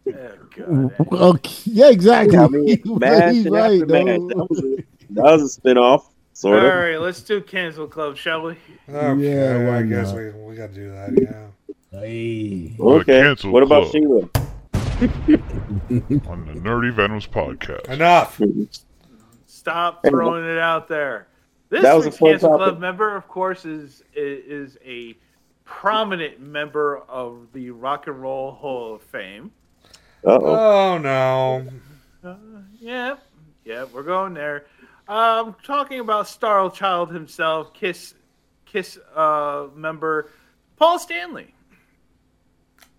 [0.06, 0.12] Oh,
[0.56, 1.12] God.
[1.12, 1.54] Okay.
[1.64, 2.36] Yeah, exactly.
[2.36, 4.04] I mean, Mash He's and right, After Mash.
[4.06, 4.26] though.
[4.28, 4.76] That was a,
[5.10, 6.64] that was a spin-off, All sort of.
[6.74, 8.56] right, let's do Cancel Club, shall we?
[8.88, 11.18] Oh, okay, Yeah, why I guess we, we got to do that.
[11.20, 11.46] Yeah.
[12.00, 12.74] Hey.
[12.80, 13.20] Okay.
[13.22, 13.92] Cancel What about Club.
[13.92, 14.30] Sheila?
[15.02, 17.88] on the Nerdy Venoms podcast.
[17.88, 18.40] Enough.
[19.46, 21.28] Stop throwing it out there.
[21.72, 22.64] This That was week's fun Cancel topic.
[22.64, 25.16] Club member, of course, is is a
[25.64, 29.50] prominent member of the Rock and Roll Hall of Fame.
[30.22, 30.98] Uh oh.
[30.98, 31.66] No.
[32.22, 32.36] Uh,
[32.78, 33.16] yeah,
[33.64, 34.66] yeah, we're going there.
[35.08, 38.12] Um, talking about Star Child himself, Kiss,
[38.66, 40.30] Kiss uh, member
[40.76, 41.54] Paul Stanley.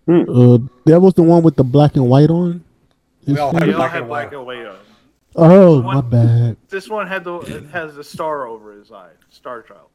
[0.08, 2.64] Uh, that was the one with the black and white on.
[3.24, 4.36] We all had black had and black white.
[4.36, 4.78] and white on.
[5.36, 6.56] Oh, One- my bad.
[6.68, 9.10] This one had the it has the star over his eye.
[9.30, 9.88] Star Child.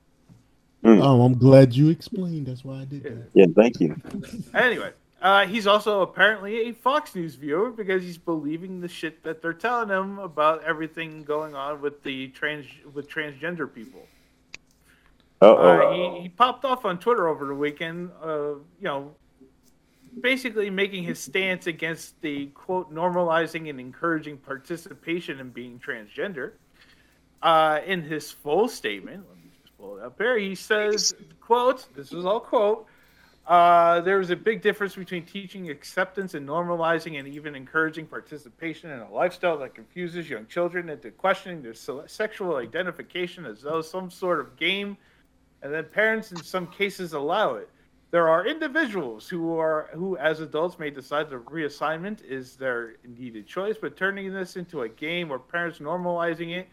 [0.83, 2.47] Oh, I'm glad you explained.
[2.47, 3.29] That's why I did that.
[3.33, 3.95] Yeah, thank you.
[4.53, 4.91] Anyway,
[5.21, 9.53] uh, he's also apparently a Fox News viewer because he's believing the shit that they're
[9.53, 14.07] telling him about everything going on with the trans with transgender people.
[15.41, 16.15] Uh Uh, oh.
[16.15, 19.11] he, he popped off on Twitter over the weekend, uh, you know,
[20.21, 26.53] basically making his stance against the quote normalizing and encouraging participation in being transgender.
[27.41, 30.37] Uh, in his full statement, let me just pull it up here.
[30.37, 32.87] He says, "quote This is all quote."
[33.49, 38.91] Uh, there is a big difference between teaching acceptance and normalizing and even encouraging participation
[38.91, 44.11] in a lifestyle that confuses young children into questioning their sexual identification as though some
[44.11, 44.95] sort of game,
[45.63, 47.67] and then parents in some cases allow it.
[48.11, 53.45] There are individuals who are who, as adults, may decide the reassignment is their needed
[53.45, 56.67] choice, but turning this into a game or parents normalizing it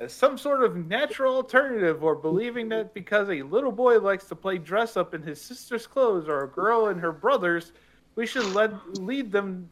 [0.00, 4.34] as some sort of natural alternative or believing that because a little boy likes to
[4.34, 7.72] play dress up in his sister's clothes or a girl in her brother's,
[8.16, 9.68] we should let lead them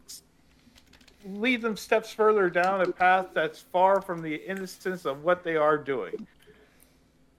[1.24, 5.56] lead them steps further down a path that's far from the innocence of what they
[5.56, 6.26] are doing.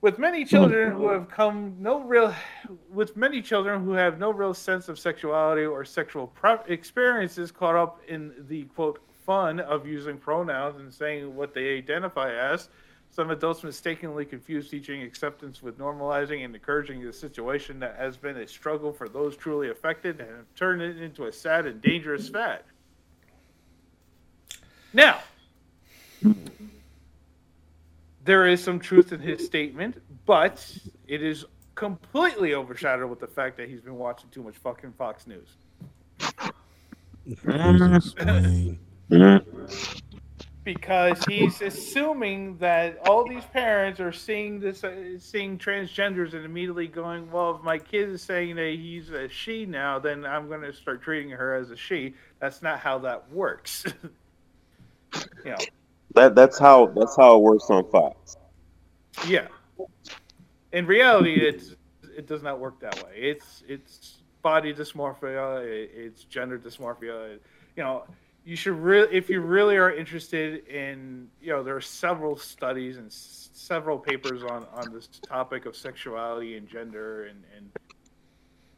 [0.04, 2.34] With many children who have come no real
[2.92, 6.30] with many children who have no real sense of sexuality or sexual
[6.68, 12.34] experiences caught up in the quote fun of using pronouns and saying what they identify
[12.34, 12.68] as.
[13.08, 18.36] Some adults mistakenly confuse teaching acceptance with normalizing and encouraging a situation that has been
[18.36, 22.28] a struggle for those truly affected and have turned it into a sad and dangerous
[22.28, 22.60] fad.
[24.92, 25.20] Now,
[28.24, 30.76] there is some truth in his statement, but
[31.06, 31.44] it is
[31.74, 35.48] completely overshadowed with the fact that he's been watching too much fucking Fox News.
[40.64, 46.86] Because he's assuming that all these parents are seeing this, uh, seeing transgenders, and immediately
[46.86, 50.62] going, "Well, if my kid is saying that he's a she now, then I'm going
[50.62, 53.84] to start treating her as a she." That's not how that works.
[55.44, 55.56] you know,
[56.14, 58.36] That that's how that's how it works on Fox.
[59.26, 59.48] yeah.
[60.72, 61.74] In reality, it's
[62.16, 63.12] it does not work that way.
[63.16, 67.38] It's it's body dysmorphia, it's gender dysmorphia.
[67.76, 68.04] You know,
[68.44, 72.98] you should really, if you really are interested in, you know, there are several studies
[72.98, 77.70] and s- several papers on on this topic of sexuality and gender and and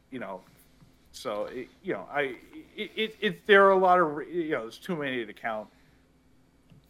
[0.09, 0.41] you know,
[1.11, 2.35] so it, you know, I
[2.75, 5.67] it, it, it there are a lot of you know, there's too many to count.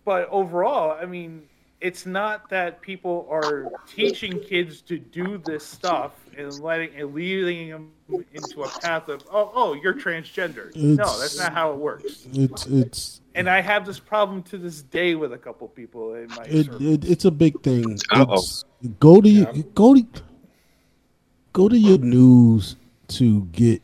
[0.08, 1.50] But overall, I mean,
[1.82, 7.72] it's not that people are teaching kids to do this stuff and letting and leading
[7.72, 7.92] them
[8.32, 10.74] into a path of oh oh you're transgender.
[10.78, 12.26] no, that's not how it works.
[12.32, 16.30] It's it's And I have this problem to this day with a couple people in
[16.30, 18.00] my it, it it's a big thing.
[19.02, 20.08] Go to your go to
[21.52, 22.78] go to your news
[23.10, 23.82] to get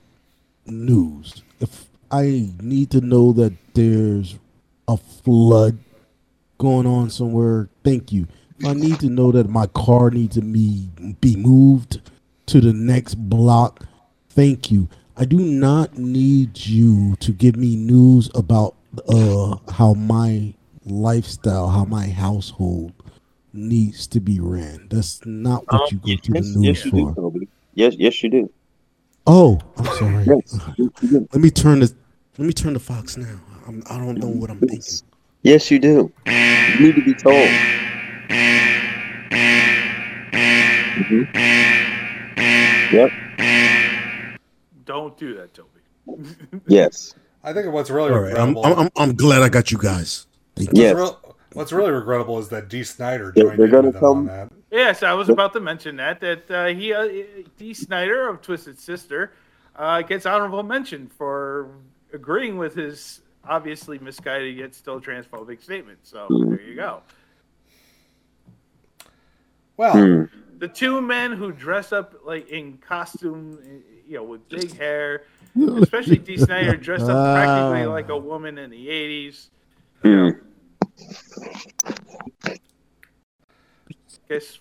[0.65, 1.43] news.
[1.59, 4.39] If I need to know that there's
[4.87, 5.77] a flood
[6.63, 8.27] going on somewhere, thank you.
[8.59, 10.89] If I need to know that my car needs to be
[11.21, 12.01] be moved
[12.47, 13.85] to the next block,
[14.31, 14.89] thank you.
[15.17, 18.75] I do not need you to give me news about
[19.09, 22.93] uh how my lifestyle, how my household
[23.53, 24.87] needs to be ran.
[24.89, 27.15] That's not what you go to the Um, news yes, you do, for.
[27.15, 27.49] Toby.
[27.75, 28.53] Yes, yes, you do.
[29.27, 30.25] Oh, I'm sorry.
[30.25, 31.29] Yes, yes, do.
[31.33, 31.95] Let me turn this.
[32.37, 33.39] Let me turn the Fox now.
[33.67, 34.99] I'm, I don't know what I'm thinking.
[35.43, 36.11] Yes, you do.
[36.25, 37.49] You need to be told.
[40.95, 42.91] Mhm.
[42.93, 43.11] Yep.
[44.85, 45.69] Don't do that, Toby.
[46.67, 47.15] Yes.
[47.43, 48.65] I think what's really All right, I'm, regrettable.
[48.65, 50.27] I'm, I'm, I'm glad I got you guys.
[50.55, 50.71] Thank you.
[50.71, 50.95] what's, Yes.
[50.95, 54.17] real- what's really regrettable is that Dee Snider They're- joined they're gonna with them come-
[54.19, 54.49] on that.
[54.71, 57.07] Yes, I was about to mention that that uh, he uh,
[57.57, 59.33] Dee Snider of Twisted Sister
[59.75, 61.69] uh, gets honorable mention for
[62.11, 65.99] agreeing with his obviously misguided yet still transphobic statement.
[66.03, 67.01] So there you go.
[69.77, 70.23] Well, Hmm.
[70.59, 73.59] The two men who dress up like in costume,
[74.07, 75.23] you know, with big hair,
[75.77, 79.49] especially Dee Snider dressed up practically like a woman in the '80s.
[80.03, 80.29] Hmm.
[84.29, 84.59] Guess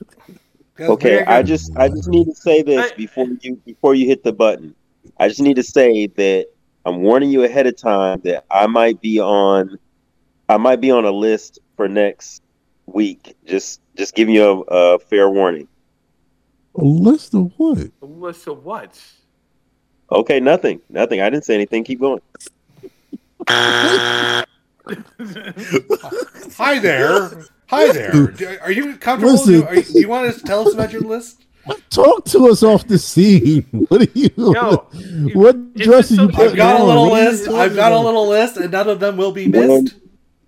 [0.74, 2.96] guys, Okay, I just I just need to say this Hey.
[2.96, 4.74] before you before you hit the button.
[5.20, 6.46] I just need to say that
[6.84, 9.78] I'm warning you ahead of time that I might be on
[10.48, 12.42] I might be on a list for next
[12.86, 13.36] week.
[13.46, 15.68] Just just giving you a, a fair warning.
[16.74, 17.78] A list of what?
[17.78, 19.00] a list of what?
[20.10, 20.80] Okay, nothing.
[20.88, 21.20] Nothing.
[21.20, 21.84] I didn't say anything.
[21.84, 22.20] Keep going.
[23.48, 24.44] Hi
[26.78, 27.30] there.
[27.66, 28.60] Hi there.
[28.62, 29.32] Are you comfortable?
[29.32, 29.60] Listen.
[29.60, 31.44] Do, are you, do you want to tell us about your list?
[31.90, 33.64] Talk to us off the scene.
[33.88, 34.30] What are you?
[34.36, 34.76] Yo,
[35.34, 37.48] what is dress are you something- putting I've got a little What list.
[37.48, 39.94] I've got a little list, and none of them will be missed.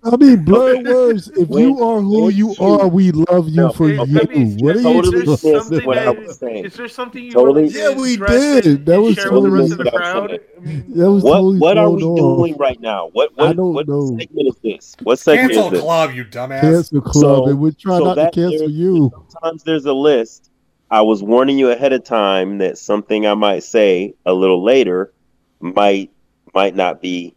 [0.03, 1.29] I mean, blood words.
[1.29, 4.05] If you are who you are, we love you No, for Hey, you.
[4.05, 6.65] let me- What are you Totally is there something what I was saying.
[6.65, 8.85] Is there something you Totally- would Yeah, we did.
[8.85, 10.31] That was share with the rest of the crowd.
[10.57, 12.17] I mean, That was What totally what are we off.
[12.39, 13.09] doing right now?
[13.13, 14.15] What I what don't what know.
[14.19, 14.95] segment is this?
[15.01, 15.81] What segment Cancel is this?
[15.81, 16.61] club, you dumbass.
[16.61, 19.11] Cancel club, So- and we're trying so not to cancel there- you.
[19.29, 20.51] Sometimes there's a list.
[20.91, 25.11] I was warning you ahead of time that something I might say a little later
[25.59, 26.11] might
[26.53, 27.35] might not be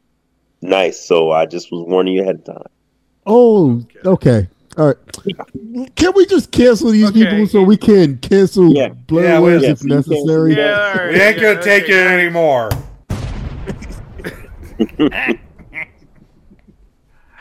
[0.62, 0.99] nice.
[1.01, 2.66] So I just was warning you ahead of time.
[3.27, 4.49] Oh, okay.
[4.77, 4.97] All right.
[5.97, 7.25] Can we just cancel these Okay.
[7.25, 8.89] people so we can cancel Yeah.
[8.91, 10.55] blood Yeah, we- words yeah, if so you cancel necessary?
[10.55, 10.61] that.
[10.61, 11.93] yeah, all right, We ain't gonna take okay.
[11.93, 12.70] it anymore.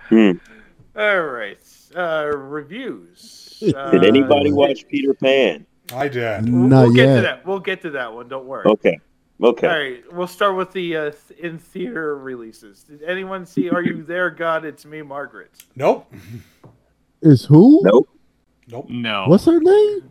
[0.10, 0.32] Hmm.
[0.96, 1.58] All right.
[1.96, 3.62] Uh, reviews.
[3.76, 5.66] Uh, Did anybody watch Peter Pan?
[5.94, 6.50] I did.
[6.50, 7.46] We'll, Not we'll get to that.
[7.46, 8.28] We'll get to that one.
[8.28, 8.66] Don't worry.
[8.66, 9.00] Okay.
[9.42, 9.68] Okay.
[9.68, 10.14] All right.
[10.14, 12.84] We'll start with the uh, in theater releases.
[12.84, 14.66] Did anyone see Are You There, God?
[14.66, 15.52] It's Me, Margaret.
[15.76, 16.12] Nope.
[17.22, 17.82] Is who?
[17.84, 18.10] Nope.
[18.68, 18.90] Nope.
[18.90, 19.26] No.
[19.28, 20.10] What's her name?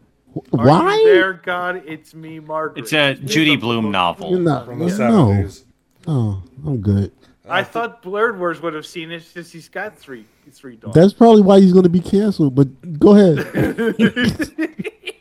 [0.59, 0.97] Are Why?
[0.97, 1.83] You there, God?
[1.87, 2.85] It's Me, Margaret.
[2.85, 4.39] It's a Judy Blume You're novel.
[4.39, 4.67] not.
[4.67, 4.91] From the no.
[4.91, 5.65] seventies.
[6.07, 7.13] Oh, I'm good.
[7.49, 10.95] I thought Blurred Words would have seen it since he's got three three dogs.
[10.95, 12.55] That's probably why he's going to be canceled.
[12.55, 13.95] But go ahead.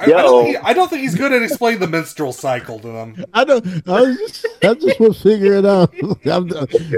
[0.00, 2.88] I, I, don't think, I don't think he's good at explaining the menstrual cycle to
[2.88, 3.24] them.
[3.32, 3.64] I don't.
[3.88, 4.46] I just.
[4.62, 5.94] I just want to figure it out.
[6.26, 6.50] I'm,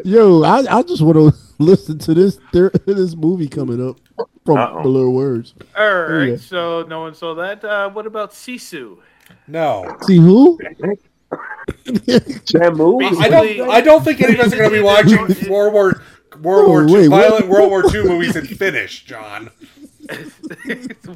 [0.04, 3.98] yo, I, I just want to listen to this thir- this movie coming up
[4.44, 4.82] from Uh-oh.
[4.82, 5.54] Blur Words.
[5.76, 6.36] All right, Yeah.
[6.36, 7.64] so no one saw that.
[7.64, 8.98] Uh, what about Sisu?
[9.46, 10.58] No, See who?
[11.86, 13.02] Shamu?
[13.20, 13.70] I don't.
[13.70, 15.16] I don't think any of us are going to be watching
[15.50, 16.02] World War
[16.40, 17.28] World War Oh, II, wait, what?
[17.28, 19.50] violent World War II movies in Finnish, John.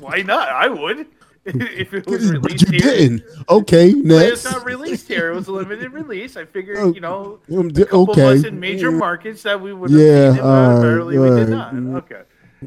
[0.01, 0.49] Why not?
[0.49, 1.07] I would.
[1.45, 2.81] if it was but you here.
[2.81, 3.23] didn't.
[3.49, 4.33] Okay, But next.
[4.33, 5.33] it's not released here.
[5.33, 6.37] It was a limited release.
[6.37, 8.33] I figured, Oh, you know, Um, a couple okay.
[8.33, 11.19] of us in major markets that we would have Yeah, seen it, but alright, apparently
[11.19, 11.75] we did not.
[11.75, 12.23] Okay.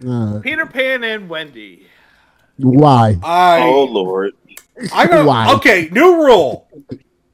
[0.06, 1.88] Uh, Peter Pan and Wendy.
[2.58, 3.18] why?
[3.24, 3.62] I.
[3.64, 4.34] Oh Lord.
[4.94, 5.26] I'm gonna.
[5.26, 5.54] Why?
[5.54, 6.68] Okay, new rule.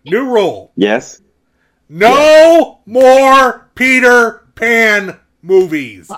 [0.05, 0.71] New rule.
[0.75, 1.21] Yes.
[1.89, 6.11] No more Peter Pan movies.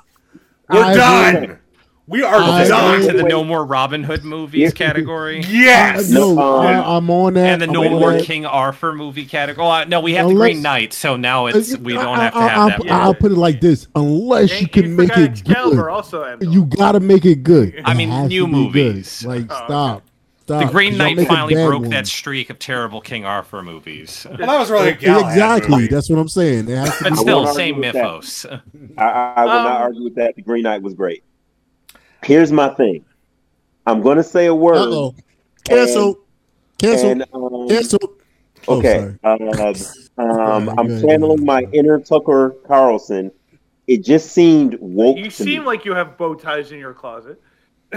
[0.70, 1.36] We're I done.
[1.44, 1.56] agree.
[2.06, 2.96] We are I done.
[2.96, 3.08] agree.
[3.08, 5.48] to the No More Robin Hood movies category.
[5.48, 6.10] Yes.
[6.10, 7.48] No, No, um, I, I'm on that.
[7.54, 8.24] And the I'm No More that.
[8.24, 9.66] King Arthur movie category.
[9.68, 12.62] Oh, no, we have the Green Knight, so now it's we don't have to have
[12.62, 12.82] I, that.
[12.90, 16.38] I, I'll put it like this: unless you And can make it Excalibur good, also.
[16.42, 17.76] You gotta make it good.
[17.86, 18.98] I mean, new to be good.
[18.98, 19.24] movies.
[19.24, 19.66] Like, Oh, okay.
[19.66, 20.04] stop,
[20.38, 20.60] stop.
[20.60, 24.26] the Green y'all Knight finally bad broke that streak of terrible King Arthur movies.
[24.40, 25.70] Well, that was really a exactly.
[25.70, 25.88] movie.
[25.88, 26.70] That's what I'm saying.
[26.70, 28.46] It has to But be still, won't same argue mythos.
[28.98, 30.36] I, I, I will not Um, argue with that.
[30.36, 31.24] The Green Knight was great.
[32.24, 33.06] Here's my thing.
[33.86, 34.78] I'm going to say a word.
[34.78, 35.16] Uh oh.
[35.66, 36.20] Cancel.
[36.78, 37.10] Cancel.
[37.10, 38.00] And, um, Cancel.
[38.68, 39.16] Oh, okay.
[39.22, 39.36] sorry.
[40.18, 41.04] uh, um, Sorry, I'm go ahead.
[41.06, 43.32] channeling my inner Tucker Carlson.
[43.88, 45.66] It just seemed woke You to seem me.
[45.66, 47.42] like you have bow ties in your closet.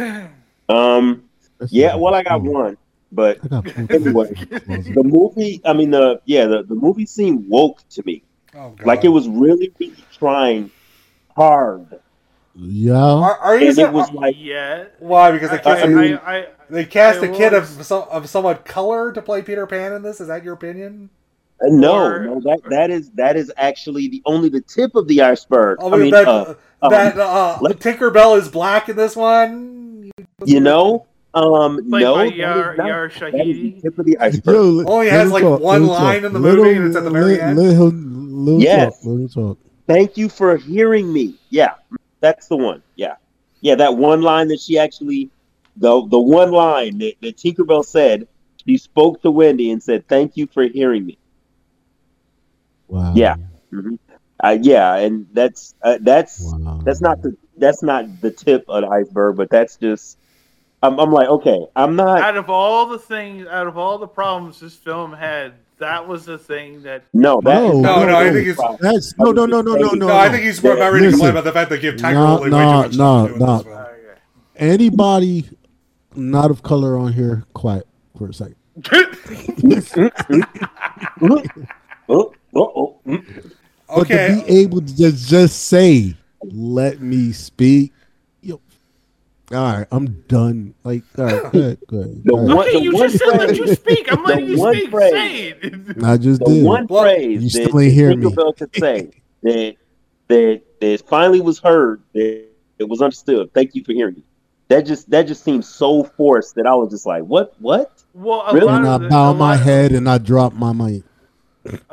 [0.68, 1.24] um,
[1.58, 1.94] That's yeah.
[1.94, 2.76] Well, I got one,
[3.12, 5.60] but got anyway, the movie.
[5.64, 8.24] I mean, the yeah, the, the movie seemed woke to me.
[8.54, 8.84] Oh, God.
[8.86, 10.70] Like it was really, really trying
[11.36, 12.00] hard.
[12.58, 12.94] Yeah.
[12.94, 13.68] Are, are you?
[13.68, 14.86] And it was like, yeah.
[14.98, 15.30] why?
[15.32, 18.28] Because they cast, I mean- I, I, they cast I a kid of some, of
[18.28, 20.20] somewhat color to play Peter Pan in this.
[20.20, 21.10] Is that your opinion?
[21.62, 25.06] uh, no, Or- no, that that is that is actually the only the tip of
[25.08, 25.78] the iceberg.
[25.80, 30.10] Oh, I mean, that uh, um, uh, let- Tinkerbell is black in this one.
[30.44, 33.82] you know, um, played no, by that is Yar, not- Yar that is the Shahidi.
[33.82, 34.54] tip of the iceberg.
[34.54, 36.26] Yo, Only has, like, talk, one line talk.
[36.26, 37.58] in the Let movie him- and it's at the very let, end.
[37.58, 39.02] Let him, let Yes.
[39.02, 39.06] talk.
[39.06, 39.58] Let talk.
[39.86, 41.36] Thank you for hearing me.
[41.50, 41.74] Yeah,
[42.20, 42.82] that's the one.
[42.96, 43.16] Yeah,
[43.60, 45.30] yeah, that one line that she actually,
[45.76, 48.28] the the one line that, that Tinkerbell said,
[48.66, 51.18] she spoke to Wendy and said, "Thank you for hearing me."
[52.88, 53.12] Wow.
[53.14, 53.36] Yeah.
[53.70, 53.94] hmm
[54.42, 56.80] Uh, yeah, and that's uh, that's Wow.
[56.84, 60.18] that's not the that's not the tip of the iceberg, but that's just.
[60.82, 62.20] I'm, I'm like, okay, I'm not.
[62.20, 66.24] Out of all the things, out of all the problems this film had, that was
[66.24, 69.60] the thing that No, that No, No, no, I think it's- That's no, no, no,
[69.60, 70.06] no, no, no.
[70.06, 71.96] No, I think he's more about ready to complain about the fact that they give
[71.96, 73.54] Tiger No, Lily no, way too much no, to no.
[73.56, 73.76] this film.
[73.76, 74.20] Okay.
[74.56, 75.48] Anybody
[76.14, 77.86] not of color on here, quiet
[78.16, 78.56] for a second.
[78.80, 80.46] Mm.
[82.08, 82.32] But
[83.88, 88.05] Okay, to be able to just just say, "Let me speak," yo,
[89.52, 90.74] all right, I'm done.
[90.84, 92.24] Like, all right, good, good.
[92.24, 92.56] The All right.
[92.56, 94.10] one- Okay, you one just said let you speak.
[94.12, 94.90] I'm the letting you one speak.
[94.90, 96.04] phrase- Say it.
[96.04, 96.64] I just the did.
[96.64, 98.26] one phrase you that still ain't hear me.
[98.26, 99.10] Tinkerbell could say
[99.42, 99.76] that
[100.28, 102.44] that that finally was heard, that
[102.78, 103.52] it was understood.
[103.54, 104.22] Thank you for hearing me.
[104.68, 108.02] That just that just seems so forced that I was just like, what, what?
[108.14, 108.66] Well, a Really?
[108.66, 111.02] lot and I bow my head and I drop my mic.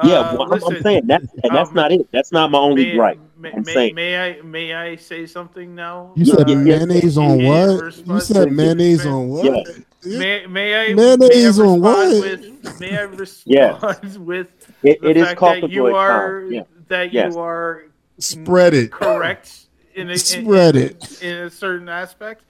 [0.04, 2.08] Yeah, uh, well, I'm, I'm saying that, and that's um, not it.
[2.12, 3.20] That's not my only May, gripe.
[3.38, 3.96] may, I'm may, saying.
[3.96, 6.14] may I may I say something now?
[6.16, 8.08] You said Yeah, yeah, mayonnaise on what?
[8.08, 9.46] You said mayonnaise on what?
[9.46, 9.64] Yeah.
[10.06, 12.10] May, may I Mayonnaise may I on what?
[12.22, 14.18] With, may I respond Yes.
[14.18, 14.48] with
[14.84, 16.64] It, the it is fact called that the you are Yeah.
[16.90, 17.34] that Yes.
[17.34, 17.84] you are
[18.20, 18.92] Spread it.
[18.92, 21.24] correct in a, Spread in, it.
[21.24, 22.44] in a certain aspect.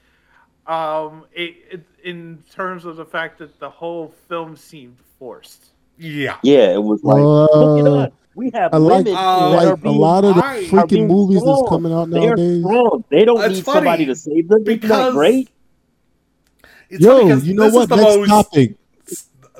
[0.65, 5.72] Um, it, it, in terms of the fact that the whole film seemed forced.
[5.97, 6.37] Yeah.
[6.43, 8.11] Yeah, it was like, look at Uh, us.
[8.35, 10.89] We have I like women uh, that are like a lot of the I- freaking
[10.89, 12.63] being movies that's coming out They're nowadays.
[12.63, 13.03] strong.
[13.11, 14.63] They don't It's need funny somebody to save them.
[14.63, 15.49] Because great?
[16.89, 17.81] It's funny you know this what?
[17.83, 18.75] Is the Next most, topic.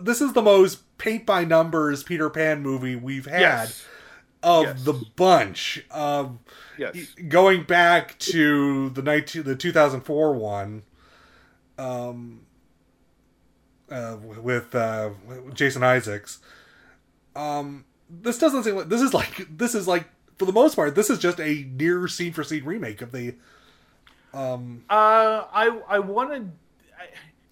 [0.01, 3.85] This is the most paint by numbers Peter Pan movie we've had Yes.
[4.41, 4.83] of Yes.
[4.83, 5.85] the bunch.
[5.91, 6.39] Um,
[6.77, 6.95] Yes.
[7.27, 10.81] going back to the 19, the 2004 one
[11.77, 12.41] um
[13.93, 15.11] uh, with uh
[15.53, 16.39] Jason Isaacs
[17.35, 20.07] um this doesn't seem like this is like this is like
[20.37, 23.35] for the most part this is just a near scene for scene remake of the
[24.33, 26.51] um Uh, I I wanted.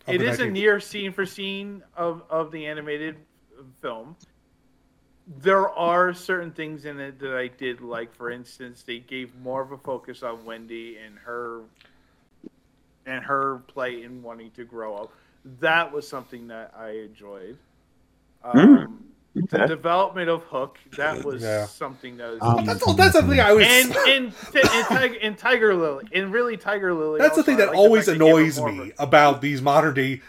[0.08, 3.18] Of It the a near scene for scene of of the animated
[3.82, 4.16] film.
[5.28, 8.14] there are certain things in it that I did like.
[8.16, 11.62] For instance, they gave more of a focus on Wendy and her
[13.06, 15.14] and her play in wanting to grow up.
[15.46, 17.58] That was something that I enjoyed.
[18.44, 19.14] Um,
[19.52, 19.66] The Okay.
[19.68, 21.68] development of Hook that was Yeah.
[21.68, 23.66] something that was Um, That's, that's the thing I was.
[23.68, 24.34] and and,
[24.74, 27.20] and, Tiger, and Tiger Lily and really Tiger Lily.
[27.20, 29.94] That's the thing that like always fact they gave her annoys me about these modern
[29.96, 30.22] day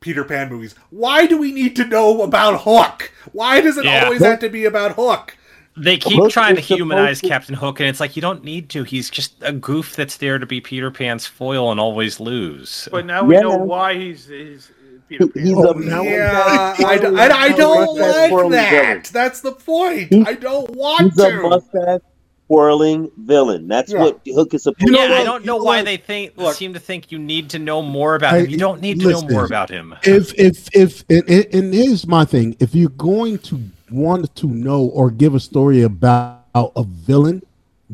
[0.00, 0.74] Peter Pan movies.
[0.90, 3.12] Why do we need to know about Hook?
[3.32, 4.04] Why does it Yeah.
[4.04, 5.36] always have to be about Hook?
[5.78, 8.70] They keep Hook trying to humanize to- Captain Hook, and it's like you don't need
[8.70, 8.82] to.
[8.82, 12.88] He's just a goof that's there to be Peter Pan's foil and always lose.
[12.90, 13.40] But now we Yeah.
[13.42, 14.70] know why he's, he's
[15.08, 15.44] Peter Pan.
[15.44, 18.28] He's Oh, a now- Yeah, I, d- I, I don't like that.
[18.30, 19.02] villain.
[19.12, 20.08] That's the point.
[20.12, 22.00] He's- I don't want He's a mustache
[22.48, 23.68] twirling villain.
[23.68, 24.00] That's Yeah.
[24.00, 25.84] what Hook is supposed You know yeah, I don't You know know why what?
[25.84, 26.54] they think Look.
[26.54, 28.50] seem to think you need to know more about I- him.
[28.50, 29.26] You don't need to listen.
[29.28, 29.94] know more about him.
[30.04, 33.60] if if if and, and, and here's my thing if you're going to
[33.90, 37.42] want to know or give a story about a villain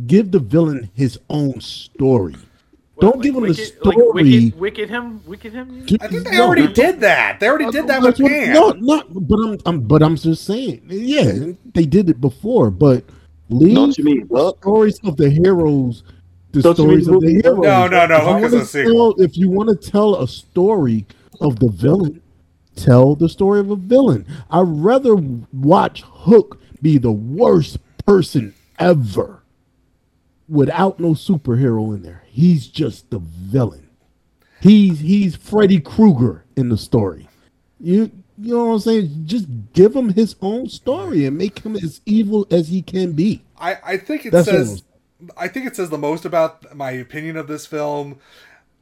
[0.07, 2.35] give the villain his own story
[3.01, 5.87] don't Like give him the Wicked- story Like wicked, wicked him, wicked him.
[6.01, 7.41] I think they No, already no, did that.
[7.41, 8.53] They already did that with that's what- Pan.
[8.55, 13.05] no not but i'm, I'm but i'm just saying yeah they did it before but
[13.51, 14.59] leave Don't you mean the Hook?
[14.63, 16.05] stories of the heroes
[16.53, 18.53] the Don't you mean stories of the heroes No, no, no, If you Hook is
[18.53, 19.15] wanna a sequel.
[19.15, 21.05] tell- if you want to tell a story
[21.41, 22.21] of the villain
[22.77, 24.27] tell the story of a villain.
[24.51, 25.17] I'd rather
[25.53, 29.43] watch Hook be the worst person ever
[30.49, 32.25] without no superhero in there.
[32.27, 33.89] He's just the villain.
[34.61, 37.29] He's he's Freddy Krueger in the story.
[37.81, 39.23] You you know what I'm saying?
[39.27, 43.43] Just give him his own story and make him as evil as he can be.
[43.59, 44.83] I, I think it That's says
[45.37, 48.19] I think it says the most about my opinion of this film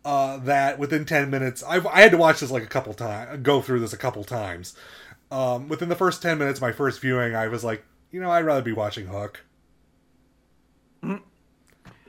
[0.05, 3.43] uh, that within 10 minutes I've, I had to watch this like a couple times
[3.43, 4.74] go through this a couple times
[5.31, 8.44] um, within the first 10 minutes my first viewing I was like you know I'd
[8.47, 9.44] rather be watching Hook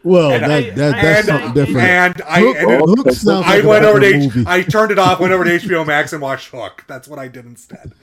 [0.03, 1.87] Well, And that, I- that, I- that's and, something different.
[1.87, 4.49] and I Hook, ended, Hook sounds I like went over to different H, movie.
[4.49, 7.27] I turned it off went over to HBO Max and watched Hook that's what I
[7.27, 7.93] did instead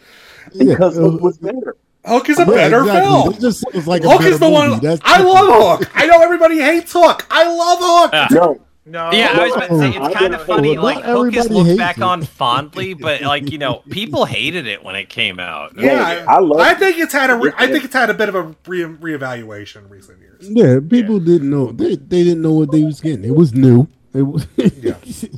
[0.57, 1.77] because uh, Hook was better.
[2.07, 3.01] Hook is a yeah, better exactly.
[3.11, 4.71] film It just sounds like Hook better is the movie.
[4.71, 8.61] one That's I love Hook I know everybody hates Hook I love Hook Uh, No,
[8.89, 10.75] No, yeah, I was about to say I it's kind of funny.
[10.77, 12.03] Well, Like not Hook is looked back it.
[12.03, 15.73] on fondly, but like you know, people hated it when it came out.
[15.79, 16.79] Yeah, I, I love I it.
[16.79, 17.37] think it's had a.
[17.37, 20.49] Re- I think it's had a bit of a re- reevaluation in recent years.
[20.49, 21.73] Yeah, people didn't know.
[21.73, 23.25] They, they didn't know what they was getting.
[23.25, 23.87] It was new.
[24.15, 24.47] It was.
[24.57, 24.95] Yeah.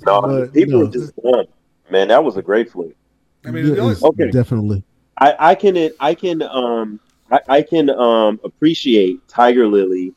[0.06, 1.47] no, but, people no, were just dumb.
[1.90, 2.94] Man, that was a great flick.
[3.44, 4.31] I mean, yeah, the only- Okay.
[4.31, 4.85] definitely.
[5.18, 7.01] I, I can I can um
[7.31, 10.14] I, I can um appreciate Tiger Lily,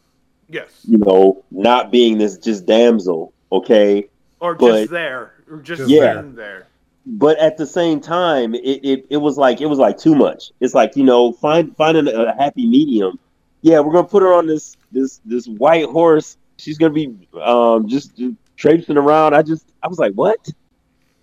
[0.53, 4.07] yes, you know, not being this just damsel, okay?
[4.39, 6.21] or but- just there, or just Yeah.
[6.25, 6.67] there.
[7.05, 10.51] But at the same time, it, it, it was like it was like too much.
[10.61, 13.19] It's like you know, find finding a happy medium.
[13.61, 16.37] Yeah, we're gonna put her on this this this white horse.
[16.57, 19.33] She's gonna be um just, just traipsing around.
[19.33, 20.47] I just I was like, what?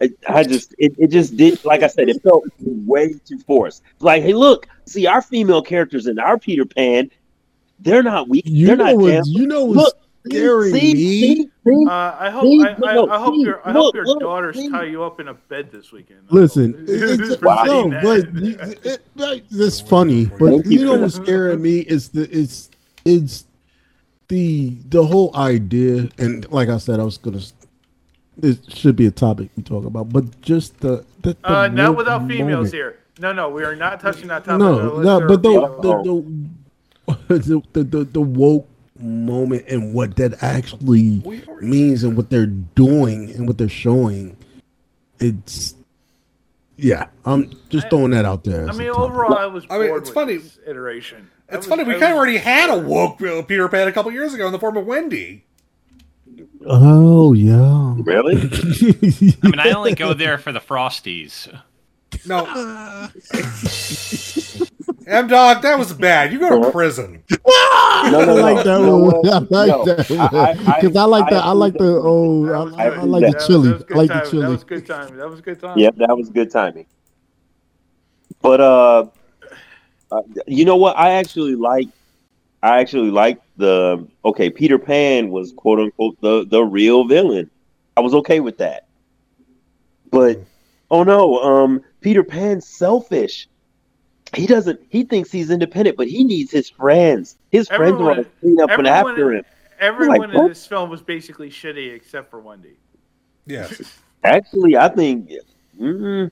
[0.03, 3.83] I, I just it, it just did like I said, it felt way too forced.
[4.01, 7.11] Like, hey, look, see our female characters in our Peter Pan,
[7.81, 8.45] they're not weak.
[8.47, 9.11] You they're know not what?
[9.11, 9.23] damn.
[9.27, 9.97] You know what's Look,
[10.29, 10.99] scaring see, me?
[11.01, 11.35] see,
[11.67, 11.87] see?
[11.89, 14.05] Uh, I hope See, I, I, no, I hope see, your I look, hope your
[14.07, 14.69] look, daughters see.
[14.71, 16.21] tie you up in a bed this weekend.
[16.31, 17.65] Listen, it's, Wow.
[17.65, 18.43] no, but that.
[18.43, 20.27] you- it, like, that's funny.
[20.27, 20.85] But Thank you you.
[20.85, 22.71] know what's scaring me is the it's
[23.05, 23.45] it's
[24.29, 27.41] the the whole idea, and like I said, I was gonna.
[28.43, 31.91] It should be a topic we talk about, but just the, the, the uh, not
[31.91, 32.73] mo- without females moment.
[32.73, 32.99] here.
[33.19, 34.61] No, no, we are not touching that topic.
[34.61, 36.41] No, unless no, but are the the, the,
[37.29, 38.69] the, the, the woke
[38.99, 41.23] moment and what that actually
[41.61, 44.37] means and what they're doing and what they're showing,
[45.19, 45.75] it's
[46.77, 47.09] yeah.
[47.25, 48.69] I'm just throwing that out there.
[48.69, 49.11] I mean, topic.
[49.11, 50.37] overall, I was I mean, it's with funny.
[50.37, 51.31] this iteration.
[51.49, 51.85] It's was- funny.
[51.85, 54.59] We kind of already had a woke Peter Pan a couple years ago in the
[54.59, 55.45] form of Wendy.
[56.67, 57.95] Oh yeah.
[57.99, 58.37] Really?
[59.43, 61.49] I mean, I only go there for the Frosties.
[62.27, 62.45] No,
[65.11, 66.33] M Dog, that was bad.
[66.33, 67.23] You go to prison.
[68.03, 69.21] No, I no, no, like that no, one.
[69.23, 69.85] no, I like no.
[69.85, 71.45] that I- I- because I, like I that.
[71.45, 73.39] I like the oh, I, was I, I like that.
[73.41, 73.69] the chili.
[73.69, 74.43] That was I good like the chili.
[74.43, 75.17] That was good timing.
[75.19, 75.85] That was good timing.
[75.85, 76.87] Yep, that was good timing.
[78.41, 79.07] But uh,
[80.11, 80.97] uh, you know what?
[80.97, 81.89] I actually like.
[82.63, 84.49] I actually like the okay.
[84.49, 87.51] Peter Pan was quote unquote the the real villain.
[87.99, 88.87] I was okay with that.
[90.11, 90.41] But
[90.91, 93.47] oh no, um, Peter Pan's selfish.
[94.35, 94.81] He doesn't.
[94.91, 97.37] He thinks he's independent, but he needs his friends.
[97.51, 99.45] His friends are Everyone- all clean up and after him.
[99.81, 100.49] Everyone Like, in what?
[100.49, 102.77] this film was basically shitty except for Wendy
[103.47, 105.33] Yes, Actually, I think.
[105.81, 106.31] Mm,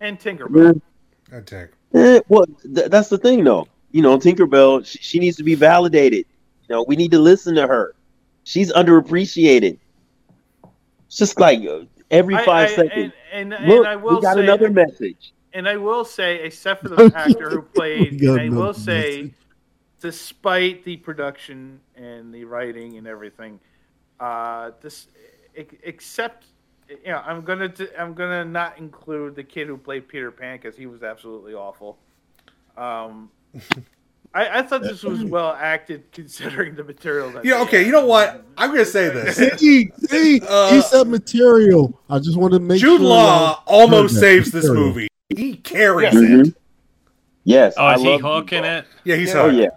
[0.00, 0.80] and Tinkerbell.
[1.32, 1.68] mm, I.
[1.96, 2.44] Eh, well,
[2.74, 3.68] th- that's the thing, though.
[3.92, 6.26] you know, Tinkerbell, she, she needs to be validated.
[6.68, 7.94] You know, we need to listen to her.
[8.44, 9.78] She's underappreciated.
[11.06, 13.12] It's just like uh, every five I- seconds.
[13.32, 15.32] And, and, Look, and I will we got say, another message.
[15.52, 19.22] And I will say, except for the actor who played, got and I will say,
[19.22, 19.34] message.
[20.00, 23.58] despite the production and the writing and everything,
[24.20, 25.08] uh, this
[25.54, 26.46] except
[26.88, 30.56] you know, I'm gonna d- I'm gonna not include the kid who played Peter Pan
[30.58, 31.98] because he was absolutely awful.
[32.76, 33.30] Um,
[34.34, 37.30] I, I thought this was well acted considering the material.
[37.30, 38.44] That Yeah, they okay, you know what?
[38.56, 39.36] I'm gonna say this.
[39.58, 41.98] See, see, Uh, he said material.
[42.10, 43.08] I just want to make Jude sure.
[43.08, 44.84] Law almost saves this Material.
[44.86, 45.08] movie.
[45.36, 46.48] He carries Mhm.
[46.48, 46.54] it.
[47.44, 47.74] Yes.
[47.76, 48.76] Oh, I is he love Hook in Jude Law.
[48.78, 48.84] it?
[49.04, 49.68] Yeah, he's Oh yeah,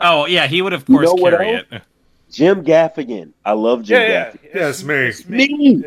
[0.00, 1.82] Oh yeah, he would of You course know carry it.
[2.30, 3.32] Jim Gaffigan.
[3.44, 4.54] I love Jim Yeah, yeah, Gaffigan.
[4.54, 4.94] Yeah, it's me.
[4.94, 5.84] It's Me.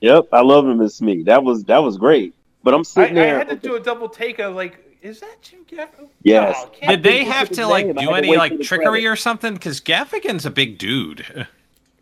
[0.00, 1.22] Yep, I love him as me.
[1.22, 2.34] That was that was great.
[2.64, 3.38] But I'm I, sitting I there.
[3.38, 6.08] had to do a double take of like, is that Jim Gaffigan?
[6.22, 6.66] Yes.
[6.82, 7.94] No, Did they have to like name.
[7.96, 9.06] Do any like trickery credit.
[9.06, 9.54] or something?
[9.54, 11.46] Because Gaffigan's a big dude.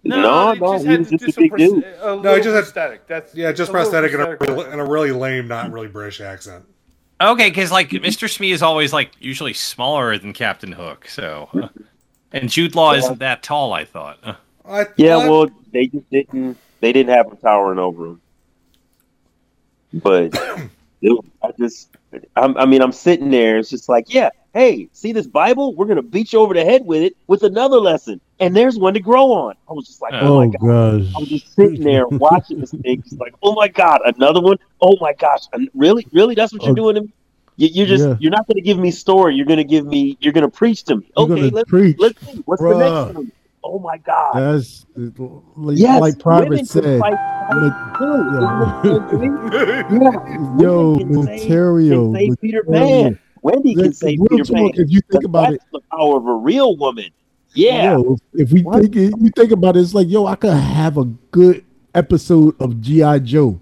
[0.02, 1.84] No, No, no, they he had was just a some big pros- dude.
[1.84, 3.06] A No, he just had- prosthetic.
[3.06, 4.72] That's Yeah, just a little prosthetic and a, prosthetic.
[4.72, 6.64] and a really lame, not really British accent.
[7.20, 8.30] Okay, because like Mr.
[8.30, 11.50] Smee is always like usually smaller than Captain Hook, so
[12.32, 13.72] and Jude Law isn't that tall.
[13.74, 14.18] I thought.
[14.66, 16.56] I, Yeah, well, they just didn't.
[16.80, 18.20] They didn't have him towering over him.
[19.92, 20.32] But
[21.02, 21.90] it, I just,
[22.36, 23.58] I'm, I mean, I'm sitting there.
[23.58, 25.74] It's just like, yeah, hey, see this Bible?
[25.74, 28.94] We're gonna beat you over the head with it with another lesson, and there's one
[28.94, 29.54] to grow on.
[29.68, 30.60] I was just like, oh, Oh my god.
[31.02, 31.12] gosh.
[31.14, 34.56] I was just sitting there watching this thing, just like, oh my god, another one.
[34.80, 36.74] Oh my gosh, and really, really, that's what you're Oh.
[36.74, 37.12] doing to me.
[37.56, 38.16] You, you're just, Yeah.
[38.20, 39.34] you're not going to give me story.
[39.36, 41.10] You're going to give me, you're going to preach to me.
[41.16, 41.96] Okay, let's, preach.
[41.98, 42.42] let's see.
[42.46, 43.32] What's the next one?
[43.62, 44.32] Oh my god.
[44.34, 46.98] That's like, Yes, like Private said.
[46.98, 47.10] ma-
[47.98, 48.80] too.
[50.00, 50.58] Yeah.
[50.58, 52.64] Yo, material, Peter.
[52.64, 53.18] Pan.
[53.42, 54.70] Wendy can Like, save Peter Pan.
[54.74, 57.10] if you think about that's the power of a real woman.
[57.54, 57.92] Yeah.
[57.96, 58.82] Yo, if, if we What?
[58.82, 61.64] think it, you think about it, it's like, yo, I could have a good
[61.94, 63.60] episode of GI Joe,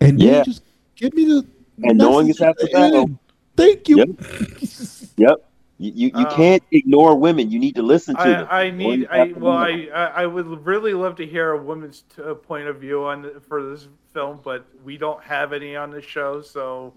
[0.00, 0.32] and Yeah.
[0.32, 0.62] then just
[0.96, 1.46] give me the
[1.84, 2.92] And knowing message it's after at the end.
[2.92, 3.20] battle.
[3.56, 3.96] Thank you.
[3.98, 4.08] Yep.
[5.18, 5.42] Yep.
[5.78, 7.50] You you, you Um, can't ignore women.
[7.50, 8.46] You need to listen to them.
[8.50, 9.08] I, I need.
[9.10, 9.52] I well.
[9.52, 13.04] I, I I would really love to hear a woman's t- uh, point of view
[13.04, 16.94] on the, for this film, but we don't have any on the show, so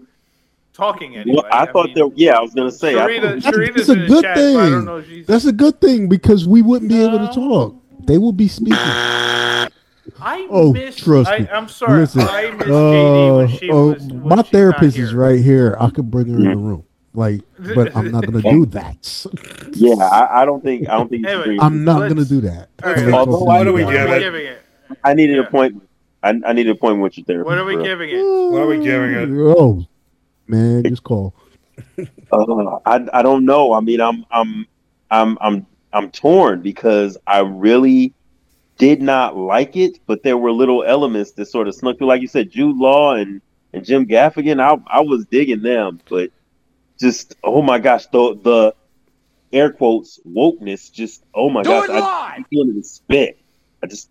[0.72, 1.40] talking anyway.
[1.42, 2.08] Well, I, thought mean, there.
[2.14, 2.98] Yeah, I was gonna say.
[2.98, 4.84] I Sharita, thought- That's, Sharita's that's a good chat, so I don't thing.
[4.84, 5.26] know if.
[5.26, 7.76] That's a good thing because we wouldn't be able to talk.
[8.06, 8.78] They will be speaking.
[8.78, 10.96] I Oh, miss.
[10.96, 11.48] trust I, me.
[11.50, 12.00] I'm sorry.
[12.00, 14.02] Listen, I miss JD uh, when she oh, was.
[14.02, 15.76] when my she's therapist is right here.
[15.78, 16.84] I could bring her in the room.
[17.12, 17.40] Like,
[17.74, 19.26] but I'm not gonna do that.
[19.74, 20.88] yeah, I, I don't think.
[20.88, 22.68] I don't think anyway, I'm not gonna do that.
[22.84, 24.18] All right, I'm although talk to I- you what do we give are it?
[24.18, 24.62] we giving it?
[25.04, 25.42] I need an Yeah.
[25.42, 25.88] appointment.
[26.22, 27.46] I, I need an appointment with your therapist.
[27.46, 27.84] What are we bro.
[27.84, 28.22] giving it?
[28.22, 29.28] What are we giving it?
[29.56, 29.86] Oh,
[30.50, 31.34] man, just call.
[32.32, 33.72] Uh, I I don't know.
[33.72, 34.66] I mean, I'm I'm
[35.10, 38.14] I'm I'm I'm torn because I really
[38.78, 42.06] did not like it, but there were little elements that sort of snuck through.
[42.06, 43.40] Like you said, Jude Law and
[43.72, 44.60] and Jim Gaffigan.
[44.60, 46.30] I I was digging them, but
[47.00, 48.74] just oh my gosh, the the
[49.52, 50.92] air quotes wokeness.
[50.92, 53.38] Just oh my gosh, I just wanted to spit.
[53.82, 54.10] I just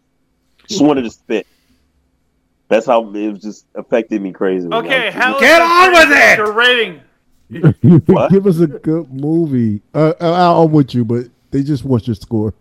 [0.68, 1.48] just wanted to spit.
[2.70, 4.68] That's how it was just affected me crazy.
[4.72, 6.38] Okay, how Get on with it!
[6.38, 7.02] Your rating.
[8.30, 9.82] Give us a good movie.
[9.94, 12.54] Uh, I- I'm with you, but they just want your score.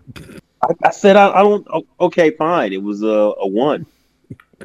[0.63, 1.67] I, I said I, I don't.
[2.01, 2.73] Okay, fine.
[2.73, 3.07] It was a,
[3.39, 3.85] a one.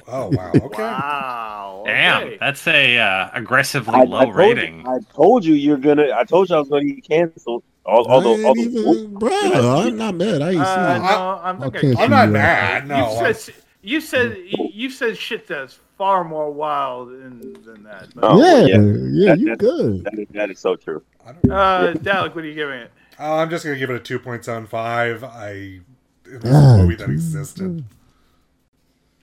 [0.07, 0.51] Oh wow.
[0.55, 0.81] Okay.
[0.81, 1.83] Wow.
[1.85, 2.37] Damn, okay.
[2.39, 4.79] that's a uh, aggressively I, low I rating.
[4.81, 6.07] You, I told you you're gonna.
[6.15, 7.63] I told you I was gonna get canceled.
[7.85, 10.41] All, I although, ain't although even, bruh, I'm not mad.
[10.41, 11.05] I ain't Uh, seen it.
[11.05, 11.81] no, I'm not I gonna.
[11.81, 12.87] can't I'm not mad.
[12.87, 13.21] No.
[13.27, 14.37] you said you said
[14.73, 18.07] you said shit that's far more wild than, than that.
[18.21, 18.75] Oh, yeah, yeah.
[18.75, 20.03] yeah, That- you that- good.
[20.05, 21.03] that is, that is so true.
[21.25, 22.91] uh, Dalek, what are you giving it?
[23.19, 25.23] Uh, I'm just gonna give it a 2.75.
[25.23, 25.81] I
[26.25, 27.83] it was Ah, a movie that existed.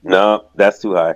[0.03, 1.15] No, that's too high.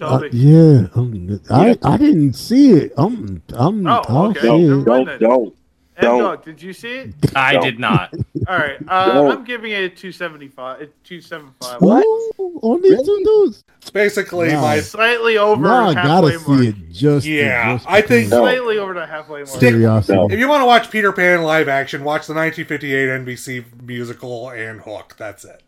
[0.00, 2.92] Uh, yeah, um, I I didn't see it.
[2.96, 4.40] I'm I'm Oh, I'll okay.
[4.40, 4.66] see Don't, it.
[4.68, 5.54] Never mind don't, don't.
[6.00, 6.18] M don't.
[6.20, 7.14] Dog, did you see it?
[7.36, 8.12] I did not.
[8.48, 10.88] All right, uh, I'm giving it a two seventy five.
[11.04, 11.80] Two seventy five.
[11.80, 12.04] What?
[12.40, 13.64] Ooh, on two dudes.
[13.80, 14.60] It's basically Nah.
[14.60, 16.60] my Slightly over Now I halfway gotta mark.
[16.60, 16.90] see it.
[16.92, 18.40] Just Yeah, just I think- No.
[18.40, 19.48] Slightly over the halfway mark.
[19.48, 20.18] Stick- curiosity.
[20.18, 20.28] No.
[20.30, 24.80] If you want to watch Peter Pan live action, watch the 1958 NBC musical and
[24.80, 25.14] Hook.
[25.18, 25.62] That's it.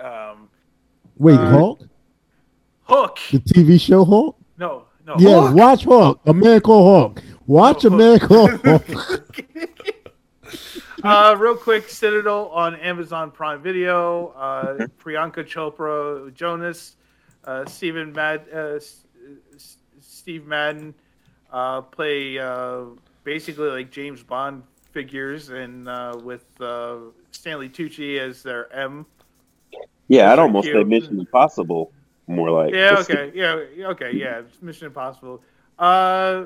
[0.00, 0.48] Um,
[1.16, 1.80] Wait, Uh, Hawk,
[2.84, 3.18] Hook.
[3.30, 4.36] the TV show Hawk.
[4.58, 5.14] No, no.
[5.18, 5.54] Yeah, Hook.
[5.56, 6.20] watch Hawk.
[6.26, 6.84] A man called
[7.14, 7.22] Hawk.
[7.46, 8.84] Watch Oh, a man called Hawk.
[11.04, 14.28] Uh, real quick, Citadel on Amazon Prime Video.
[14.28, 16.96] Uh, Priyanka Chopra, Jonas,
[17.44, 19.04] uh, Stephen Mad, uh, S-
[19.56, 20.94] S- Steve Madden
[21.50, 22.82] uh, play uh,
[23.24, 24.62] basically like James Bond
[24.92, 26.98] figures, and uh, with uh,
[27.32, 29.04] Stanley Tucci as their M.
[30.06, 30.86] Yeah, I'd Those are almost say cute.
[30.88, 31.90] Mission Impossible.
[32.28, 32.98] More like Yeah.
[33.00, 33.32] Okay.
[33.34, 33.88] Yeah.
[33.88, 34.12] Okay.
[34.14, 34.42] Yeah.
[34.60, 35.42] Mission Impossible.
[35.80, 36.44] Uh,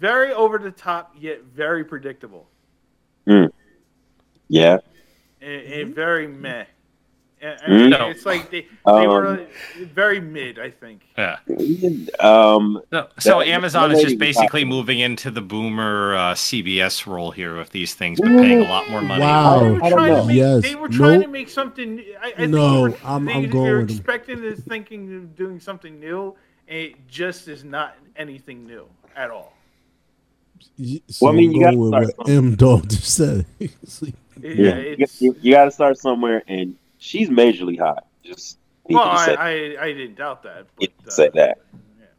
[0.00, 2.48] very over the top yet very predictable,
[3.28, 3.50] Mm.
[4.48, 4.78] Yeah.
[5.40, 6.64] and, and very meh.
[7.42, 7.88] And, Mm.
[7.98, 8.08] No.
[8.10, 11.06] It's like they, they were Um, uh, very mid, I think.
[11.16, 11.38] Yeah.
[12.18, 12.82] Um.
[12.92, 14.68] So, so That- Amazon that is just basically hot.
[14.68, 18.90] moving into the boomer uh, CBS role here with these things, but paying a lot
[18.90, 19.22] more money.
[19.22, 19.60] Wow.
[19.60, 20.20] They were I don't trying know.
[20.22, 20.62] to make, Yes.
[20.62, 21.22] they were trying Nope.
[21.24, 22.04] to make something.
[22.22, 25.60] I, I No, they were, I'm, they, I'm going They're expecting this, thinking of doing
[25.60, 26.34] something new,
[26.68, 28.86] and it just is not anything new
[29.16, 29.54] at all.
[30.78, 32.50] Y- So Well, I mean, you gotta start what somewhere.
[32.50, 33.46] M Dog just said.
[34.42, 34.78] Yeah.
[34.78, 38.06] yeah, you, you, got to start somewhere, and she's majorly hot.
[38.24, 39.48] Just well, I, I,
[39.84, 40.64] I didn't doubt that.
[40.78, 41.58] But, uh, say that.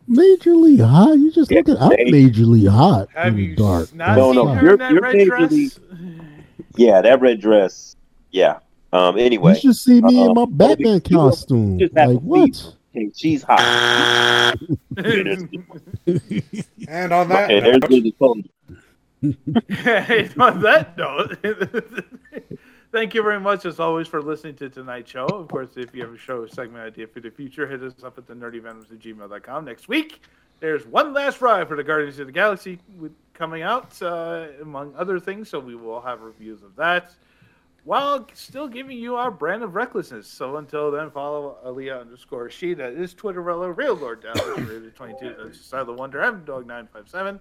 [0.07, 1.13] majorly hot.
[1.17, 3.95] You just Yeah, look at I'm majorly hot Have in you dark.
[3.95, 5.79] not No, seen no, her you're- in that you're red majorly- dress?
[6.77, 7.95] Yeah, that red dress.
[8.29, 8.59] Yeah.
[8.93, 9.17] Um.
[9.17, 11.79] Anyway, You should see me in uh, my Batman costume.
[11.79, 12.75] Like to what?
[12.95, 14.55] Okay, she's hot.
[16.87, 18.47] And on that, Okay, there's note, Lily Collins.
[20.37, 21.37] on that note,
[22.91, 25.25] thank you very much, as always, for listening to tonight's show.
[25.27, 28.17] Of course, if you have a show segment idea for the future, hit us up
[28.17, 29.65] at the nerdyvenoms at gmail.com.
[29.65, 30.21] Next week,
[30.59, 32.79] there's one last ride for the Guardians of the Galaxy
[33.33, 37.13] coming out, uh, among other things, so we will have reviews of that
[37.83, 40.27] while still giving you our brand of recklessness.
[40.27, 42.73] So until then, follow Aliyah underscore she.
[42.73, 44.35] That is Twitterella, Real Lord Down,
[44.65, 47.39] Rated 22, that's Silent Wonder, M Dog 957.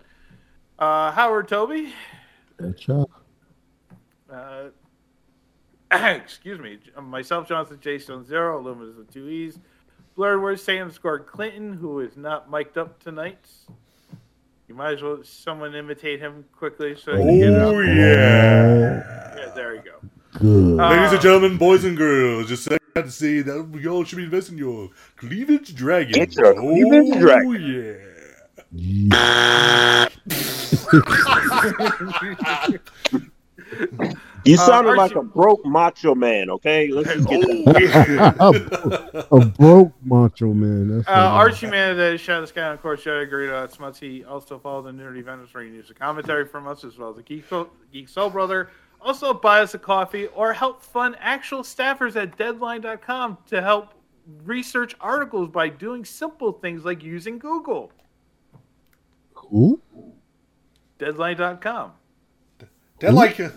[0.79, 1.93] Uh, Howard Toby.
[2.59, 2.89] That's.
[4.31, 4.69] Uh,
[5.93, 6.79] excuse me.
[7.01, 7.99] Myself, Jonathan J.
[7.99, 9.59] Stone Zero, Luminous with two E's.
[10.15, 13.39] Blurred Words, Sam underscore Clinton, who is not mic'd up tonight.
[14.69, 19.37] You might as well someone imitate him quickly so you can get it oh yeah.
[19.37, 20.09] Yeah, there you go.
[20.39, 20.79] Good.
[20.81, 24.17] Uh, Ladies and gentlemen, boys and girls, just sad to say that we all should
[24.17, 26.15] be investing in your cleavage dragons.
[26.17, 27.63] Get your cleavage oh, dragon.
[27.63, 28.07] yeah.
[28.73, 30.09] Yeah.
[34.45, 36.49] You Uh, sounded Archie- like a broke macho man.
[36.51, 38.37] Okay, let's just get that.
[38.41, 39.23] Oh, yeah.
[39.33, 40.89] a broke macho man.
[40.97, 44.29] That's Uh, what- Archie Man, the Shadow Sky, and of course, Shadow Garrido at Smutsy.
[44.29, 47.17] Also follow the Nerdy Venoms for any news and commentary from us, as well as
[47.17, 48.71] the Geek Soul, Geek Soul Brother.
[49.03, 53.95] Also, buy us a coffee or help fund actual staffers at Deadline.com to help
[54.45, 57.91] research articles by doing simple things like using Google.
[59.35, 59.81] Who?
[60.99, 61.93] Deadline.com.
[62.99, 63.53] Deadline, could-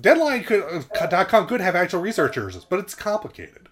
[0.00, 3.68] Deadline could, uh, dot .com could have actual researchers, but it's complicated.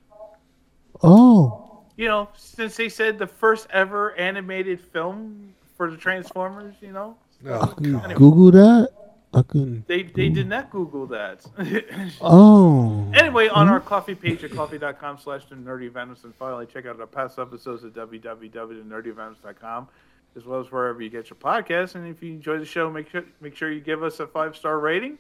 [1.02, 1.84] Oh.
[1.96, 7.16] You know, since they said the first ever animated film for the Transformers, you know,
[7.44, 8.14] No, You God.
[8.14, 8.88] Google that?
[9.34, 9.86] I couldn't.
[9.88, 11.44] they, they did not Google that.
[12.20, 13.10] Oh.
[13.14, 17.00] Anyway, on our coffee page at coffee.com slash the nerdy Venoms, and finally check out
[17.00, 19.88] our past episodes at www.nerdyvenoms.com,
[20.36, 21.94] as well as wherever you get your podcasts.
[21.94, 24.54] And if you enjoy the show, make sure make sure you give us a five
[24.56, 25.16] star rating.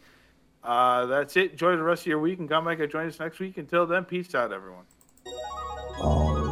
[0.62, 1.52] Uh, that's it.
[1.52, 3.56] Enjoy the rest of your week and come back and join us next week.
[3.58, 4.84] Until then, peace out, everyone.
[5.98, 6.51] Oh.